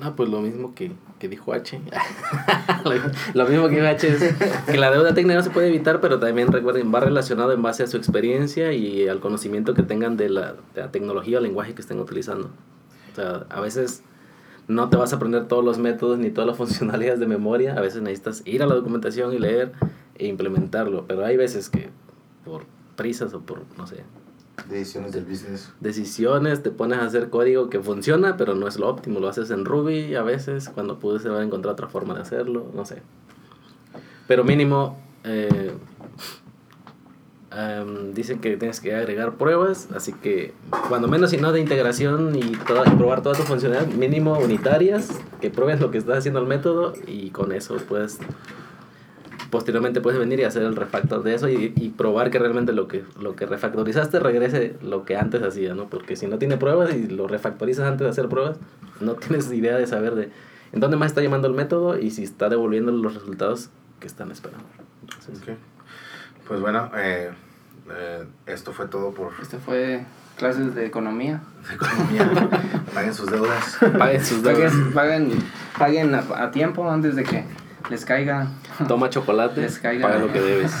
No, 0.00 0.14
pues 0.14 0.28
lo 0.28 0.40
mismo 0.40 0.74
que, 0.74 0.92
que 1.18 1.28
dijo 1.28 1.52
H. 1.52 1.80
lo 3.34 3.46
mismo 3.46 3.68
que 3.68 3.76
dijo 3.76 3.86
H 3.86 4.08
es 4.08 4.34
que 4.66 4.76
la 4.76 4.90
deuda 4.90 5.14
técnica 5.14 5.36
no 5.36 5.42
se 5.42 5.50
puede 5.50 5.68
evitar, 5.68 6.00
pero 6.00 6.18
también 6.18 6.52
recuerden, 6.52 6.92
va 6.94 7.00
relacionado 7.00 7.52
en 7.52 7.62
base 7.62 7.82
a 7.82 7.86
su 7.86 7.96
experiencia 7.96 8.72
y 8.72 9.08
al 9.08 9.20
conocimiento 9.20 9.72
que 9.72 9.82
tengan 9.82 10.16
de 10.16 10.28
la, 10.28 10.54
de 10.74 10.82
la 10.82 10.90
tecnología 10.90 11.38
o 11.38 11.40
lenguaje 11.40 11.74
que 11.74 11.80
estén 11.80 11.98
utilizando. 11.98 12.50
O 13.12 13.16
sea, 13.16 13.46
a 13.48 13.60
veces 13.60 14.02
no 14.68 14.88
te 14.88 14.96
vas 14.96 15.12
a 15.12 15.16
aprender 15.16 15.46
todos 15.48 15.64
los 15.64 15.78
métodos 15.78 16.18
ni 16.18 16.30
todas 16.30 16.48
las 16.48 16.56
funcionalidades 16.58 17.20
de 17.20 17.26
memoria. 17.26 17.74
A 17.74 17.80
veces 17.80 18.02
necesitas 18.02 18.42
ir 18.44 18.62
a 18.62 18.66
la 18.66 18.74
documentación 18.74 19.32
y 19.32 19.38
leer 19.38 19.72
e 20.16 20.26
implementarlo. 20.26 21.06
Pero 21.06 21.24
hay 21.24 21.36
veces 21.36 21.70
que 21.70 21.88
por 22.44 22.64
prisas 22.96 23.32
o 23.34 23.40
por, 23.40 23.62
no 23.76 23.86
sé, 23.86 24.04
Decisiones 24.68 25.12
del 25.12 25.24
business. 25.24 25.72
decisiones, 25.80 26.62
te 26.62 26.70
pones 26.70 26.98
a 26.98 27.04
hacer 27.04 27.30
código 27.30 27.70
que 27.70 27.80
funciona, 27.80 28.36
pero 28.36 28.54
no 28.54 28.66
es 28.66 28.78
lo 28.78 28.88
óptimo. 28.88 29.20
Lo 29.20 29.28
haces 29.28 29.50
en 29.50 29.64
Ruby 29.64 30.14
a 30.14 30.22
veces, 30.22 30.68
cuando 30.68 30.98
pude 30.98 31.20
se 31.20 31.28
va 31.28 31.40
a 31.40 31.44
encontrar 31.44 31.72
otra 31.72 31.88
forma 31.88 32.14
de 32.14 32.22
hacerlo, 32.22 32.66
no 32.74 32.84
sé. 32.84 33.02
Pero 34.26 34.42
mínimo, 34.42 34.98
eh, 35.24 35.72
em, 37.52 38.12
dicen 38.12 38.40
que 38.40 38.56
tienes 38.56 38.80
que 38.80 38.94
agregar 38.94 39.34
pruebas, 39.34 39.88
así 39.94 40.12
que 40.12 40.52
cuando 40.88 41.06
menos 41.06 41.30
si 41.30 41.36
no 41.36 41.52
de 41.52 41.60
integración 41.60 42.34
y, 42.34 42.52
toda, 42.66 42.84
probar 42.96 43.22
todas 43.22 43.38
tus 43.38 43.46
funcionalidades, 43.46 43.96
mínimo 43.96 44.38
unitarias, 44.38 45.10
que 45.40 45.50
pruebes 45.50 45.80
lo 45.80 45.90
que 45.90 45.98
está 45.98 46.16
haciendo 46.16 46.40
el 46.40 46.46
método 46.46 46.94
y 47.06 47.30
con 47.30 47.52
eso 47.52 47.76
puedes 47.76 48.18
posteriormente 49.50 50.00
puedes 50.00 50.18
venir 50.18 50.40
y 50.40 50.44
hacer 50.44 50.62
el 50.62 50.76
refactor 50.76 51.22
de 51.22 51.34
eso 51.34 51.48
y, 51.48 51.72
y, 51.76 51.88
probar 51.90 52.30
que 52.30 52.38
realmente 52.38 52.72
lo 52.72 52.88
que, 52.88 53.04
lo 53.20 53.36
que 53.36 53.46
refactorizaste 53.46 54.18
regrese 54.18 54.76
lo 54.82 55.04
que 55.04 55.16
antes 55.16 55.42
hacía, 55.42 55.74
¿no? 55.74 55.88
Porque 55.88 56.16
si 56.16 56.26
no 56.26 56.38
tiene 56.38 56.56
pruebas 56.56 56.94
y 56.94 57.06
lo 57.06 57.28
refactorizas 57.28 57.86
antes 57.86 58.04
de 58.04 58.10
hacer 58.10 58.28
pruebas, 58.28 58.58
no 59.00 59.14
tienes 59.14 59.50
idea 59.52 59.76
de 59.76 59.86
saber 59.86 60.14
de 60.14 60.30
en 60.72 60.80
dónde 60.80 60.96
más 60.96 61.08
está 61.08 61.22
llamando 61.22 61.48
el 61.48 61.54
método 61.54 61.98
y 61.98 62.10
si 62.10 62.24
está 62.24 62.48
devolviendo 62.48 62.92
los 62.92 63.14
resultados 63.14 63.70
que 64.00 64.06
están 64.06 64.30
esperando. 64.30 64.66
Entonces, 65.02 65.40
Ok. 65.42 65.56
Pues 66.48 66.60
bueno, 66.60 66.90
eh, 66.96 67.30
eh, 67.90 68.24
esto 68.46 68.72
fue 68.72 68.86
todo 68.86 69.12
por 69.12 69.32
Esto 69.42 69.58
fue 69.58 70.04
clases 70.36 70.74
de 70.74 70.86
economía. 70.86 71.42
economía. 71.72 72.48
Paguen 72.94 73.14
sus 73.14 73.30
deudas. 73.30 73.78
Paguen 73.98 74.24
sus 74.24 74.42
deudas. 74.42 74.72
Paguen, 74.72 74.92
paguen, 74.92 75.30
paguen 75.78 76.14
a, 76.14 76.44
a 76.44 76.50
tiempo 76.52 76.88
antes 76.88 77.16
de 77.16 77.24
que 77.24 77.44
les 77.90 78.04
caiga. 78.04 78.48
Toma 78.88 79.10
chocolate, 79.10 79.60
Les 79.60 79.78
caiga. 79.78 80.06
paga 80.08 80.18
lo 80.20 80.32
que 80.32 80.40
debes. 80.40 80.72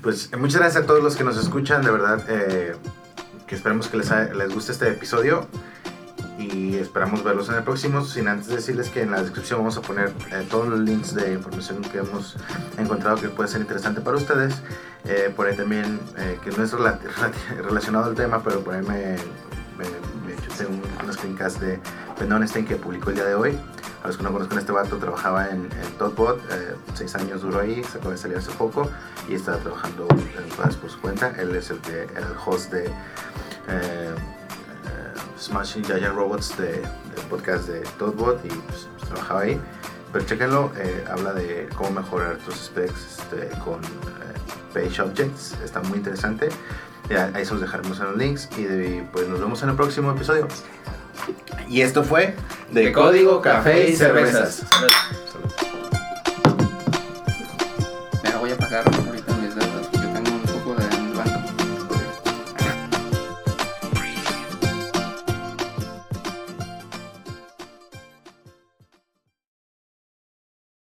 Pues 0.00 0.30
eh, 0.32 0.36
muchas 0.36 0.60
gracias 0.60 0.84
a 0.84 0.86
todos 0.86 1.02
los 1.02 1.16
que 1.16 1.24
nos 1.24 1.36
escuchan, 1.36 1.82
de 1.82 1.90
verdad, 1.90 2.22
eh, 2.28 2.72
que 3.48 3.56
esperemos 3.56 3.88
que 3.88 3.96
les, 3.96 4.12
ha- 4.12 4.32
les 4.32 4.54
guste 4.54 4.70
este 4.70 4.88
episodio 4.90 5.48
y 6.38 6.76
esperamos 6.76 7.24
verlos 7.24 7.48
en 7.48 7.56
el 7.56 7.64
próximo, 7.64 8.04
sin 8.04 8.28
antes 8.28 8.46
decirles 8.46 8.90
que 8.90 9.02
en 9.02 9.10
la 9.10 9.20
descripción 9.20 9.58
vamos 9.58 9.76
a 9.76 9.80
poner 9.82 10.12
eh, 10.30 10.46
todos 10.48 10.68
los 10.68 10.78
links 10.78 11.16
de 11.16 11.32
información 11.32 11.82
que 11.82 11.98
hemos 11.98 12.36
encontrado 12.78 13.16
que 13.16 13.28
puede 13.28 13.48
ser 13.48 13.60
interesante 13.60 14.00
para 14.00 14.16
ustedes, 14.18 14.54
eh, 15.04 15.32
por 15.34 15.48
ahí 15.48 15.56
también, 15.56 15.98
eh, 16.16 16.38
que 16.44 16.50
no 16.52 16.62
es 16.62 16.72
rela- 16.72 17.00
rela- 17.16 17.62
relacionado 17.66 18.04
al 18.04 18.14
tema, 18.14 18.40
pero 18.44 18.60
por 18.60 18.74
ahí 18.74 18.82
me, 18.82 19.16
me, 19.76 19.84
me 20.24 20.40
chuté 20.46 20.64
un, 20.64 20.80
unas 21.02 21.16
screencasts 21.16 21.58
de 21.60 21.80
Ben 22.20 22.30
Onestein 22.32 22.64
que 22.64 22.76
publicó 22.76 23.10
el 23.10 23.16
día 23.16 23.24
de 23.24 23.34
hoy. 23.34 23.58
A 24.02 24.06
los 24.06 24.16
que 24.16 24.22
no 24.22 24.32
conozcan 24.32 24.58
este 24.58 24.72
vato, 24.72 24.96
trabajaba 24.96 25.48
en, 25.48 25.62
en 25.64 25.92
Totbot, 25.98 26.40
eh, 26.52 26.76
seis 26.94 27.14
años 27.16 27.42
duró 27.42 27.60
ahí, 27.60 27.82
se 27.84 27.98
acaba 27.98 28.12
de 28.12 28.18
salir 28.18 28.36
hace 28.38 28.52
poco 28.52 28.88
y 29.28 29.34
está 29.34 29.56
trabajando 29.58 30.06
en 30.12 30.48
cosas 30.56 30.76
por 30.76 30.88
su 30.90 31.00
cuenta. 31.00 31.32
Él 31.38 31.54
es 31.56 31.70
el, 31.70 31.78
que, 31.80 32.02
el 32.04 32.24
host 32.46 32.70
de 32.72 32.86
eh, 32.86 32.90
eh, 33.68 34.14
Smashing 35.38 35.84
Giant 35.84 36.14
Robots 36.14 36.56
de, 36.56 36.72
del 36.74 37.24
podcast 37.28 37.68
de 37.68 37.80
Totbot 37.98 38.44
y 38.44 38.48
pues, 38.48 38.88
pues, 38.98 39.10
trabajaba 39.10 39.40
ahí. 39.40 39.60
Pero 40.12 40.24
chéquenlo, 40.24 40.72
eh, 40.76 41.04
habla 41.10 41.32
de 41.34 41.68
cómo 41.76 41.90
mejorar 42.00 42.38
tus 42.38 42.54
specs 42.54 43.18
este, 43.18 43.48
con 43.64 43.80
eh, 43.84 44.28
Page 44.72 45.02
Objects, 45.02 45.54
está 45.64 45.80
muy 45.82 45.98
interesante. 45.98 46.48
Ya, 47.10 47.30
ahí 47.34 47.44
se 47.44 47.52
los 47.52 47.60
dejaremos 47.60 47.98
en 48.00 48.06
los 48.06 48.16
links 48.16 48.48
y 48.56 48.62
de- 48.64 49.08
pues 49.12 49.26
nos 49.28 49.40
vemos 49.40 49.62
en 49.62 49.70
el 49.70 49.76
próximo 49.76 50.12
episodio. 50.12 50.46
Y 51.68 51.82
esto 51.82 52.02
fue 52.02 52.34
De 52.70 52.92
código, 52.92 53.40
café 53.40 53.88
y 53.88 53.96
cervezas. 53.96 54.62
Me 58.22 58.30
la 58.30 58.38
voy 58.38 58.50
a 58.52 58.56
pagar. 58.56 59.07